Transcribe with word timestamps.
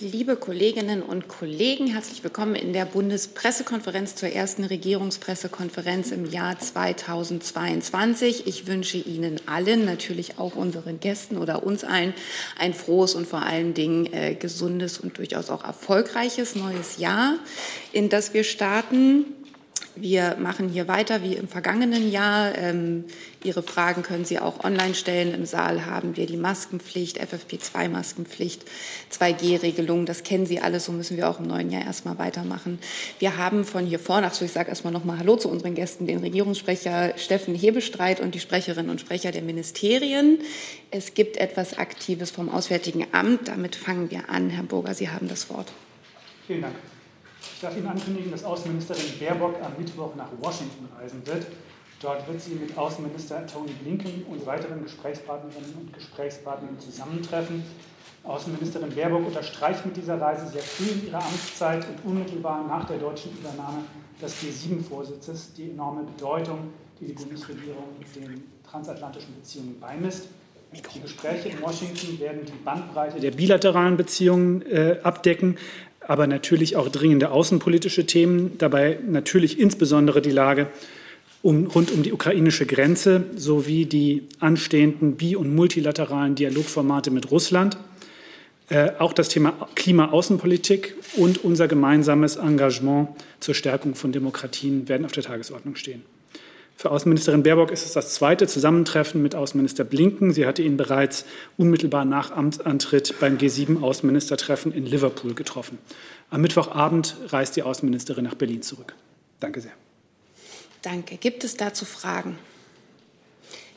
Liebe 0.00 0.36
Kolleginnen 0.36 1.02
und 1.02 1.26
Kollegen, 1.26 1.88
herzlich 1.88 2.22
willkommen 2.22 2.54
in 2.54 2.72
der 2.72 2.84
Bundespressekonferenz 2.84 4.14
zur 4.14 4.28
ersten 4.28 4.62
Regierungspressekonferenz 4.62 6.12
im 6.12 6.24
Jahr 6.24 6.56
2022. 6.56 8.46
Ich 8.46 8.68
wünsche 8.68 8.98
Ihnen 8.98 9.40
allen, 9.46 9.84
natürlich 9.84 10.38
auch 10.38 10.54
unseren 10.54 11.00
Gästen 11.00 11.36
oder 11.36 11.64
uns 11.64 11.82
allen, 11.82 12.14
ein 12.60 12.74
frohes 12.74 13.16
und 13.16 13.26
vor 13.26 13.42
allen 13.42 13.74
Dingen 13.74 14.06
äh, 14.12 14.36
gesundes 14.36 15.00
und 15.00 15.18
durchaus 15.18 15.50
auch 15.50 15.64
erfolgreiches 15.64 16.54
neues 16.54 16.98
Jahr, 16.98 17.34
in 17.92 18.08
das 18.08 18.32
wir 18.34 18.44
starten. 18.44 19.24
Wir 20.00 20.36
machen 20.38 20.68
hier 20.68 20.88
weiter 20.88 21.22
wie 21.22 21.34
im 21.34 21.48
vergangenen 21.48 22.10
Jahr. 22.10 22.56
Ähm, 22.56 23.04
Ihre 23.42 23.62
Fragen 23.62 24.02
können 24.02 24.24
Sie 24.24 24.38
auch 24.38 24.64
online 24.64 24.94
stellen. 24.94 25.34
Im 25.34 25.46
Saal 25.46 25.86
haben 25.86 26.16
wir 26.16 26.26
die 26.26 26.36
Maskenpflicht, 26.36 27.20
FFP2-Maskenpflicht, 27.20 28.60
2G-Regelung. 29.12 30.06
Das 30.06 30.22
kennen 30.22 30.46
Sie 30.46 30.60
alles. 30.60 30.84
So 30.84 30.92
müssen 30.92 31.16
wir 31.16 31.28
auch 31.28 31.40
im 31.40 31.46
neuen 31.46 31.70
Jahr 31.70 31.82
erstmal 31.82 32.18
weitermachen. 32.18 32.78
Wir 33.18 33.36
haben 33.36 33.64
von 33.64 33.86
hier 33.86 33.98
vorne, 33.98 34.26
ach 34.30 34.40
ich 34.40 34.52
sage 34.52 34.68
erstmal 34.68 34.92
nochmal 34.92 35.18
Hallo 35.18 35.36
zu 35.36 35.48
unseren 35.48 35.74
Gästen, 35.74 36.06
den 36.06 36.18
Regierungssprecher 36.18 37.14
Steffen 37.16 37.54
Hebestreit 37.54 38.20
und 38.20 38.34
die 38.34 38.40
Sprecherinnen 38.40 38.90
und 38.90 39.00
Sprecher 39.00 39.32
der 39.32 39.42
Ministerien. 39.42 40.38
Es 40.90 41.14
gibt 41.14 41.36
etwas 41.36 41.78
Aktives 41.78 42.30
vom 42.30 42.48
Auswärtigen 42.48 43.06
Amt. 43.12 43.48
Damit 43.48 43.76
fangen 43.76 44.10
wir 44.10 44.30
an. 44.30 44.50
Herr 44.50 44.62
Burger, 44.62 44.94
Sie 44.94 45.10
haben 45.10 45.28
das 45.28 45.50
Wort. 45.50 45.72
Vielen 46.46 46.62
Dank. 46.62 46.74
Ich 47.58 47.62
darf 47.62 47.76
Ihnen 47.76 47.88
ankündigen, 47.88 48.30
dass 48.30 48.44
Außenministerin 48.44 49.18
Baerbock 49.18 49.56
am 49.64 49.72
Mittwoch 49.76 50.14
nach 50.14 50.28
Washington 50.40 50.88
reisen 50.96 51.26
wird. 51.26 51.44
Dort 52.00 52.28
wird 52.28 52.40
sie 52.40 52.54
mit 52.54 52.78
Außenminister 52.78 53.44
Tony 53.48 53.72
Blinken 53.82 54.24
und 54.30 54.46
weiteren 54.46 54.80
Gesprächspartnerinnen 54.84 55.74
und 55.80 55.92
Gesprächspartnern 55.92 56.78
zusammentreffen. 56.78 57.64
Außenministerin 58.22 58.94
Baerbock 58.94 59.26
unterstreicht 59.26 59.84
mit 59.84 59.96
dieser 59.96 60.20
Reise 60.20 60.46
sehr 60.46 60.62
früh 60.62 60.84
in 60.84 61.08
ihrer 61.08 61.18
Amtszeit 61.18 61.84
und 61.88 62.08
unmittelbar 62.08 62.64
nach 62.64 62.86
der 62.86 62.98
deutschen 62.98 63.32
Übernahme 63.36 63.82
des 64.22 64.36
G7-Vorsitzes 64.36 65.54
die 65.54 65.70
enorme 65.70 66.04
Bedeutung, 66.04 66.70
die 67.00 67.06
die 67.06 67.12
Bundesregierung 67.12 67.88
den 68.14 68.44
transatlantischen 68.70 69.34
Beziehungen 69.34 69.80
beimisst. 69.80 70.28
Die 70.70 71.00
Gespräche 71.00 71.48
in 71.48 71.62
Washington 71.62 72.20
werden 72.20 72.44
die 72.44 72.52
Bandbreite 72.62 73.18
der 73.18 73.30
bilateralen 73.30 73.96
Beziehungen 73.96 74.60
äh, 74.62 74.98
abdecken, 75.02 75.56
aber 76.08 76.26
natürlich 76.26 76.74
auch 76.74 76.88
dringende 76.88 77.30
außenpolitische 77.30 78.06
Themen, 78.06 78.56
dabei 78.58 78.98
natürlich 79.06 79.60
insbesondere 79.60 80.22
die 80.22 80.30
Lage 80.30 80.68
um, 81.42 81.66
rund 81.66 81.92
um 81.92 82.02
die 82.02 82.12
ukrainische 82.12 82.66
Grenze 82.66 83.24
sowie 83.36 83.84
die 83.84 84.24
anstehenden 84.40 85.16
bi- 85.16 85.36
und 85.36 85.54
multilateralen 85.54 86.34
Dialogformate 86.34 87.10
mit 87.10 87.30
Russland. 87.30 87.76
Äh, 88.70 88.92
auch 88.98 89.12
das 89.12 89.28
Thema 89.28 89.68
Klimaaußenpolitik 89.74 90.96
und 91.16 91.44
unser 91.44 91.68
gemeinsames 91.68 92.36
Engagement 92.36 93.10
zur 93.38 93.54
Stärkung 93.54 93.94
von 93.94 94.10
Demokratien 94.10 94.88
werden 94.88 95.04
auf 95.04 95.12
der 95.12 95.22
Tagesordnung 95.22 95.76
stehen. 95.76 96.02
Für 96.80 96.92
Außenministerin 96.92 97.42
Baerbock 97.42 97.72
ist 97.72 97.84
es 97.84 97.92
das 97.94 98.14
zweite 98.14 98.46
Zusammentreffen 98.46 99.20
mit 99.20 99.34
Außenminister 99.34 99.82
Blinken. 99.82 100.32
Sie 100.32 100.46
hatte 100.46 100.62
ihn 100.62 100.76
bereits 100.76 101.24
unmittelbar 101.56 102.04
nach 102.04 102.30
Amtsantritt 102.30 103.16
beim 103.18 103.36
G7-Außenministertreffen 103.36 104.70
in 104.70 104.86
Liverpool 104.86 105.34
getroffen. 105.34 105.78
Am 106.30 106.40
Mittwochabend 106.40 107.16
reist 107.30 107.56
die 107.56 107.64
Außenministerin 107.64 108.22
nach 108.22 108.36
Berlin 108.36 108.62
zurück. 108.62 108.94
Danke 109.40 109.60
sehr. 109.60 109.72
Danke. 110.82 111.16
Gibt 111.16 111.42
es 111.42 111.56
dazu 111.56 111.84
Fragen? 111.84 112.38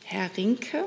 Herr 0.03 0.29
Rinke. 0.37 0.85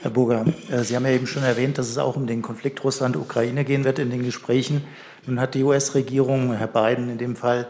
Herr 0.00 0.10
Burger, 0.10 0.44
äh, 0.70 0.84
Sie 0.84 0.96
haben 0.96 1.06
ja 1.06 1.12
eben 1.12 1.26
schon 1.26 1.44
erwähnt, 1.44 1.78
dass 1.78 1.88
es 1.88 1.96
auch 1.96 2.14
um 2.14 2.26
den 2.26 2.42
Konflikt 2.42 2.84
Russland-Ukraine 2.84 3.64
gehen 3.64 3.84
wird 3.84 3.98
in 3.98 4.10
den 4.10 4.22
Gesprächen. 4.22 4.84
Nun 5.24 5.40
hat 5.40 5.54
die 5.54 5.62
US-Regierung, 5.62 6.52
Herr 6.52 6.68
Biden 6.68 7.08
in 7.08 7.16
dem 7.16 7.36
Fall, 7.36 7.68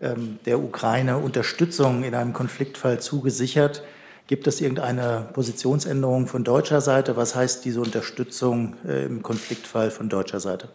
der 0.00 0.58
Ukraine 0.58 1.18
Unterstützung 1.18 2.04
in 2.04 2.14
einem 2.14 2.32
Konfliktfall 2.32 3.00
zugesichert. 3.00 3.82
Gibt 4.26 4.48
es 4.48 4.60
irgendeine 4.60 5.28
Positionsänderung 5.32 6.26
von 6.26 6.42
deutscher 6.42 6.80
Seite? 6.80 7.16
Was 7.16 7.36
heißt 7.36 7.64
diese 7.64 7.80
Unterstützung 7.80 8.74
äh, 8.84 9.04
im 9.04 9.22
Konfliktfall 9.22 9.92
von 9.92 10.08
deutscher 10.08 10.40
Seite? 10.40 10.68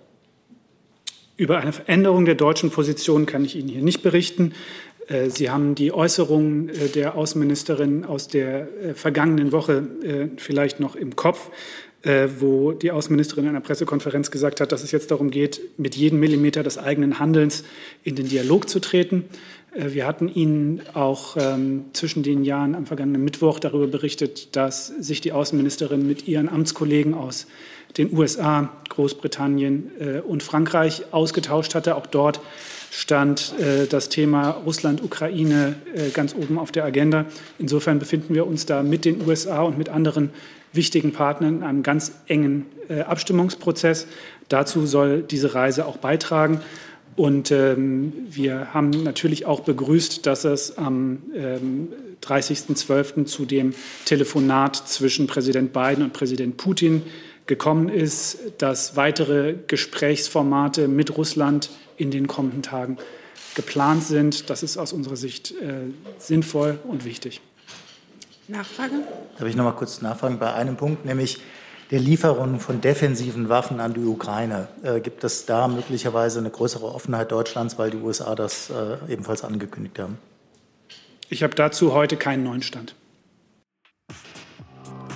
Über 1.36 1.58
eine 1.58 1.74
Veränderung 1.74 2.24
der 2.24 2.36
deutschen 2.36 2.72
Position 2.72 3.26
kann 3.26 3.44
ich 3.44 3.58
Ihnen 3.58 3.68
hier 3.68 3.82
nicht 3.82 4.04
berichten. 4.04 4.54
Äh, 5.08 5.30
Sie 5.30 5.50
haben 5.50 5.76
die 5.76 5.92
Äußerungen 5.92 6.72
der 6.96 7.16
Außenministerin 7.16 8.06
aus 8.06 8.30
der 8.30 8.70
vergangenen 8.96 9.52
Woche 9.52 9.84
vielleicht 10.38 10.80
noch 10.80 10.96
im 10.96 11.18
Kopf. 11.18 11.52
Äh, 12.04 12.30
wo 12.40 12.72
die 12.72 12.90
Außenministerin 12.90 13.44
in 13.44 13.50
einer 13.52 13.62
Pressekonferenz 13.62 14.32
gesagt 14.32 14.60
hat, 14.60 14.72
dass 14.72 14.84
es 14.84 14.92
jetzt 14.92 15.12
darum 15.12 15.30
geht, 15.30 15.62
mit 15.78 15.96
jedem 15.96 16.20
Millimeter 16.20 16.64
des 16.64 16.80
eigenen 16.80 17.20
Handelns 17.20 17.64
in 18.04 18.16
den 18.16 18.28
Dialog 18.28 18.68
zu 18.68 18.80
treten. 18.80 19.26
Äh, 19.72 19.94
wir 19.94 20.08
hatten 20.08 20.28
Ihnen 20.28 20.82
auch 20.96 21.38
ähm, 21.40 21.86
zwischen 21.94 22.24
den 22.24 22.44
Jahren 22.44 22.74
am 22.74 22.88
vergangenen 22.88 23.24
Mittwoch 23.24 23.60
darüber 23.60 23.86
berichtet, 23.86 24.56
dass 24.56 24.88
sich 24.88 25.22
die 25.22 25.32
Außenministerin 25.32 26.08
mit 26.08 26.28
ihren 26.28 26.50
Amtskollegen 26.50 27.14
aus 27.14 27.46
den 27.98 28.18
USA, 28.18 28.72
Großbritannien 28.90 29.92
äh, 30.00 30.20
und 30.22 30.42
Frankreich 30.42 31.04
ausgetauscht 31.12 31.76
hatte. 31.76 31.96
Auch 31.96 32.08
dort 32.08 32.42
stand 32.90 33.54
äh, 33.60 33.86
das 33.86 34.10
Thema 34.10 34.50
Russland-Ukraine 34.50 35.76
äh, 35.94 36.10
ganz 36.10 36.34
oben 36.34 36.58
auf 36.58 36.72
der 36.72 36.84
Agenda. 36.84 37.26
Insofern 37.60 38.00
befinden 38.00 38.34
wir 38.34 38.48
uns 38.48 38.66
da 38.66 38.82
mit 38.82 39.06
den 39.06 39.22
USA 39.28 39.62
und 39.62 39.78
mit 39.78 39.90
anderen 39.90 40.32
wichtigen 40.74 41.12
Partnern 41.12 41.58
in 41.58 41.64
einem 41.64 41.84
ganz 41.84 42.14
engen 42.28 42.66
äh, 42.90 43.02
Abstimmungsprozess. 43.02 44.08
Dazu 44.50 44.86
soll 44.86 45.22
diese 45.24 45.54
Reise 45.54 45.86
auch 45.86 45.98
beitragen. 45.98 46.62
Und 47.16 47.52
ähm, 47.52 48.14
wir 48.30 48.74
haben 48.74 48.90
natürlich 48.90 49.46
auch 49.46 49.62
begrüßt, 49.62 50.26
dass 50.26 50.46
es 50.46 50.78
am 50.78 51.24
ähm, 51.36 51.90
30.12. 52.24 53.26
zu 53.26 53.46
dem 53.46 53.74
Telefonat 54.06 54.76
zwischen 54.76 55.28
Präsident 55.28 55.74
Biden 55.74 56.04
und 56.04 56.14
Präsident 56.14 56.58
Putin 56.58 57.02
gekommen 57.48 57.90
ist, 57.90 58.40
dass 58.60 58.96
weitere 58.96 59.56
Gesprächsformate 59.68 60.88
mit 60.88 61.18
Russland 61.18 61.70
in 61.98 62.12
den 62.12 62.28
kommenden 62.28 62.62
Tagen 62.62 62.98
geplant 63.56 64.04
sind. 64.04 64.50
Das 64.50 64.64
ist 64.64 64.78
aus 64.78 64.94
unserer 64.94 65.18
Sicht 65.18 65.52
äh, 65.52 65.92
sinnvoll 66.18 66.80
und 66.86 67.04
wichtig. 67.04 67.42
Nachfrage? 68.52 68.94
Darf 69.38 69.48
ich 69.48 69.56
noch 69.56 69.64
mal 69.64 69.72
kurz 69.72 70.02
nachfragen 70.02 70.38
bei 70.38 70.54
einem 70.54 70.76
Punkt, 70.76 71.06
nämlich 71.06 71.42
der 71.90 72.00
Lieferung 72.00 72.60
von 72.60 72.80
defensiven 72.80 73.50
Waffen 73.50 73.80
an 73.80 73.94
die 73.94 74.06
Ukraine. 74.06 74.70
Äh, 74.82 75.02
gibt 75.02 75.24
es 75.24 75.46
da 75.46 75.68
möglicherweise 75.68 76.40
eine 76.40 76.50
größere 76.50 76.86
Offenheit 76.86 77.32
Deutschlands, 77.32 77.78
weil 77.78 77.92
die 77.92 77.98
USA 77.98 78.34
das 78.36 78.70
äh, 78.70 79.12
ebenfalls 79.12 79.44
angekündigt 79.44 80.00
haben? 80.00 80.18
Ich 81.30 81.44
habe 81.44 81.56
dazu 81.56 81.94
heute 81.94 82.18
keinen 82.18 82.44
neuen 82.44 82.62
Stand. 82.62 82.96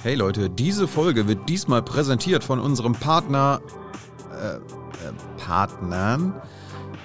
Hey 0.03 0.15
Leute, 0.15 0.49
diese 0.49 0.87
Folge 0.87 1.27
wird 1.27 1.49
diesmal 1.49 1.81
präsentiert 1.81 2.43
von 2.43 2.59
unserem 2.59 2.93
Partner, 2.93 3.61
äh, 4.31 4.55
äh 4.55 4.59
Partnern, 5.37 6.41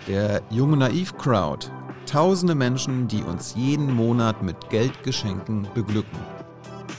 der 0.06 0.42
Junge 0.50 0.76
Naiv 0.76 1.16
Crowd. 1.16 1.70
Tausende 2.10 2.56
Menschen, 2.56 3.06
die 3.06 3.22
uns 3.22 3.54
jeden 3.54 3.94
Monat 3.94 4.42
mit 4.42 4.68
Geldgeschenken 4.68 5.68
beglücken. 5.74 6.18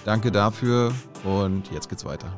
Danke 0.06 0.32
dafür 0.32 0.94
und 1.26 1.70
jetzt 1.70 1.90
geht's 1.90 2.06
weiter. 2.06 2.32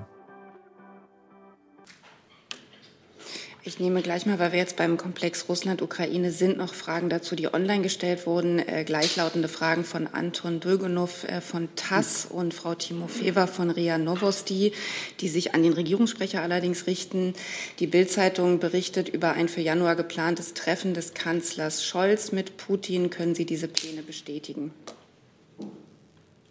Ich 3.66 3.80
nehme 3.80 4.02
gleich 4.02 4.26
mal, 4.26 4.40
weil 4.40 4.52
wir 4.52 4.60
jetzt 4.60 4.76
beim 4.76 4.98
Komplex 4.98 5.48
Russland-Ukraine 5.48 6.34
sind, 6.34 6.58
noch 6.58 6.74
Fragen 6.74 7.08
dazu, 7.08 7.34
die 7.34 7.54
online 7.54 7.82
gestellt 7.82 8.28
wurden. 8.28 8.60
Äh, 8.60 8.84
gleichlautende 8.84 9.48
Fragen 9.48 9.86
von 9.86 10.06
Anton 10.08 10.60
Dulgonow 10.60 11.24
äh, 11.24 11.40
von 11.40 11.70
TASS 11.78 12.26
und 12.26 12.54
Frau 12.54 12.76
Timofeva 12.76 13.48
von 13.48 13.70
RIA 13.70 13.98
Novosti, 13.98 14.74
die 15.22 15.30
sich 15.30 15.54
an 15.56 15.64
den 15.64 15.72
Regierungssprecher 15.72 16.42
allerdings 16.42 16.88
richten. 16.88 17.36
Die 17.80 17.88
Bild-Zeitung 17.88 18.60
berichtet 18.60 19.08
über 19.08 19.32
ein 19.32 19.48
für 19.48 19.62
Januar 19.62 19.96
geplantes 19.96 20.54
Treffen 20.54 20.94
des 20.94 21.14
Kanzlers 21.14 21.86
Scholz 21.86 22.34
mit 22.34 22.58
Putin. 22.58 23.12
Können 23.12 23.34
Sie 23.34 23.46
diese 23.46 23.70
Pläne 23.70 24.02
bestätigen? 24.02 24.74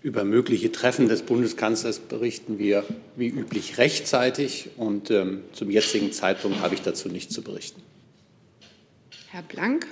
Über 0.03 0.25
mögliche 0.25 0.73
Treffen 0.73 1.09
des 1.09 1.23
Bundeskanzlers 1.23 2.01
berichten 2.01 2.59
wir 2.59 2.83
wie 3.15 3.29
üblich 3.29 3.79
rechtzeitig 3.79 4.71
und 4.77 5.13
ähm, 5.13 5.45
zum 5.53 5.71
jetzigen 5.71 6.11
Zeitpunkt 6.11 6.61
habe 6.61 6.75
ich 6.75 6.83
dazu 6.83 7.09
nichts 7.09 7.33
zu 7.33 7.43
berichten. 7.43 7.81
Herr 9.31 9.43
Blank. 9.43 9.87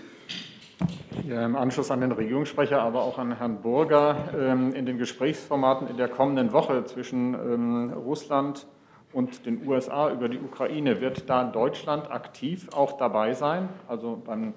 Ja, 1.29 1.45
Im 1.45 1.55
Anschluss 1.55 1.93
an 1.93 2.01
den 2.01 2.11
Regierungssprecher, 2.11 2.83
aber 2.83 3.03
auch 3.03 3.19
an 3.19 3.37
Herrn 3.39 3.63
Burger, 3.63 4.35
ähm, 4.37 4.75
in 4.75 4.85
den 4.85 4.99
Gesprächsformaten 4.99 5.87
in 5.87 5.97
der 5.97 6.09
kommenden 6.09 6.53
Woche 6.53 6.85
zwischen 6.87 7.35
ähm, 7.35 7.93
Russland 7.93 8.67
und 9.13 9.47
den 9.47 9.65
USA 9.65 10.11
über 10.11 10.29
die 10.29 10.39
Ukraine, 10.39 11.01
wird 11.01 11.31
da 11.31 11.45
Deutschland 11.45 12.11
aktiv 12.11 12.69
auch 12.73 12.97
dabei 12.97 13.35
sein, 13.35 13.69
also 13.87 14.21
beim, 14.25 14.55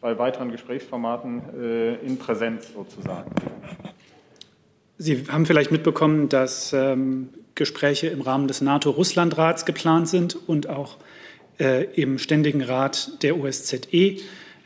bei 0.00 0.16
weiteren 0.18 0.52
Gesprächsformaten 0.52 1.42
äh, 1.60 1.94
in 1.96 2.16
Präsenz 2.16 2.72
sozusagen? 2.72 3.30
Sie 4.96 5.24
haben 5.28 5.44
vielleicht 5.44 5.72
mitbekommen, 5.72 6.28
dass 6.28 6.72
ähm, 6.72 7.30
Gespräche 7.54 8.06
im 8.08 8.20
Rahmen 8.20 8.46
des 8.46 8.60
NATO-Russland-Rats 8.60 9.64
geplant 9.64 10.08
sind 10.08 10.36
und 10.46 10.68
auch 10.68 10.98
äh, 11.58 11.84
im 12.00 12.18
Ständigen 12.18 12.62
Rat 12.62 13.22
der 13.22 13.38
OSZE. 13.38 14.18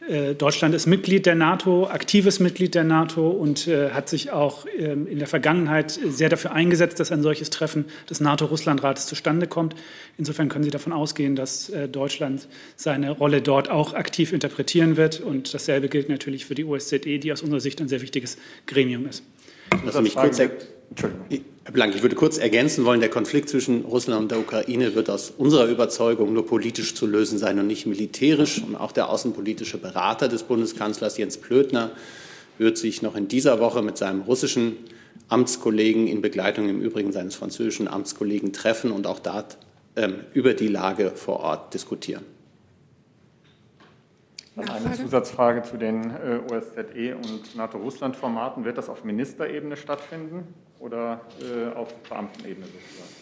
Äh, 0.09 0.35
Deutschland 0.35 0.75
ist 0.75 0.87
Mitglied 0.87 1.27
der 1.27 1.35
NATO, 1.35 1.87
aktives 1.87 2.41
Mitglied 2.41 2.75
der 2.75 2.85
NATO 2.85 3.29
und 3.29 3.69
äh, 3.69 3.91
hat 3.91 4.09
sich 4.09 4.31
auch 4.31 4.67
ähm, 4.79 5.07
in 5.07 5.19
der 5.19 5.29
Vergangenheit 5.29 5.91
sehr 5.91 6.29
dafür 6.29 6.53
eingesetzt, 6.53 7.01
dass 7.01 7.13
ein 7.13 7.23
solches 7.23 7.51
Treffen 7.51 7.87
des 8.09 8.21
NATO-Russland-Rates 8.21 9.07
zustande 9.07 9.47
kommt. 9.47 9.75
Insofern 10.17 10.49
können 10.49 10.65
Sie 10.65 10.71
davon 10.71 10.93
ausgehen, 10.93 11.37
dass 11.37 11.69
äh, 11.71 11.89
Deutschland 11.89 12.49
seine 12.77 13.11
Rolle 13.11 13.43
dort 13.43 13.71
auch 13.71 13.93
aktiv 13.93 14.33
interpretieren 14.33 14.97
wird. 14.97 15.21
Und 15.21 15.53
dasselbe 15.53 15.89
gilt 15.89 16.09
natürlich 16.09 16.47
für 16.47 16.55
die 16.55 16.65
OSZE, 16.65 17.19
die 17.19 17.33
aus 17.33 17.43
unserer 17.43 17.61
Sicht 17.61 17.81
ein 17.81 17.89
sehr 17.89 18.01
wichtiges 18.01 18.39
Gremium 18.67 19.07
ist. 19.07 19.23
Lassen 19.85 20.03
mich 20.03 20.15
kurz 20.15 20.39
Herr 21.69 21.73
Blank, 21.75 21.95
ich 21.95 22.01
würde 22.01 22.17
kurz 22.17 22.39
ergänzen 22.39 22.87
wollen, 22.87 23.01
der 23.01 23.11
Konflikt 23.11 23.51
zwischen 23.51 23.83
Russland 23.83 24.23
und 24.23 24.31
der 24.31 24.39
Ukraine 24.39 24.95
wird 24.95 25.11
aus 25.11 25.31
unserer 25.37 25.67
Überzeugung 25.67 26.33
nur 26.33 26.47
politisch 26.47 26.95
zu 26.95 27.07
lösen 27.07 27.39
sein 27.39 27.59
und 27.59 27.67
nicht 27.67 27.85
militärisch. 27.85 28.63
Und 28.63 28.75
auch 28.75 28.91
der 28.91 29.11
außenpolitische 29.11 29.77
Berater 29.77 30.29
des 30.29 30.45
Bundeskanzlers 30.45 31.19
Jens 31.19 31.37
Plötner 31.37 31.91
wird 32.57 32.79
sich 32.79 33.03
noch 33.03 33.17
in 33.17 33.29
dieser 33.29 33.61
Woche 33.61 33.83
mit 33.83 33.99
seinem 33.99 34.23
russischen 34.23 34.79
Amtskollegen 35.29 36.07
in 36.07 36.23
Begleitung 36.23 36.71
im 36.71 36.81
Übrigen 36.81 37.13
seines 37.13 37.35
französischen 37.35 37.87
Amtskollegen 37.87 38.55
treffen 38.55 38.91
und 38.91 39.07
auch 39.07 39.19
dort 39.19 39.59
ähm, 39.95 40.21
über 40.33 40.55
die 40.55 40.69
Lage 40.69 41.13
vor 41.15 41.41
Ort 41.41 41.75
diskutieren. 41.75 42.25
Dann 44.59 44.87
eine 44.87 44.95
Zusatzfrage 44.95 45.63
zu 45.63 45.77
den 45.77 46.11
äh, 46.11 46.41
OSZE 46.51 47.17
und 47.17 47.55
NATO-Russland-Formaten. 47.55 48.65
Wird 48.65 48.79
das 48.79 48.89
auf 48.89 49.05
Ministerebene 49.05 49.77
stattfinden 49.77 50.53
oder 50.81 51.21
äh, 51.41 51.75
auf 51.77 51.95
Beamtenebene 52.09 52.67
sozusagen? 52.67 53.15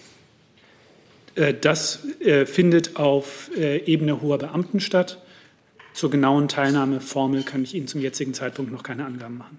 Äh, 1.34 1.54
das 1.60 2.00
findet 2.46 2.96
auf 2.96 3.50
Ebene 3.54 4.22
hoher 4.22 4.38
Beamten 4.38 4.80
statt. 4.80 5.22
Zur 5.92 6.10
genauen 6.10 6.48
Teilnahmeformel 6.48 7.42
kann 7.42 7.62
ich 7.62 7.74
Ihnen 7.74 7.88
zum 7.88 8.00
jetzigen 8.00 8.34
Zeitpunkt 8.34 8.72
noch 8.72 8.82
keine 8.82 9.04
Angaben 9.04 9.38
machen. 9.38 9.58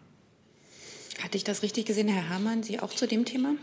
Hatte 1.23 1.37
ich 1.37 1.43
das 1.43 1.63
richtig 1.63 1.85
gesehen, 1.85 2.07
Herr 2.07 2.29
Herrmann? 2.29 2.63
Sie 2.63 2.79
auch 2.79 2.89
zu 2.89 3.07
dem 3.07 3.25
Thema? 3.25 3.55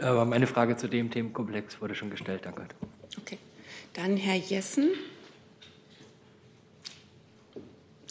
Ja, 0.00 0.10
aber 0.10 0.24
meine 0.24 0.46
Frage 0.46 0.76
zu 0.76 0.88
dem 0.88 1.10
Themenkomplex 1.10 1.80
wurde 1.80 1.94
schon 1.94 2.10
gestellt. 2.10 2.42
Danke. 2.44 2.66
Okay. 3.18 3.38
Dann 3.94 4.16
Herr 4.16 4.36
Jessen. 4.36 4.90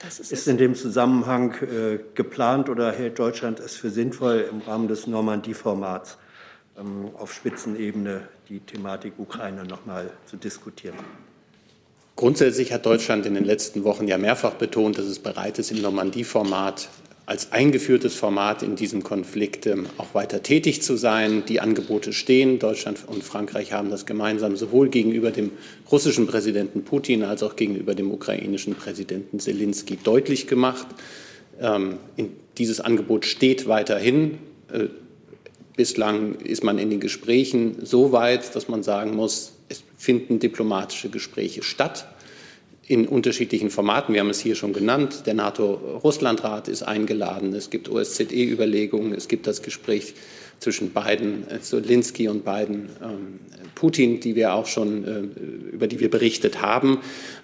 Das 0.02 0.20
ist, 0.20 0.32
ist 0.32 0.48
in 0.48 0.58
dem 0.58 0.76
Zusammenhang 0.76 1.56
äh, 1.62 2.00
geplant 2.14 2.70
oder 2.70 2.92
hält 2.92 3.18
Deutschland 3.18 3.60
es 3.60 3.76
für 3.76 3.90
sinnvoll, 3.90 4.48
im 4.50 4.62
Rahmen 4.62 4.88
des 4.88 5.08
Normandie-Formats 5.08 6.18
ähm, 6.78 7.10
auf 7.18 7.34
Spitzenebene 7.34 8.28
die 8.48 8.60
Thematik 8.60 9.14
Ukraine 9.18 9.64
noch 9.66 9.86
mal 9.86 10.12
zu 10.26 10.38
diskutieren? 10.38 10.96
Grundsätzlich 12.16 12.74
hat 12.74 12.86
Deutschland 12.86 13.26
in 13.26 13.34
den 13.34 13.46
letzten 13.46 13.84
Wochen 13.84 14.08
ja 14.08 14.18
mehrfach 14.18 14.54
betont, 14.54 14.98
dass 14.98 15.06
es 15.06 15.20
bereit 15.20 15.60
ist, 15.60 15.72
im 15.72 15.82
Normandie-Format 15.82 16.90
als 17.28 17.52
eingeführtes 17.52 18.16
Format 18.16 18.64
in 18.64 18.78
diesem 18.78 19.04
Konflikt 19.04 19.66
ähm, 19.68 19.86
auch 19.98 20.16
weiter 20.16 20.42
tätig 20.44 20.82
zu 20.82 20.96
sein. 20.96 21.44
Die 21.46 21.60
Angebote 21.60 22.14
stehen. 22.14 22.58
Deutschland 22.58 23.00
und 23.06 23.22
Frankreich 23.22 23.74
haben 23.74 23.90
das 23.90 24.06
gemeinsam 24.06 24.56
sowohl 24.56 24.88
gegenüber 24.88 25.32
dem 25.32 25.52
russischen 25.92 26.26
Präsidenten 26.26 26.86
Putin 26.86 27.24
als 27.24 27.44
auch 27.44 27.58
gegenüber 27.58 27.96
dem 27.96 28.12
ukrainischen 28.12 28.76
Präsidenten 28.76 29.42
Zelensky 29.42 29.98
deutlich 30.02 30.48
gemacht. 30.48 30.88
Ähm, 31.60 31.98
dieses 32.58 32.80
Angebot 32.80 33.26
steht 33.26 33.68
weiterhin. 33.68 34.38
Äh, 34.72 34.86
bislang 35.76 36.36
ist 36.36 36.64
man 36.64 36.80
in 36.80 36.90
den 36.90 37.02
Gesprächen 37.02 37.86
so 37.86 38.14
weit, 38.14 38.56
dass 38.56 38.70
man 38.70 38.84
sagen 38.84 39.14
muss, 39.14 39.52
es 39.68 39.84
finden 39.98 40.40
diplomatische 40.40 41.10
Gespräche 41.10 41.62
statt 41.62 42.08
in 42.88 43.08
unterschiedlichen 43.08 43.70
Formaten. 43.70 44.14
Wir 44.14 44.22
haben 44.22 44.30
es 44.30 44.40
hier 44.40 44.56
schon 44.56 44.72
genannt. 44.72 45.24
Der 45.26 45.34
NATO-Russland-Rat 45.34 46.70
ist 46.70 46.84
eingeladen. 46.84 47.54
Es 47.54 47.70
gibt 47.70 47.90
OSZE-Überlegungen. 47.90 49.14
Es 49.14 49.28
gibt 49.28 49.46
das 49.46 49.62
Gespräch 49.62 50.14
zwischen 50.60 50.94
beiden, 50.94 51.50
äh, 51.50 51.60
Zelensky 51.62 52.30
und 52.30 52.46
beiden 52.46 52.90
ähm, 53.04 53.40
Putin, 53.76 54.22
die 54.22 54.36
wir 54.36 54.54
auch 54.54 54.66
schon, 54.66 55.04
äh, 55.06 55.74
über 55.74 55.88
die 55.88 56.00
wir 56.00 56.10
berichtet 56.10 56.62
haben. 56.62 57.00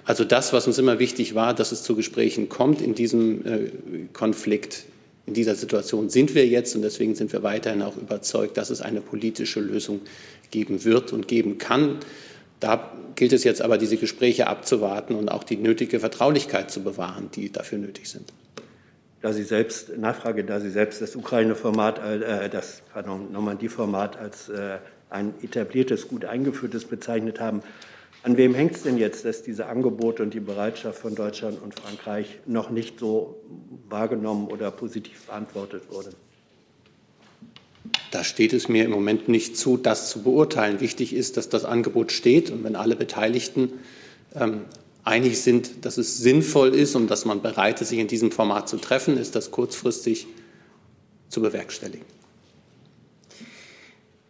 Also 0.06 0.24
das, 0.24 0.54
was 0.54 0.66
uns 0.66 0.78
immer 0.78 0.98
wichtig 0.98 1.36
war, 1.36 1.54
dass 1.54 1.72
es 1.72 1.84
zu 1.84 1.96
Gesprächen 1.96 2.50
kommt 2.50 2.82
in 2.82 2.96
diesem 2.96 3.46
äh, 3.46 3.70
Konflikt, 4.14 4.86
in 5.26 5.34
dieser 5.34 5.56
Situation 5.56 6.10
sind 6.10 6.36
wir 6.36 6.48
jetzt 6.48 6.76
und 6.76 6.82
deswegen 6.82 7.16
sind 7.16 7.32
wir 7.32 7.44
weiterhin 7.44 7.82
auch 7.82 7.96
überzeugt, 7.98 8.58
dass 8.58 8.70
es 8.70 8.82
eine 8.82 9.00
politische 9.00 9.60
Lösung 9.60 10.02
geben 10.52 10.84
wird 10.84 11.14
und 11.14 11.28
geben 11.28 11.58
kann. 11.58 12.00
Da 12.64 12.90
gilt 13.16 13.34
es 13.34 13.44
jetzt 13.44 13.62
aber, 13.62 13.78
diese 13.78 13.98
Gespräche 13.98 14.48
abzuwarten 14.48 15.16
und 15.16 15.28
auch 15.28 15.44
die 15.44 15.58
nötige 15.58 16.00
Vertraulichkeit 16.00 16.72
zu 16.72 16.82
bewahren, 16.82 17.30
die 17.36 17.52
dafür 17.52 17.78
nötig 17.78 18.10
sind. 18.10 18.32
Da 19.22 19.34
Sie 19.34 19.44
selbst, 19.44 19.98
Nachfrage, 19.98 20.46
da 20.46 20.62
Sie 20.62 20.70
selbst 20.70 21.02
das 21.02 21.18
Ukraine-Format, 21.18 22.00
äh, 22.00 22.50
das 22.50 22.82
Normandie-Format 23.06 24.16
als 24.16 24.48
äh, 24.48 24.78
ein 25.10 25.34
etabliertes, 25.44 26.08
gut 26.08 26.24
eingeführtes 26.24 26.86
bezeichnet 26.86 27.42
haben, 27.42 27.64
an 28.24 28.38
wem 28.38 28.56
hängt 28.56 28.76
es 28.76 28.84
denn 28.84 28.98
jetzt, 28.98 29.26
dass 29.26 29.44
diese 29.44 29.66
Angebote 29.66 30.24
und 30.24 30.34
die 30.34 30.40
Bereitschaft 30.40 31.00
von 31.00 31.16
Deutschland 31.16 31.62
und 31.62 31.78
Frankreich 31.78 32.40
noch 32.46 32.70
nicht 32.70 32.98
so 32.98 33.44
wahrgenommen 33.90 34.48
oder 34.48 34.72
positiv 34.72 35.26
beantwortet 35.26 35.84
wurden? 35.92 36.16
Da 38.14 38.24
steht 38.24 38.54
es 38.54 38.70
mir 38.70 38.86
im 38.86 38.92
Moment 38.92 39.28
nicht 39.28 39.58
zu, 39.58 39.76
das 39.76 40.12
zu 40.12 40.22
beurteilen. 40.22 40.82
Wichtig 40.82 41.16
ist, 41.16 41.36
dass 41.36 41.50
das 41.50 41.66
Angebot 41.66 42.12
steht 42.12 42.52
und 42.52 42.64
wenn 42.64 42.76
alle 42.76 42.96
Beteiligten 42.96 43.72
ähm, 44.36 44.66
einig 45.04 45.42
sind, 45.42 45.84
dass 45.84 45.98
es 45.98 46.20
sinnvoll 46.20 46.76
ist 46.76 46.96
und 46.96 47.10
dass 47.10 47.26
man 47.26 47.42
bereit 47.42 47.82
ist, 47.82 47.90
sich 47.90 47.98
in 47.98 48.08
diesem 48.08 48.30
Format 48.32 48.70
zu 48.70 48.78
treffen, 48.78 49.18
ist 49.18 49.36
das 49.36 49.50
kurzfristig 49.50 50.28
zu 51.30 51.42
bewerkstelligen. 51.42 52.06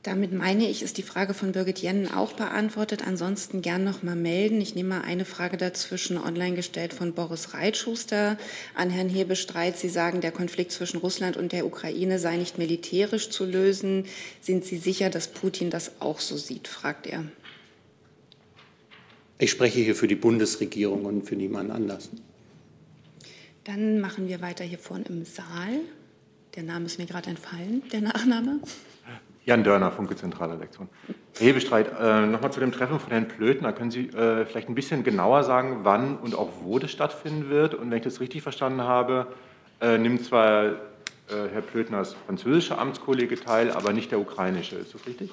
Damit 0.04 0.34
meine 0.34 0.70
ich, 0.70 0.84
ist 0.84 0.98
die 0.98 1.04
Frage 1.04 1.34
von 1.34 1.54
Birgit 1.54 1.80
Jennen 1.80 2.12
auch 2.12 2.34
beantwortet. 2.34 3.08
Ansonsten 3.08 3.62
gern 3.62 3.86
noch 3.86 4.04
mal 4.04 4.18
melden. 4.18 4.60
Ich 4.60 4.76
nehme 4.76 4.90
mal 4.90 5.02
eine 5.02 5.24
Frage 5.24 5.56
dazwischen 5.56 6.18
online 6.18 6.58
gestellt 6.58 6.94
von 6.94 7.14
Boris 7.14 7.54
Reitschuster 7.54 8.38
an 8.76 8.90
Herrn 8.90 9.08
Hebestreit. 9.08 9.78
Sie 9.78 9.88
sagen, 9.88 10.20
der 10.20 10.34
Konflikt 10.34 10.74
zwischen 10.74 10.98
Russland 10.98 11.38
und 11.38 11.54
der 11.54 11.66
Ukraine 11.66 12.20
sei 12.20 12.36
nicht 12.36 12.58
militärisch 12.58 13.30
zu 13.30 13.46
lösen. 13.46 14.06
Sind 14.42 14.66
Sie 14.66 14.76
sicher, 14.76 15.10
dass 15.10 15.30
Putin 15.30 15.70
das 15.70 15.94
auch 16.02 16.20
so 16.20 16.36
sieht? 16.36 16.68
fragt 16.68 17.08
er. 17.08 17.24
Ich 19.40 19.52
spreche 19.52 19.80
hier 19.80 19.96
für 19.96 20.08
die 20.08 20.16
Bundesregierung 20.16 21.06
und 21.06 21.26
für 21.26 21.38
niemanden 21.38 21.72
anders. 21.72 22.10
Dann 23.64 24.02
machen 24.02 24.28
wir 24.28 24.42
weiter 24.42 24.66
hier 24.66 24.80
vorne 24.80 25.06
im 25.08 25.24
Saal. 25.24 25.80
Der 26.58 26.64
Name 26.64 26.88
ist 26.88 27.00
mir 27.00 27.06
gerade 27.06 27.30
entfallen, 27.30 27.84
der 27.94 28.02
Nachname. 28.02 28.60
Jan 29.46 29.64
Dörner, 29.64 29.92
Funke 29.92 30.16
Zentralredaktion. 30.16 30.88
Herr 31.38 31.48
Hebestreit, 31.48 31.92
äh, 32.00 32.26
nochmal 32.26 32.52
zu 32.52 32.62
dem 32.62 32.72
Treffen 32.72 33.00
von 33.00 33.12
Herrn 33.12 33.28
Plötner. 33.28 33.74
Können 33.74 33.92
Sie 33.92 34.08
äh, 34.08 34.46
vielleicht 34.46 34.70
ein 34.70 34.76
bisschen 34.76 35.04
genauer 35.04 35.44
sagen, 35.44 35.80
wann 35.84 36.18
und 36.18 36.36
auch 36.36 36.50
wo 36.62 36.80
das 36.80 36.92
stattfinden 36.92 37.50
wird? 37.50 37.74
Und 37.74 37.92
wenn 37.92 37.98
ich 37.98 38.04
das 38.04 38.22
richtig 38.22 38.42
verstanden 38.42 38.82
habe, 38.82 39.28
äh, 39.82 39.98
nimmt 39.98 40.24
zwar 40.24 40.66
äh, 40.66 40.74
Herr 41.52 41.62
Plötners 41.62 42.16
französischer 42.26 42.80
Amtskollege 42.80 43.36
teil, 43.36 43.72
aber 43.72 43.92
nicht 43.92 44.12
der 44.12 44.20
ukrainische. 44.20 44.78
Ist 44.78 44.94
das 44.94 45.06
richtig? 45.06 45.30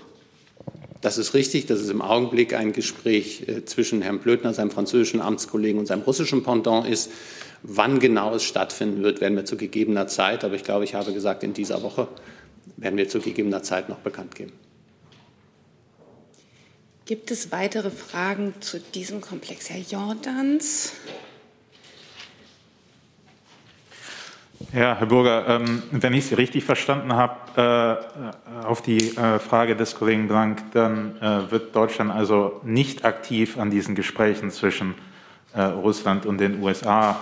Das 1.01 1.17
ist 1.17 1.33
richtig. 1.35 1.67
Das 1.67 1.81
ist 1.81 1.91
im 1.91 2.03
Augenblick 2.03 2.53
ein 2.53 2.73
Gespräch 2.73 3.45
äh, 3.47 3.65
zwischen 3.65 4.03
Herrn 4.03 4.19
Plötner, 4.19 4.53
seinem 4.53 4.73
französischen 4.73 5.21
Amtskollegen 5.21 5.79
und 5.79 5.87
seinem 5.87 6.03
russischen 6.03 6.43
Pendant 6.43 6.87
ist. 6.87 7.13
Wann 7.63 8.01
genau 8.01 8.35
es 8.35 8.43
stattfinden 8.43 9.03
wird, 9.03 9.21
werden 9.21 9.37
wir 9.37 9.45
zu 9.45 9.57
gegebener 9.57 10.07
Zeit, 10.09 10.45
aber 10.45 10.55
ich 10.55 10.65
glaube, 10.65 10.85
ich 10.85 10.95
habe 10.95 11.13
gesagt, 11.13 11.43
in 11.45 11.53
dieser 11.53 11.83
Woche 11.83 12.09
werden 12.77 12.97
wir 12.97 13.09
zu 13.09 13.21
gegebener 13.21 13.63
Zeit 13.63 13.89
noch 13.89 13.99
bekannt 13.99 14.35
geben. 14.35 14.53
Gibt 17.07 17.31
es 17.31 17.51
weitere 17.51 17.91
Fragen 17.91 18.55
zu 18.61 18.79
diesem 18.79 19.21
Komplex, 19.21 19.69
Herr 19.69 19.81
Jordans? 19.81 20.93
Ja, 24.73 24.95
Herr 24.95 25.07
Burger, 25.07 25.49
ähm, 25.49 25.83
wenn 25.91 26.13
ich 26.13 26.27
Sie 26.27 26.35
richtig 26.35 26.63
verstanden 26.63 27.15
habe, 27.15 27.99
äh, 28.63 28.65
auf 28.65 28.83
die 28.83 29.17
äh, 29.17 29.41
Frage 29.41 29.75
des 29.75 29.97
Kollegen 29.97 30.29
Blank, 30.29 30.71
dann 30.73 31.17
äh, 31.21 31.51
wird 31.51 31.75
Deutschland 31.75 32.13
also 32.13 32.61
nicht 32.63 33.05
aktiv 33.05 33.59
an 33.59 33.71
diesen 33.71 33.97
Gesprächen 33.97 34.53
zwischen 34.53 34.95
äh, 35.55 35.63
Russland 35.63 36.27
und 36.27 36.39
den 36.39 36.63
USA 36.63 37.19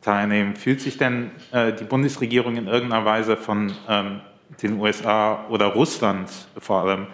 teilnehmen. 0.00 0.56
Fühlt 0.56 0.80
sich 0.80 0.98
denn 0.98 1.30
äh, 1.52 1.72
die 1.72 1.84
Bundesregierung 1.84 2.56
in 2.56 2.66
irgendeiner 2.66 3.04
Weise 3.04 3.36
von 3.36 3.72
ähm, 3.88 4.22
den 4.62 4.80
USA 4.80 5.46
oder 5.48 5.66
Russland 5.66 6.30
vor 6.58 6.82
allem 6.82 7.06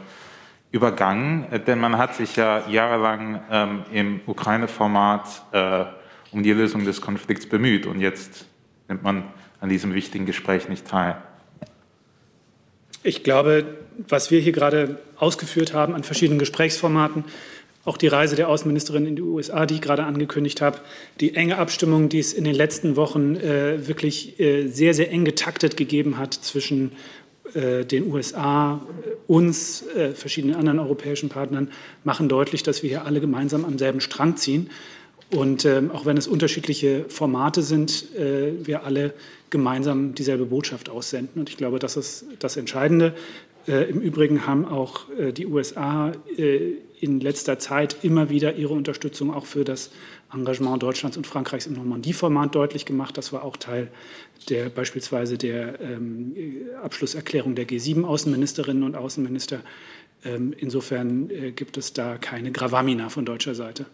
übergangen, 0.73 1.47
denn 1.67 1.79
man 1.79 1.97
hat 1.97 2.15
sich 2.15 2.37
ja 2.37 2.69
jahrelang 2.69 3.41
ähm, 3.51 3.85
im 3.93 4.21
Ukraine-Format 4.27 5.43
äh, 5.53 5.85
um 6.33 6.43
die 6.43 6.53
Lösung 6.53 6.85
des 6.85 7.01
Konflikts 7.01 7.49
bemüht 7.49 7.87
und 7.87 8.01
jetzt 8.01 8.47
nimmt 8.89 9.03
man 9.03 9.25
an 9.61 9.69
diesem 9.69 9.95
wichtigen 9.95 10.27
Gespräch 10.27 10.69
nicht 10.69 10.87
teil. 10.87 11.17
Ich 13.03 13.23
glaube, 13.23 13.65
was 14.09 14.31
wir 14.31 14.41
hier 14.41 14.53
gerade 14.53 14.99
ausgeführt 15.17 15.73
haben 15.73 15.95
an 15.95 16.03
verschiedenen 16.03 16.39
Gesprächsformaten, 16.39 17.25
auch 17.85 17.97
die 17.97 18.09
Reise 18.09 18.35
der 18.35 18.49
Außenministerin 18.49 19.07
in 19.07 19.17
die 19.17 19.23
USA, 19.23 19.65
die 19.65 19.75
ich 19.75 19.81
gerade 19.81 20.03
angekündigt 20.03 20.61
habe, 20.61 20.79
die 21.21 21.37
enge 21.37 21.57
Abstimmung, 21.57 22.09
die 22.09 22.19
es 22.19 22.33
in 22.33 22.43
den 22.43 22.55
letzten 22.55 22.97
Wochen 22.97 23.37
äh, 23.37 23.87
wirklich 23.87 24.41
äh, 24.41 24.67
sehr, 24.67 24.93
sehr 24.93 25.11
eng 25.13 25.25
getaktet 25.25 25.77
gegeben 25.77 26.19
hat 26.19 26.35
zwischen 26.35 26.93
den 27.57 28.13
USA, 28.13 28.83
uns, 29.27 29.83
äh, 29.95 30.11
verschiedenen 30.13 30.57
anderen 30.57 30.79
europäischen 30.79 31.29
Partnern, 31.29 31.71
machen 32.05 32.29
deutlich, 32.29 32.63
dass 32.63 32.83
wir 32.83 32.91
hier 32.91 33.05
alle 33.07 33.21
gemeinsam 33.21 33.65
am 33.65 33.79
selben 33.79 34.01
Strang 34.01 34.37
ziehen. 34.37 34.71
Und 35.31 35.65
ähm, 35.65 35.91
auch 35.91 36.07
wenn 36.07 36.17
es 36.17 36.29
unterschiedliche 36.29 37.07
Formate 37.09 37.63
sind, 37.63 38.15
äh, 38.15 38.53
wir 38.65 38.85
alle 38.85 39.13
gemeinsam 39.51 40.15
dieselbe 40.15 40.47
Botschaft 40.47 40.89
aussenden. 40.89 41.41
Und 41.41 41.49
ich 41.49 41.57
glaube, 41.57 41.79
das 41.79 41.97
ist 41.97 42.27
das 42.39 42.57
Entscheidende. 42.57 43.15
Äh, 43.67 43.91
Im 43.91 44.01
Übrigen 44.01 44.47
haben 44.47 44.65
auch 44.65 45.09
äh, 45.19 45.33
die 45.33 45.47
USA 45.47 46.13
äh, 46.37 46.75
in 47.01 47.21
letzter 47.21 47.59
Zeit 47.59 47.97
immer 48.03 48.31
wieder 48.31 48.55
ihre 48.55 48.75
Unterstützung 48.75 49.35
auch 49.35 49.47
für 49.47 49.65
das 49.65 49.91
Engagement 50.33 50.83
Deutschlands 50.83 51.17
und 51.17 51.27
Frankreichs 51.27 51.67
im 51.67 51.75
Normandie-Format 51.75 52.55
deutlich 52.55 52.85
gemacht. 52.85 53.17
Das 53.17 53.33
war 53.33 53.45
auch 53.45 53.57
Teil 53.57 53.89
der 54.49 54.69
beispielsweise 54.69 55.39
der 55.39 55.81
ähm, 55.81 56.35
Abschlusserklärung 56.83 57.55
der 57.55 57.67
G7-Außenministerinnen 57.67 58.83
und 58.83 58.97
Außenminister. 58.97 59.61
Ähm, 60.25 60.55
insofern 60.57 61.31
äh, 61.31 61.53
gibt 61.53 61.77
es 61.77 61.93
da 61.93 62.19
keine 62.19 62.53
Gravamina 62.53 63.09
von 63.09 63.25
deutscher 63.25 63.55
Seite. 63.55 63.87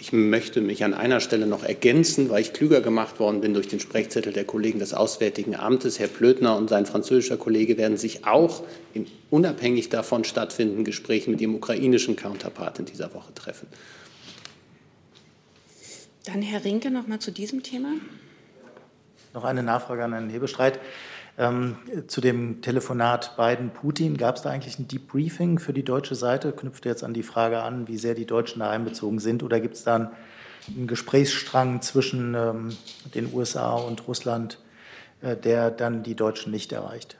Ich 0.00 0.12
möchte 0.12 0.60
mich 0.60 0.84
an 0.84 0.94
einer 0.94 1.18
Stelle 1.18 1.48
noch 1.48 1.64
ergänzen, 1.64 2.30
weil 2.30 2.40
ich 2.40 2.52
klüger 2.52 2.80
gemacht 2.80 3.18
worden 3.18 3.40
bin 3.40 3.52
durch 3.52 3.66
den 3.66 3.80
Sprechzettel 3.80 4.32
der 4.32 4.44
Kollegen 4.44 4.78
des 4.78 4.94
Auswärtigen 4.94 5.56
Amtes. 5.56 5.98
Herr 5.98 6.06
Plötner 6.06 6.56
und 6.56 6.68
sein 6.68 6.86
französischer 6.86 7.36
Kollege 7.36 7.76
werden 7.76 7.96
sich 7.96 8.24
auch 8.24 8.62
in 8.94 9.06
unabhängig 9.28 9.88
davon 9.88 10.22
stattfindenden 10.22 10.84
Gesprächen 10.84 11.32
mit 11.32 11.40
ihrem 11.40 11.56
ukrainischen 11.56 12.14
Counterpart 12.14 12.78
in 12.78 12.84
dieser 12.84 13.12
Woche 13.12 13.34
treffen. 13.34 13.66
Dann 16.30 16.42
Herr 16.42 16.62
Rinke 16.62 16.90
noch 16.90 17.06
mal 17.06 17.20
zu 17.20 17.30
diesem 17.30 17.62
Thema. 17.62 17.88
Noch 19.32 19.44
eine 19.44 19.62
Nachfrage 19.62 20.04
an 20.04 20.12
Herrn 20.12 20.28
Hebestreit. 20.28 20.78
Ähm, 21.38 21.76
zu 22.06 22.20
dem 22.20 22.60
Telefonat 22.60 23.34
Biden-Putin, 23.38 24.18
gab 24.18 24.36
es 24.36 24.42
da 24.42 24.50
eigentlich 24.50 24.78
ein 24.78 24.88
Debriefing 24.88 25.58
für 25.58 25.72
die 25.72 25.84
deutsche 25.84 26.14
Seite? 26.14 26.52
Knüpft 26.52 26.84
jetzt 26.84 27.02
an 27.02 27.14
die 27.14 27.22
Frage 27.22 27.62
an, 27.62 27.88
wie 27.88 27.96
sehr 27.96 28.14
die 28.14 28.26
Deutschen 28.26 28.58
da 28.58 28.68
einbezogen 28.68 29.20
sind? 29.20 29.42
Oder 29.42 29.58
gibt 29.58 29.76
es 29.76 29.84
da 29.84 29.94
einen, 29.94 30.08
einen, 30.76 30.86
Gesprächsstrang 30.86 31.80
zwischen 31.80 32.34
ähm, 32.34 32.76
den 33.14 33.32
USA 33.32 33.76
und 33.76 34.06
Russland, 34.06 34.58
äh, 35.22 35.34
der 35.34 35.70
dann 35.70 36.02
die 36.02 36.14
Deutschen 36.14 36.52
nicht 36.52 36.72
erreicht? 36.72 37.16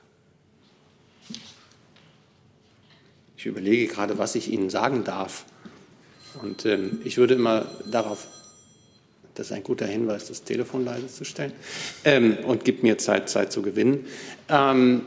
Ich 3.39 3.47
überlege 3.47 3.91
gerade, 3.91 4.19
was 4.19 4.35
ich 4.35 4.53
Ihnen 4.53 4.69
sagen 4.69 5.05
darf. 5.05 5.47
Und 6.43 6.67
ähm, 6.67 7.01
ich 7.05 7.17
würde 7.17 7.33
immer 7.33 7.65
darauf 7.91 8.29
das 9.39 9.47
ist 9.47 9.53
ein 9.53 9.63
guter 9.63 9.87
Hinweis, 9.87 10.27
das 10.27 10.43
Telefon 10.43 10.85
leise 10.85 11.07
zu 11.07 11.25
stellen 11.25 11.53
ähm, 12.05 12.39
und 12.45 12.65
gibt 12.65 12.83
mir 12.83 12.99
Zeit, 12.99 13.29
Zeit 13.29 13.53
zu 13.53 13.63
gewinnen. 13.63 14.07
Ähm, 14.49 15.03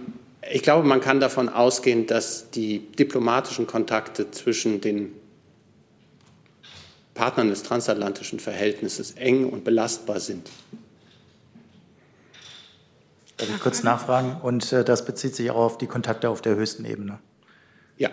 ich 0.50 0.64
glaube, 0.64 0.88
man 0.88 1.02
kann 1.02 1.20
davon 1.20 1.50
ausgehen, 1.50 2.08
dass 2.08 2.50
die 2.50 2.80
diplomatischen 2.80 3.68
Kontakte 3.68 4.32
zwischen 4.32 4.82
den 4.82 5.12
Partnern 7.14 7.50
des 7.50 7.64
transatlantischen 7.64 8.40
Verhältnisses 8.40 9.12
eng 9.12 9.50
und 9.50 9.64
belastbar 9.64 10.20
sind. 10.20 10.50
Darf 13.36 13.50
ich 13.50 13.60
kurz 13.60 13.84
nachfragen? 13.84 14.38
Und 14.42 14.72
äh, 14.72 14.86
das 14.86 15.04
bezieht 15.06 15.36
sich 15.36 15.52
auch 15.52 15.58
auf 15.58 15.78
die 15.78 15.88
Kontakte 15.88 16.30
auf 16.30 16.42
der 16.42 16.56
höchsten 16.56 16.86
Ebene. 16.86 17.20
Ja. 17.98 18.10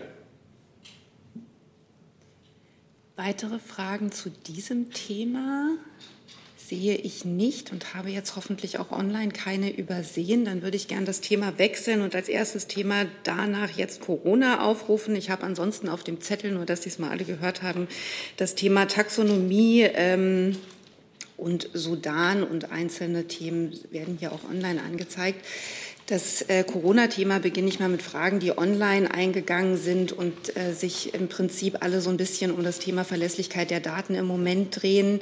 Weitere 3.14 3.58
Fragen 3.58 4.10
zu 4.10 4.30
diesem 4.30 4.90
Thema? 4.92 5.78
Sehe 6.68 6.96
ich 6.96 7.24
nicht 7.24 7.72
und 7.72 7.94
habe 7.94 8.10
jetzt 8.10 8.36
hoffentlich 8.36 8.78
auch 8.78 8.92
online 8.92 9.32
keine 9.32 9.70
übersehen. 9.70 10.44
Dann 10.44 10.62
würde 10.62 10.76
ich 10.76 10.86
gerne 10.86 11.06
das 11.06 11.20
Thema 11.20 11.58
wechseln 11.58 12.02
und 12.02 12.14
als 12.14 12.28
erstes 12.28 12.66
Thema 12.66 13.06
danach 13.24 13.70
jetzt 13.70 14.02
Corona 14.02 14.64
aufrufen. 14.64 15.16
Ich 15.16 15.30
habe 15.30 15.44
ansonsten 15.44 15.88
auf 15.88 16.04
dem 16.04 16.20
Zettel, 16.20 16.52
nur 16.52 16.66
dass 16.66 16.82
Sie 16.82 16.90
es 16.90 16.98
mal 16.98 17.10
alle 17.10 17.24
gehört 17.24 17.62
haben, 17.62 17.88
das 18.36 18.54
Thema 18.54 18.86
Taxonomie. 18.86 19.82
Ähm, 19.94 20.56
und 21.38 21.70
Sudan 21.72 22.42
und 22.42 22.72
einzelne 22.72 23.28
Themen 23.28 23.72
werden 23.92 24.16
hier 24.18 24.32
auch 24.32 24.42
online 24.50 24.82
angezeigt. 24.82 25.46
Das 26.08 26.40
äh, 26.48 26.64
Corona-Thema 26.64 27.38
beginne 27.38 27.68
ich 27.68 27.80
mal 27.80 27.90
mit 27.90 28.00
Fragen, 28.00 28.40
die 28.40 28.56
online 28.56 29.12
eingegangen 29.12 29.76
sind 29.76 30.10
und 30.10 30.56
äh, 30.56 30.72
sich 30.72 31.12
im 31.12 31.28
Prinzip 31.28 31.82
alle 31.82 32.00
so 32.00 32.08
ein 32.08 32.16
bisschen 32.16 32.50
um 32.50 32.64
das 32.64 32.78
Thema 32.78 33.04
Verlässlichkeit 33.04 33.70
der 33.70 33.80
Daten 33.80 34.14
im 34.14 34.24
Moment 34.24 34.80
drehen. 34.80 35.20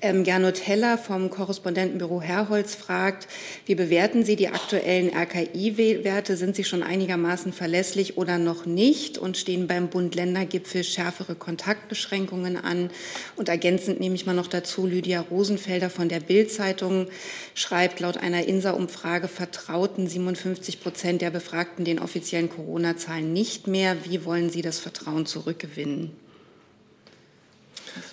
Ähm, 0.00 0.24
Gernot 0.24 0.66
Heller 0.66 0.96
vom 0.96 1.28
Korrespondentenbüro 1.28 2.22
Herholz 2.22 2.74
fragt, 2.74 3.28
wie 3.66 3.74
bewerten 3.74 4.24
Sie 4.24 4.34
die 4.34 4.48
aktuellen 4.48 5.14
RKI-Werte? 5.14 6.38
Sind 6.38 6.56
sie 6.56 6.64
schon 6.64 6.82
einigermaßen 6.82 7.52
verlässlich 7.52 8.16
oder 8.16 8.38
noch 8.38 8.64
nicht? 8.64 9.18
Und 9.18 9.36
stehen 9.36 9.66
beim 9.66 9.88
Bund-Länder-Gipfel 9.88 10.82
schärfere 10.82 11.34
Kontaktbeschränkungen 11.34 12.56
an? 12.56 12.90
Und 13.36 13.50
ergänzend 13.50 14.00
nehme 14.00 14.14
ich 14.14 14.24
mal 14.24 14.32
noch 14.32 14.48
dazu, 14.48 14.86
Lydia 14.86 15.20
Rosenfelder 15.20 15.90
von 15.90 16.08
der 16.08 16.20
Bild-Zeitung 16.20 17.06
schreibt, 17.54 18.00
laut 18.00 18.16
einer 18.16 18.48
INSA-Umfrage 18.48 19.28
vertrauten 19.28 20.08
57 20.22 20.80
Prozent 20.80 21.22
der 21.22 21.30
Befragten 21.30 21.84
den 21.84 21.98
offiziellen 21.98 22.48
Corona-Zahlen 22.48 23.32
nicht 23.32 23.66
mehr. 23.66 23.96
Wie 24.04 24.24
wollen 24.24 24.50
Sie 24.50 24.62
das 24.62 24.78
Vertrauen 24.78 25.26
zurückgewinnen? 25.26 26.10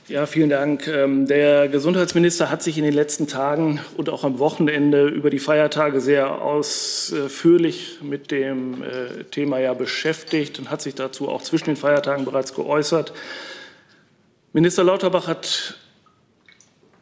Ja, 0.08 0.25
vielen 0.25 0.50
Dank. 0.50 0.88
Ähm, 0.88 1.28
der 1.28 1.70
Gesundheitsminister 1.70 2.50
hat 2.50 2.63
sich 2.63 2.78
in 2.78 2.84
den 2.84 2.94
letzten 2.94 3.28
Tagen 3.28 3.80
und 3.96 4.10
auch 4.10 4.24
am 4.24 4.39
Wochenende 4.39 5.08
über 5.08 5.30
die 5.30 5.39
Feiertage 5.39 6.01
sehr 6.01 6.42
ausführlich 6.42 8.00
mit 8.01 8.32
dem 8.32 8.82
äh, 8.82 9.24
Thema 9.25 9.60
ja 9.60 9.74
beschäftigt 9.74 10.60
und 10.60 10.70
hat 10.70 10.82
sich 10.82 10.96
dazu 10.96 11.30
auch 11.30 11.44
zwischen 11.44 11.66
den 11.66 11.75
Feiertagen 11.75 12.25
bereits 12.25 12.56
geäußert. 12.56 13.13
Minister 14.51 14.84
Lauterbach 14.84 15.28
hat 15.28 15.78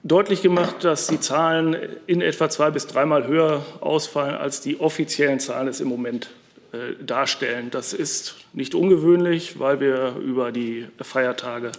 deutlich 0.08 0.42
gemacht, 0.42 0.84
dass 0.84 1.06
die 1.08 1.20
Zahlen 1.20 1.76
in 2.08 2.22
etwa 2.22 2.50
zwei 2.50 2.72
bis 2.72 2.88
dreimal 2.88 3.28
höher 3.28 3.64
ausfallen, 3.82 4.36
als 4.36 4.62
die 4.62 4.80
offiziellen 4.80 5.40
Zahlen 5.40 5.68
es 5.68 5.82
im 5.82 5.88
Moment 5.88 6.30
äh, 6.72 7.04
darstellen. 7.04 7.70
Das 7.72 7.94
ist 7.94 8.36
nicht 8.54 8.76
ungewöhnlich, 8.76 9.60
weil 9.60 9.80
wir 9.80 10.16
über 10.16 10.52
die 10.52 10.88
Feiertage 11.02 11.72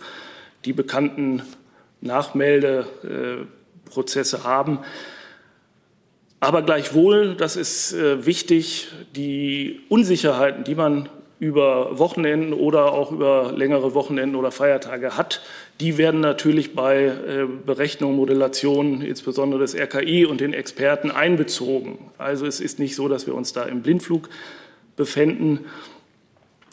die 0.64 0.72
bekannten 0.72 1.42
Nachmeldeprozesse 2.00 4.44
haben. 4.44 4.80
Aber 6.40 6.62
gleichwohl, 6.62 7.34
das 7.34 7.56
ist 7.56 7.92
äh, 7.92 8.24
wichtig, 8.24 8.88
die 9.16 9.80
Unsicherheiten, 9.88 10.62
die 10.64 10.74
man 10.74 11.08
über 11.40 11.98
Wochenenden 11.98 12.52
oder 12.52 12.92
auch 12.92 13.12
über 13.12 13.52
längere 13.54 13.94
Wochenenden 13.94 14.34
oder 14.34 14.50
Feiertage 14.50 15.16
hat, 15.16 15.40
die 15.80 15.96
werden 15.96 16.20
natürlich 16.20 16.74
bei 16.74 17.04
äh, 17.04 17.46
Berechnung, 17.64 18.16
Modellation, 18.16 19.02
insbesondere 19.02 19.60
des 19.60 19.76
RKI 19.76 20.26
und 20.26 20.40
den 20.40 20.52
Experten 20.52 21.10
einbezogen. 21.10 21.98
Also 22.18 22.46
es 22.46 22.60
ist 22.60 22.80
nicht 22.80 22.96
so, 22.96 23.08
dass 23.08 23.26
wir 23.26 23.34
uns 23.34 23.52
da 23.52 23.64
im 23.64 23.82
Blindflug 23.82 24.28
befänden. 24.96 25.66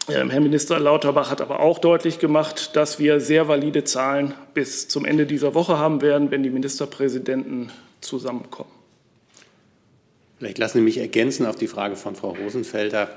Ähm, 0.09 0.31
Herr 0.31 0.41
Minister 0.41 0.79
Lauterbach 0.79 1.29
hat 1.29 1.41
aber 1.41 1.59
auch 1.59 1.77
deutlich 1.77 2.17
gemacht, 2.17 2.75
dass 2.75 2.97
wir 2.97 3.19
sehr 3.19 3.47
valide 3.47 3.83
Zahlen 3.83 4.33
bis 4.55 4.87
zum 4.87 5.05
Ende 5.05 5.27
dieser 5.27 5.53
Woche 5.53 5.77
haben 5.77 6.01
werden, 6.01 6.31
wenn 6.31 6.41
die 6.41 6.49
Ministerpräsidenten 6.49 7.71
zusammenkommen. 8.01 8.69
Vielleicht 10.39 10.57
lassen 10.57 10.79
Sie 10.79 10.83
mich 10.83 10.97
ergänzen 10.97 11.45
auf 11.45 11.55
die 11.55 11.67
Frage 11.67 11.95
von 11.95 12.15
Frau 12.15 12.31
Rosenfelder. 12.31 13.09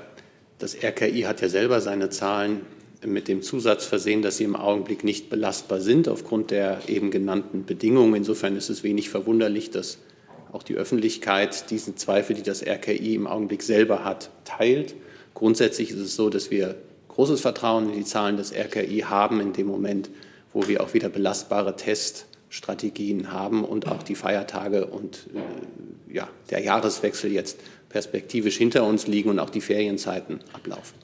Das 0.59 0.75
RKI 0.75 1.21
hat 1.21 1.41
ja 1.41 1.47
selber 1.47 1.79
seine 1.79 2.09
Zahlen 2.09 2.61
mit 3.05 3.29
dem 3.29 3.41
Zusatz 3.41 3.85
versehen, 3.85 4.21
dass 4.21 4.37
sie 4.37 4.43
im 4.43 4.57
Augenblick 4.57 5.05
nicht 5.05 5.29
belastbar 5.29 5.79
sind 5.79 6.09
aufgrund 6.09 6.51
der 6.51 6.81
eben 6.87 7.11
genannten 7.11 7.65
Bedingungen. 7.65 8.13
Insofern 8.13 8.57
ist 8.57 8.69
es 8.69 8.83
wenig 8.83 9.09
verwunderlich, 9.09 9.71
dass 9.71 9.99
auch 10.51 10.63
die 10.63 10.75
Öffentlichkeit 10.75 11.69
diesen 11.69 11.95
Zweifel, 11.95 12.35
die 12.35 12.43
das 12.43 12.61
RKI 12.61 13.15
im 13.15 13.25
Augenblick 13.25 13.63
selber 13.63 14.03
hat, 14.03 14.31
teilt. 14.43 14.95
Grundsätzlich 15.33 15.91
ist 15.91 15.99
es 15.99 16.15
so, 16.17 16.29
dass 16.29 16.51
wir 16.51 16.75
großes 17.07 17.39
Vertrauen 17.39 17.89
in 17.89 17.99
die 17.99 18.05
Zahlen 18.05 18.35
des 18.35 18.51
RKI 18.53 19.05
haben 19.07 19.39
in 19.39 19.53
dem 19.53 19.67
Moment, 19.67 20.09
wo 20.51 20.67
wir 20.67 20.81
auch 20.83 20.93
wieder 20.93 21.07
belastbare 21.07 21.77
Teststrategien 21.77 23.31
haben 23.31 23.63
und 23.63 23.87
auch 23.87 24.03
die 24.03 24.15
Feiertage 24.15 24.87
und 24.87 25.27
äh, 25.33 26.13
ja, 26.13 26.27
der 26.49 26.61
Jahreswechsel 26.61 27.31
jetzt 27.31 27.59
perspektivisch 27.89 28.57
hinter 28.57 28.83
uns 28.83 29.07
liegen 29.07 29.29
und 29.29 29.39
auch 29.39 29.49
die 29.49 29.61
Ferienzeiten 29.61 30.39
ablaufen. 30.53 30.95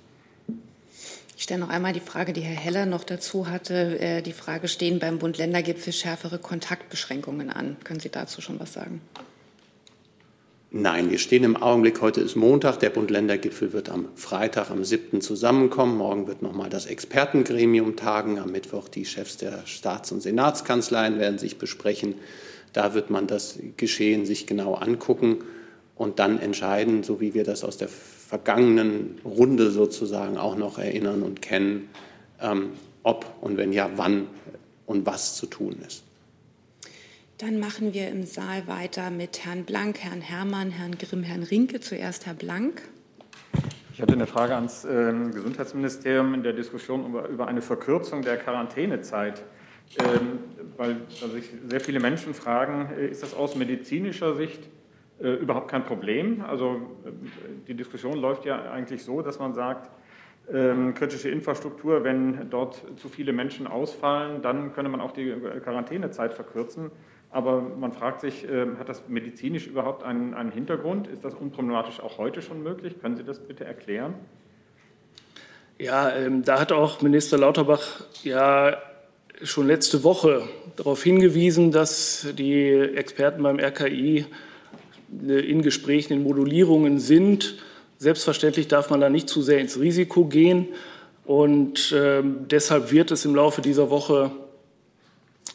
Ich 1.37 1.43
stelle 1.43 1.59
noch 1.59 1.69
einmal 1.69 1.91
die 1.91 1.99
Frage, 1.99 2.31
die 2.31 2.41
Herr 2.41 2.55
Heller 2.55 2.85
noch 2.85 3.03
dazu 3.03 3.49
hatte. 3.49 3.99
Äh, 3.99 4.21
die 4.21 4.31
Frage, 4.31 4.69
stehen 4.69 4.99
beim 4.99 5.19
Bund-Länder-Gipfel 5.19 5.91
schärfere 5.91 6.39
Kontaktbeschränkungen 6.39 7.49
an? 7.49 7.75
Können 7.83 7.99
Sie 7.99 8.09
dazu 8.09 8.41
schon 8.41 8.59
was 8.59 8.71
sagen? 8.71 9.01
Nein, 10.71 11.09
wir 11.09 11.19
stehen 11.19 11.43
im 11.43 11.55
Augenblick, 11.55 12.01
heute 12.01 12.21
ist 12.21 12.35
Montag, 12.35 12.79
der 12.79 12.89
Bund-Länder-Gipfel 12.89 13.73
wird 13.73 13.89
am 13.89 14.09
Freitag, 14.15 14.71
am 14.71 14.83
7. 14.83 15.21
zusammenkommen. 15.21 15.97
Morgen 15.97 16.27
wird 16.27 16.41
nochmal 16.41 16.69
das 16.69 16.85
Expertengremium 16.85 17.95
tagen. 17.95 18.39
Am 18.39 18.51
Mittwoch 18.51 18.87
die 18.87 19.05
Chefs 19.05 19.37
der 19.37 19.65
Staats- 19.65 20.11
und 20.11 20.21
Senatskanzleien 20.21 21.19
werden 21.19 21.37
sich 21.37 21.57
besprechen. 21.57 22.15
Da 22.71 22.93
wird 22.93 23.09
man 23.09 23.27
das 23.27 23.59
Geschehen 23.77 24.25
sich 24.25 24.47
genau 24.47 24.73
angucken 24.73 25.39
und 25.95 26.19
dann 26.19 26.39
entscheiden, 26.39 27.03
so 27.03 27.21
wie 27.21 27.33
wir 27.33 27.43
das 27.43 27.63
aus 27.63 27.77
der 27.77 27.87
vergangenen 27.87 29.19
Runde 29.23 29.71
sozusagen 29.71 30.37
auch 30.37 30.55
noch 30.55 30.77
erinnern 30.77 31.23
und 31.23 31.41
kennen, 31.41 31.89
ähm, 32.41 32.71
ob 33.03 33.25
und 33.41 33.57
wenn 33.57 33.71
ja, 33.71 33.89
wann 33.95 34.27
und 34.85 35.05
was 35.05 35.35
zu 35.35 35.45
tun 35.45 35.77
ist. 35.87 36.03
Dann 37.37 37.59
machen 37.59 37.93
wir 37.93 38.09
im 38.09 38.23
Saal 38.23 38.67
weiter 38.67 39.11
mit 39.11 39.45
Herrn 39.45 39.65
Blank, 39.65 39.99
Herrn 39.99 40.21
Herrmann, 40.21 40.71
Herrn 40.71 40.97
Grimm, 40.97 41.23
Herrn 41.23 41.43
Rinke. 41.43 41.81
Zuerst 41.81 42.25
Herr 42.25 42.33
Blank. 42.33 42.81
Ich 43.93 44.01
hatte 44.01 44.13
eine 44.13 44.27
Frage 44.27 44.55
ans 44.55 44.85
äh, 44.85 45.13
Gesundheitsministerium 45.33 46.33
in 46.33 46.43
der 46.43 46.53
Diskussion 46.53 47.05
über, 47.05 47.27
über 47.27 47.47
eine 47.47 47.61
Verkürzung 47.61 48.21
der 48.21 48.37
Quarantänezeit, 48.37 49.43
ähm, 49.99 50.39
weil 50.77 50.97
also 51.21 51.35
sich 51.35 51.49
sehr 51.69 51.79
viele 51.79 51.99
Menschen 51.99 52.33
fragen, 52.33 52.89
äh, 52.97 53.07
ist 53.07 53.21
das 53.21 53.33
aus 53.33 53.55
medizinischer 53.55 54.35
Sicht 54.35 54.61
äh, 55.19 55.33
überhaupt 55.33 55.69
kein 55.69 55.85
Problem? 55.85 56.43
Also 56.47 56.75
äh, 57.05 57.09
die 57.67 57.73
Diskussion 57.73 58.17
läuft 58.17 58.45
ja 58.45 58.71
eigentlich 58.71 59.03
so, 59.03 59.21
dass 59.21 59.39
man 59.39 59.53
sagt, 59.53 59.89
ähm, 60.53 60.93
kritische 60.93 61.29
Infrastruktur, 61.29 62.03
wenn 62.03 62.49
dort 62.49 62.83
zu 62.97 63.09
viele 63.09 63.33
Menschen 63.33 63.65
ausfallen, 63.65 64.41
dann 64.41 64.73
könne 64.73 64.89
man 64.89 65.01
auch 65.01 65.11
die 65.11 65.33
Quarantänezeit 65.63 66.33
verkürzen. 66.33 66.91
Aber 67.31 67.61
man 67.61 67.91
fragt 67.91 68.21
sich, 68.21 68.47
ähm, 68.49 68.77
hat 68.77 68.87
das 68.87 69.07
medizinisch 69.07 69.67
überhaupt 69.67 70.03
einen, 70.03 70.33
einen 70.33 70.51
Hintergrund? 70.51 71.07
Ist 71.07 71.25
das 71.25 71.33
unproblematisch 71.33 71.99
auch 71.99 72.17
heute 72.17 72.41
schon 72.41 72.61
möglich? 72.61 73.01
Können 73.01 73.17
Sie 73.17 73.23
das 73.23 73.39
bitte 73.39 73.65
erklären? 73.65 74.13
Ja, 75.77 76.15
ähm, 76.15 76.43
da 76.43 76.59
hat 76.59 76.71
auch 76.71 77.01
Minister 77.01 77.37
Lauterbach 77.37 78.05
ja 78.23 78.77
schon 79.43 79.67
letzte 79.67 80.03
Woche 80.03 80.47
darauf 80.75 81.03
hingewiesen, 81.03 81.71
dass 81.71 82.27
die 82.37 82.69
Experten 82.71 83.43
beim 83.43 83.59
RKI 83.59 84.19
äh, 84.19 84.25
in 85.09 85.61
Gesprächen, 85.61 86.13
in 86.13 86.23
Modulierungen 86.23 86.99
sind. 86.99 87.55
Selbstverständlich 87.97 88.67
darf 88.67 88.89
man 88.89 89.01
da 89.01 89.09
nicht 89.09 89.29
zu 89.29 89.41
sehr 89.41 89.59
ins 89.59 89.79
Risiko 89.79 90.25
gehen. 90.25 90.67
Und 91.25 91.91
äh, 91.91 92.21
deshalb 92.23 92.91
wird 92.91 93.11
es 93.11 93.25
im 93.25 93.35
Laufe 93.35 93.61
dieser 93.61 93.89
Woche 93.89 94.31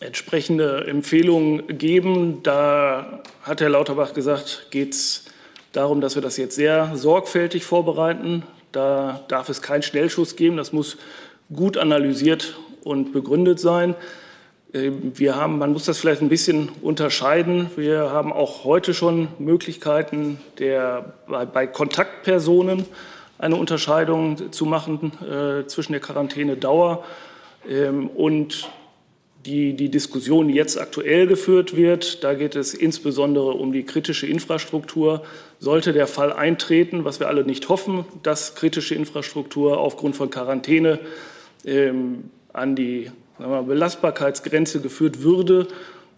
entsprechende 0.01 0.87
Empfehlungen 0.87 1.79
geben. 1.79 2.43
Da 2.43 3.23
hat 3.43 3.61
Herr 3.61 3.69
Lauterbach 3.69 4.15
gesagt, 4.15 4.67
geht 4.71 4.95
es 4.95 5.25
darum, 5.73 6.01
dass 6.01 6.15
wir 6.15 6.23
das 6.23 6.37
jetzt 6.37 6.57
sehr 6.57 6.97
sorgfältig 6.97 7.65
vorbereiten. 7.65 8.43
Da 8.73 9.25
darf 9.29 9.49
es 9.49 9.63
keinen 9.63 9.83
Schnellschuss 9.83 10.37
geben. 10.37 10.57
Das 10.57 10.73
muss 10.73 10.97
gut 11.55 11.77
analysiert 11.77 12.57
und 12.83 13.13
begründet 13.13 13.61
sein. 13.61 13.95
Ähm, 14.73 15.13
wir 15.15 15.37
haben, 15.37 15.59
man 15.59 15.73
muss 15.73 15.85
das 15.85 15.99
vielleicht 15.99 16.23
ein 16.23 16.29
bisschen 16.29 16.71
unterscheiden. 16.83 17.71
Wir 17.77 18.11
haben 18.11 18.33
auch 18.33 18.65
heute 18.65 18.95
schon 18.95 19.29
Möglichkeiten, 19.39 20.39
der, 20.59 21.15
bei, 21.27 21.45
bei 21.45 21.67
Kontaktpersonen 21.67 22.85
eine 23.39 23.57
Unterscheidung 23.57 24.53
zu 24.53 24.67
machen 24.67 25.13
äh, 25.23 25.67
zwischen 25.67 25.93
der 25.93 26.01
Quarantänedauer 26.01 27.05
ähm, 27.69 28.09
und 28.09 28.71
die, 29.47 29.73
die 29.73 29.89
Diskussion, 29.89 30.49
die 30.49 30.55
jetzt 30.55 30.79
aktuell 30.79 31.27
geführt 31.27 31.75
wird, 31.75 32.23
da 32.23 32.35
geht 32.35 32.57
es 32.57 32.75
insbesondere 32.75 33.53
um 33.53 33.73
die 33.73 33.85
kritische 33.85 34.27
Infrastruktur. 34.27 35.23
Sollte 35.59 35.95
der 35.95 36.07
Fall 36.07 36.31
eintreten, 36.33 37.07
was 37.07 37.21
wir 37.21 37.29
alle 37.29 37.45
nicht 37.45 37.71
hoffen, 37.71 38.05
dass 38.23 38.55
kritische 38.55 38.95
Infrastruktur 38.95 39.79
aufgrund 39.79 40.15
von 40.15 40.29
Quarantäne 40.29 40.99
ähm, 41.65 42.25
an 42.53 42.77
die 42.77 43.11
wir, 43.49 43.63
Belastbarkeitsgrenze 43.63 44.81
geführt 44.81 45.23
würde, 45.23 45.69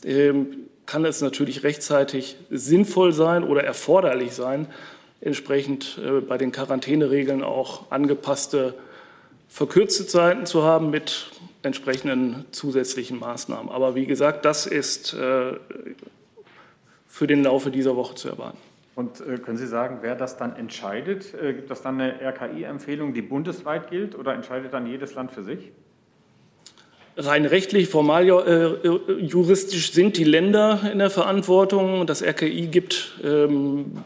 ähm, 0.04 0.68
kann 0.86 1.04
es 1.04 1.20
natürlich 1.20 1.62
rechtzeitig 1.62 2.36
sinnvoll 2.50 3.12
sein 3.12 3.44
oder 3.44 3.64
erforderlich 3.64 4.32
sein, 4.32 4.66
entsprechend 5.20 5.98
äh, 6.04 6.20
bei 6.20 6.38
den 6.38 6.52
Quarantäneregeln 6.52 7.42
auch 7.42 7.90
angepasste 7.90 8.74
verkürzte 9.48 10.06
Zeiten 10.06 10.46
zu 10.46 10.62
haben 10.62 10.90
mit 10.90 11.30
entsprechenden 11.62 12.44
zusätzlichen 12.50 13.18
Maßnahmen. 13.18 13.70
Aber 13.70 13.94
wie 13.94 14.06
gesagt, 14.06 14.44
das 14.44 14.66
ist 14.66 15.14
äh, 15.14 15.52
für 17.06 17.26
den 17.26 17.44
Laufe 17.44 17.70
dieser 17.70 17.94
Woche 17.94 18.14
zu 18.16 18.28
erwarten. 18.28 18.58
Und 18.94 19.20
äh, 19.20 19.38
können 19.38 19.58
Sie 19.58 19.66
sagen, 19.66 19.98
wer 20.00 20.16
das 20.16 20.36
dann 20.36 20.56
entscheidet? 20.56 21.32
Gibt 21.32 21.70
es 21.70 21.82
dann 21.82 22.00
eine 22.00 22.20
RKI-Empfehlung, 22.20 23.14
die 23.14 23.22
bundesweit 23.22 23.90
gilt, 23.90 24.18
oder 24.18 24.34
entscheidet 24.34 24.72
dann 24.72 24.86
jedes 24.86 25.14
Land 25.14 25.30
für 25.30 25.44
sich? 25.44 25.70
Rein 27.16 27.44
rechtlich, 27.44 27.88
formal 27.88 28.28
äh, 28.28 28.88
juristisch 29.20 29.92
sind 29.92 30.16
die 30.16 30.24
Länder 30.24 30.90
in 30.90 30.98
der 30.98 31.10
Verantwortung. 31.10 32.06
Das 32.06 32.22
RKI 32.22 32.68
gibt 32.68 33.18
ähm, 33.22 34.02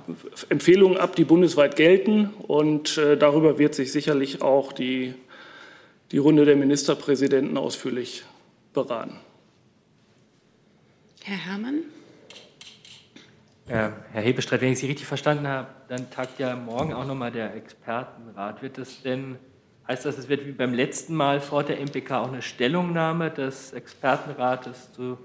Empfehlungen 0.49 0.99
ab, 0.99 1.15
die 1.15 1.25
bundesweit 1.25 1.77
gelten. 1.77 2.31
Und 2.49 2.99
äh, 2.99 3.17
darüber 3.17 3.59
wird 3.59 3.75
sich 3.77 3.93
sicherlich 3.93 4.43
auch 4.43 4.73
die 4.73 5.15
die 6.13 6.19
Runde 6.19 6.45
der 6.45 6.57
Ministerpräsidenten 6.57 7.57
ausführlich 7.57 8.25
beraten. 8.73 9.19
Herr 11.25 11.37
Herrmann? 11.37 11.83
Ja, 13.69 13.93
Herr 14.13 14.23
Hebestreit, 14.23 14.61
wenn 14.61 14.73
ich 14.73 14.79
Sie 14.79 14.87
richtig 14.87 15.07
verstanden 15.07 15.49
habe, 15.49 15.69
dann 15.89 16.09
tagt 16.11 16.39
ja 16.39 16.55
morgen 16.55 16.93
auch 16.93 17.05
nochmal 17.05 17.33
der 17.33 17.55
Expertenrat. 17.57 18.63
Wird 18.63 18.79
es 18.79 19.03
denn, 19.03 19.37
heißt 19.89 20.05
das, 20.05 20.19
es 20.19 20.29
wird 20.29 20.47
wie 20.47 20.53
beim 20.53 20.75
letzten 20.75 21.15
Mal 21.15 21.41
vor 21.41 21.65
der 21.65 21.81
MPK 21.81 22.19
auch 22.19 22.29
eine 22.29 22.43
Stellungnahme 22.43 23.31
des 23.31 23.73
Expertenrates 23.73 24.93
zu 24.93 25.19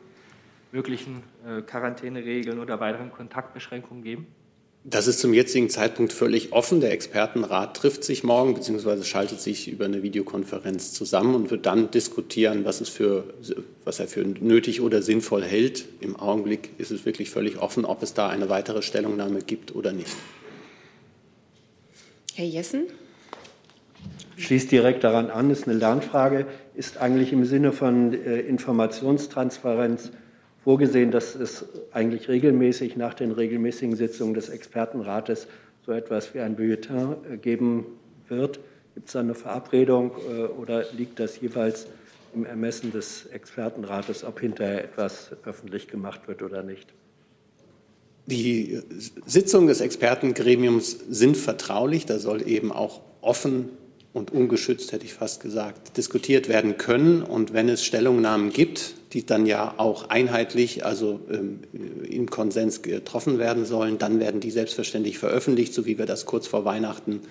möglichen 0.71 1.23
äh, 1.45 1.61
Quarantäneregeln 1.61 2.59
oder 2.59 2.79
weiteren 2.79 3.11
Kontaktbeschränkungen 3.11 4.03
geben? 4.03 4.27
Das 4.83 5.05
ist 5.05 5.19
zum 5.19 5.31
jetzigen 5.33 5.69
Zeitpunkt 5.69 6.11
völlig 6.11 6.53
offen. 6.53 6.81
Der 6.81 6.91
Expertenrat 6.91 7.77
trifft 7.77 8.03
sich 8.03 8.23
morgen 8.23 8.55
bzw. 8.55 9.03
schaltet 9.03 9.39
sich 9.39 9.67
über 9.67 9.85
eine 9.85 10.01
Videokonferenz 10.01 10.93
zusammen 10.93 11.35
und 11.35 11.51
wird 11.51 11.67
dann 11.67 11.91
diskutieren, 11.91 12.65
was, 12.65 12.81
es 12.81 12.89
für, 12.89 13.25
was 13.83 13.99
er 13.99 14.07
für 14.07 14.23
nötig 14.23 14.81
oder 14.81 15.03
sinnvoll 15.03 15.43
hält. 15.43 15.85
Im 15.99 16.15
Augenblick 16.15 16.71
ist 16.79 16.89
es 16.89 17.05
wirklich 17.05 17.29
völlig 17.29 17.59
offen, 17.59 17.85
ob 17.85 18.01
es 18.01 18.15
da 18.15 18.29
eine 18.29 18.49
weitere 18.49 18.81
Stellungnahme 18.81 19.41
gibt 19.41 19.75
oder 19.75 19.91
nicht. 19.91 20.15
Herr 22.33 22.45
Jessen? 22.45 22.87
Schließt 24.37 24.71
direkt 24.71 25.03
daran 25.03 25.29
an, 25.29 25.51
ist 25.51 25.67
eine 25.67 25.77
Lernfrage, 25.77 26.47
ist 26.73 26.97
eigentlich 26.97 27.31
im 27.31 27.45
Sinne 27.45 27.71
von 27.71 28.13
äh, 28.13 28.39
Informationstransparenz 28.39 30.11
vorgesehen, 30.63 31.11
dass 31.11 31.35
es 31.35 31.65
eigentlich 31.91 32.27
regelmäßig 32.27 32.95
nach 32.95 33.13
den 33.13 33.31
regelmäßigen 33.31 33.95
Sitzungen 33.95 34.33
des 34.33 34.49
Expertenrates 34.49 35.47
so 35.85 35.91
etwas 35.91 36.33
wie 36.33 36.39
ein 36.39 36.55
Bulletin 36.55 37.15
äh, 37.31 37.37
geben 37.37 37.85
wird. 38.27 38.59
Gibt 38.95 39.07
es 39.07 39.13
da 39.13 39.19
eine 39.19 39.35
Verabredung 39.35 40.11
äh, 40.29 40.43
oder 40.43 40.85
liegt 40.97 41.19
das 41.19 41.39
jeweils 41.39 41.87
im 42.33 42.45
Ermessen 42.45 42.91
des 42.91 43.25
Expertenrates, 43.27 44.23
ob 44.23 44.39
hinterher 44.39 44.83
etwas 44.83 45.31
öffentlich 45.45 45.87
gemacht 45.87 46.27
wird 46.27 46.41
oder 46.41 46.63
nicht? 46.63 46.93
Die 48.27 48.81
Sitzungen 49.25 49.67
des 49.67 49.81
Expertengremiums 49.81 50.97
sind 51.09 51.37
vertraulich. 51.37 52.05
Da 52.05 52.19
soll 52.19 52.47
eben 52.47 52.71
auch 52.71 53.01
offen 53.21 53.69
und 54.13 54.31
ungeschützt, 54.31 54.91
hätte 54.91 55.05
ich 55.05 55.13
fast 55.13 55.41
gesagt, 55.41 55.95
diskutiert 55.97 56.49
werden 56.49 56.77
können. 56.77 57.23
Und 57.23 57.53
wenn 57.53 57.69
es 57.69 57.83
Stellungnahmen 57.85 58.51
gibt, 58.51 58.93
die 59.13 59.25
dann 59.25 59.45
ja 59.45 59.73
auch 59.77 60.09
einheitlich, 60.09 60.85
also 60.85 61.21
ähm, 61.31 61.61
im 62.09 62.29
Konsens 62.29 62.81
getroffen 62.81 63.39
werden 63.39 63.65
sollen, 63.65 63.97
dann 63.97 64.19
werden 64.19 64.41
die 64.41 64.51
selbstverständlich 64.51 65.17
veröffentlicht, 65.17 65.73
so 65.73 65.85
wie 65.85 65.97
wir 65.97 66.05
das 66.05 66.25
kurz 66.25 66.47
vor 66.47 66.65
Weihnachten, 66.65 67.21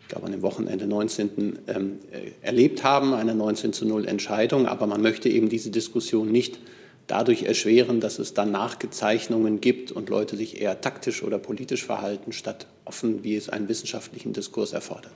ich 0.00 0.08
glaube 0.08 0.26
an 0.26 0.32
dem 0.32 0.42
Wochenende 0.42 0.86
19. 0.86 1.58
Ähm, 1.66 1.98
äh, 2.12 2.30
erlebt 2.42 2.84
haben, 2.84 3.14
eine 3.14 3.34
19 3.34 3.72
zu 3.72 3.86
0 3.86 4.06
Entscheidung. 4.06 4.66
Aber 4.66 4.86
man 4.86 5.00
möchte 5.00 5.28
eben 5.28 5.48
diese 5.48 5.70
Diskussion 5.70 6.30
nicht 6.30 6.60
dadurch 7.08 7.44
erschweren, 7.44 8.00
dass 8.00 8.20
es 8.20 8.32
dann 8.32 8.52
Nachgezeichnungen 8.52 9.60
gibt 9.60 9.90
und 9.90 10.08
Leute 10.08 10.36
sich 10.36 10.60
eher 10.60 10.80
taktisch 10.80 11.24
oder 11.24 11.38
politisch 11.38 11.84
verhalten, 11.84 12.32
statt 12.32 12.68
offen, 12.84 13.24
wie 13.24 13.34
es 13.34 13.48
einen 13.48 13.68
wissenschaftlichen 13.68 14.32
Diskurs 14.32 14.72
erfordert. 14.72 15.14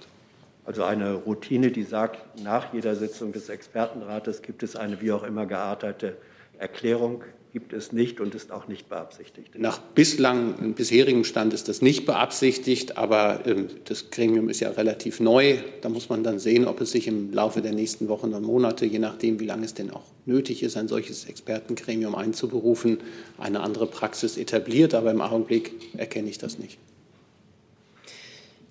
Also 0.67 0.83
eine 0.83 1.15
Routine, 1.15 1.71
die 1.71 1.85
sagt, 1.85 2.43
nach 2.43 2.75
jeder 2.75 2.97
Sitzung 2.97 3.33
des 3.33 3.49
Expertenrates 3.49 4.43
gibt 4.43 4.65
es 4.65 4.75
eine 4.75 5.01
wie 5.01 5.13
auch 5.13 5.23
immer 5.23 5.47
geartete 5.47 6.17
Erklärung, 6.59 7.23
gibt 7.53 7.73
es 7.73 7.93
nicht 7.93 8.21
und 8.21 8.35
ist 8.35 8.51
auch 8.51 8.67
nicht 8.67 8.89
beabsichtigt. 8.89 9.59
Nach 9.59 9.79
bislang, 9.79 10.75
bisherigem 10.75 11.25
Stand 11.25 11.55
ist 11.55 11.69
das 11.69 11.83
nicht 11.83 12.05
beabsichtigt, 12.05 12.99
aber 12.99 13.47
ähm, 13.47 13.69
das 13.85 14.11
Gremium 14.11 14.49
ist 14.49 14.61
ja 14.61 14.71
relativ 14.71 15.21
neu. 15.21 15.59
Da 15.81 15.89
muss 15.89 16.09
man 16.09 16.25
dann 16.25 16.39
sehen, 16.39 16.67
ob 16.67 16.81
es 16.81 16.91
sich 16.91 17.07
im 17.07 17.33
Laufe 17.33 17.63
der 17.63 17.73
nächsten 17.73 18.09
Wochen 18.09 18.35
und 18.35 18.43
Monate, 18.43 18.85
je 18.85 18.99
nachdem, 18.99 19.41
wie 19.41 19.47
lange 19.47 19.65
es 19.65 19.73
denn 19.73 19.91
auch 19.91 20.05
nötig 20.27 20.63
ist, 20.65 20.77
ein 20.77 20.89
solches 20.89 21.27
Expertengremium 21.27 22.15
einzuberufen, 22.15 22.99
eine 23.39 23.61
andere 23.61 23.87
Praxis 23.87 24.37
etabliert. 24.37 24.95
Aber 24.95 25.11
im 25.13 25.23
Augenblick 25.23 25.73
erkenne 25.97 26.29
ich 26.29 26.39
das 26.39 26.59
nicht. 26.59 26.79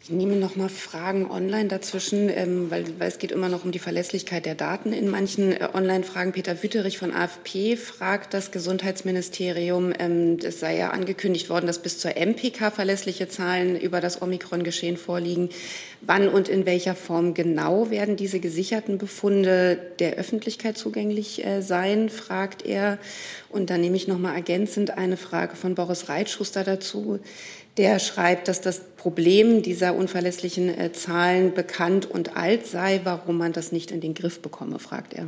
Ich 0.08 0.12
nehme 0.12 0.36
noch 0.36 0.56
mal 0.56 0.70
Fragen 0.70 1.32
online 1.32 1.68
dazwischen, 1.68 2.30
ähm, 2.30 2.70
weil, 2.70 2.86
weil, 3.00 3.08
es 3.08 3.18
geht 3.18 3.32
immer 3.32 3.50
noch 3.50 3.66
um 3.66 3.72
die 3.72 3.80
Verlässlichkeit 3.80 4.46
der 4.46 4.54
Daten 4.54 4.94
in 4.94 5.10
manchen 5.10 5.52
äh, 5.52 5.68
Online-Fragen. 5.74 6.32
Peter 6.32 6.62
Wüterich 6.62 7.00
von 7.00 7.12
AFP 7.12 7.76
fragt 7.76 8.36
das 8.36 8.52
Gesundheitsministerium, 8.52 9.94
ähm, 9.98 10.38
es 10.44 10.60
sei 10.60 10.78
ja 10.78 10.92
angekündigt 10.92 11.50
worden, 11.50 11.66
dass 11.66 11.80
bis 11.80 11.98
zur 11.98 12.12
MPK 12.18 12.70
verlässliche 12.70 13.30
Zahlen 13.30 13.76
über 13.76 14.00
das 14.00 14.22
Omikron-Geschehen 14.22 14.98
vorliegen. 14.98 15.50
Wann 16.02 16.30
und 16.30 16.50
in 16.50 16.68
welcher 16.68 16.94
Form 16.94 17.34
genau 17.34 17.90
werden 17.90 18.16
diese 18.16 18.40
gesicherten 18.40 19.00
Befunde 19.00 19.80
der 19.98 20.18
Öffentlichkeit 20.18 20.78
zugänglich 20.78 21.44
äh, 21.44 21.62
sein, 21.64 22.10
fragt 22.10 22.64
er. 22.64 23.00
Und 23.50 23.72
dann 23.72 23.82
nehme 23.82 23.96
ich 23.98 24.08
noch 24.08 24.20
mal 24.20 24.36
ergänzend 24.36 25.00
eine 25.00 25.18
Frage 25.18 25.56
von 25.56 25.74
Boris 25.74 26.10
Reitschuster 26.10 26.64
dazu 26.64 27.22
der 27.78 28.00
schreibt, 28.00 28.48
dass 28.48 28.62
das 28.62 28.80
Problem 28.80 29.62
dieser 29.62 29.96
unverlässlichen 29.96 30.70
äh, 30.70 30.92
Zahlen 30.94 31.54
bekannt 31.54 32.10
und 32.10 32.38
alt 32.38 32.66
sei. 32.66 33.02
Warum 33.04 33.38
man 33.38 33.54
das 33.54 33.72
nicht 33.72 33.92
in 33.92 34.02
den 34.02 34.14
Griff 34.14 34.42
bekomme, 34.42 34.80
fragt 34.80 35.14
er. 35.14 35.28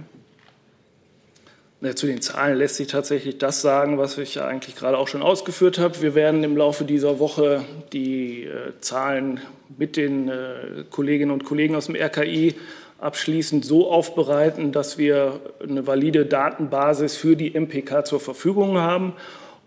Zu 1.94 2.08
den 2.08 2.22
Zahlen 2.22 2.58
lässt 2.58 2.78
sich 2.78 2.88
tatsächlich 2.88 3.38
das 3.38 3.62
sagen, 3.62 4.00
was 4.00 4.18
ich 4.18 4.34
ja 4.34 4.48
eigentlich 4.48 4.76
gerade 4.76 4.98
auch 4.98 5.08
schon 5.08 5.22
ausgeführt 5.22 5.78
habe. 5.78 6.02
Wir 6.02 6.16
werden 6.16 6.44
im 6.44 6.58
Laufe 6.58 6.86
dieser 6.86 7.20
Woche 7.20 7.66
die 7.94 8.46
äh, 8.46 8.72
Zahlen 8.82 9.42
mit 9.78 9.96
den 9.96 10.28
äh, 10.28 10.86
Kolleginnen 10.90 11.30
und 11.30 11.44
Kollegen 11.44 11.76
aus 11.76 11.86
dem 11.86 11.96
RKI 11.96 12.56
abschließend 13.00 13.64
so 13.64 13.92
aufbereiten, 13.92 14.72
dass 14.72 14.98
wir 14.98 15.40
eine 15.62 15.86
valide 15.86 16.26
Datenbasis 16.26 17.16
für 17.16 17.36
die 17.36 17.54
MPK 17.54 18.06
zur 18.06 18.20
Verfügung 18.20 18.80
haben 18.80 19.14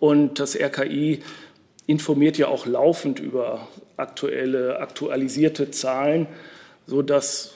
und 0.00 0.40
das 0.40 0.58
RKI 0.58 1.20
informiert 1.86 2.38
ja 2.38 2.48
auch 2.48 2.66
laufend 2.66 3.18
über 3.18 3.68
aktuelle, 3.96 4.80
aktualisierte 4.80 5.70
Zahlen, 5.70 6.26
sodass 6.86 7.54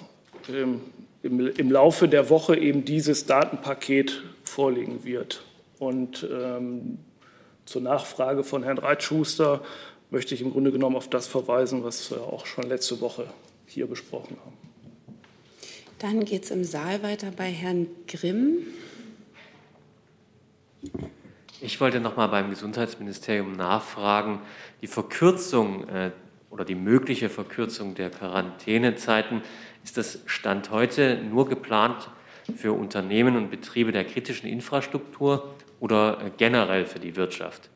ähm, 0.48 0.80
im, 1.22 1.48
im, 1.48 1.70
Laufe 1.70 2.08
der 2.08 2.30
Woche 2.30 2.56
eben 2.56 2.84
dieses 2.84 3.26
Datenpaket 3.26 4.22
vorliegen 4.42 5.04
wird. 5.04 5.42
Und 5.78 6.26
ähm, 6.30 6.98
zur 7.64 7.82
Nachfrage 7.82 8.44
von 8.44 8.62
Herrn 8.62 8.78
Reitschuster 8.78 9.62
möchte 10.10 10.34
ich 10.34 10.42
im 10.42 10.52
Grunde 10.52 10.70
genommen 10.70 10.96
auf 10.96 11.08
das 11.08 11.26
verweisen, 11.26 11.82
was 11.82 12.10
wir 12.10 12.20
auch 12.20 12.46
schon 12.46 12.64
letzte 12.68 13.00
Woche 13.00 13.26
hier 13.66 13.86
besprochen 13.86 14.36
haben. 14.44 14.56
Dann 15.98 16.24
geht 16.24 16.44
es 16.44 16.50
im 16.50 16.64
Saal 16.64 17.02
weiter 17.02 17.32
bei 17.34 17.50
Herrn 17.50 17.86
Grimm. 18.06 18.58
Ich 21.64 21.80
wollte 21.80 21.98
noch 21.98 22.14
mal 22.16 22.26
beim 22.26 22.50
Gesundheitsministerium 22.50 23.52
nachfragen, 23.52 24.42
die 24.82 24.86
Verkürzung 24.86 25.88
äh, 25.88 26.10
oder 26.50 26.66
die 26.66 26.74
mögliche 26.74 27.30
Verkürzung 27.30 27.94
der 27.94 28.10
Quarantänezeiten, 28.10 29.40
ist 29.82 29.96
das 29.96 30.18
Stand 30.26 30.70
heute 30.70 31.22
nur 31.22 31.48
geplant 31.48 32.10
für 32.54 32.74
Unternehmen 32.74 33.34
und 33.38 33.50
Betriebe 33.50 33.92
der 33.92 34.04
kritischen 34.04 34.46
Infrastruktur 34.46 35.54
oder 35.80 36.18
äh, 36.20 36.30
generell 36.36 36.84
für 36.84 36.98
die 36.98 37.16
Wirtschaft? 37.16 37.70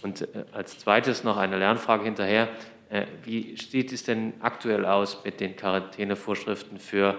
Und 0.00 0.20
äh, 0.20 0.44
als 0.52 0.78
zweites 0.78 1.24
noch 1.24 1.36
eine 1.36 1.58
Lernfrage 1.58 2.04
hinterher. 2.04 2.48
Äh, 2.88 3.06
wie 3.24 3.56
sieht 3.56 3.92
es 3.92 4.04
denn 4.04 4.34
aktuell 4.38 4.86
aus 4.86 5.24
mit 5.24 5.40
den 5.40 5.56
Quarantänevorschriften 5.56 6.78
für 6.78 7.18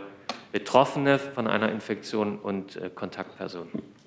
Betroffene 0.53 1.19
von 1.19 1.47
einer 1.47 1.73
Infektion 1.73 2.39
und 2.39 2.77
äh, 2.77 2.89
Kontaktpersonen? 2.89 4.04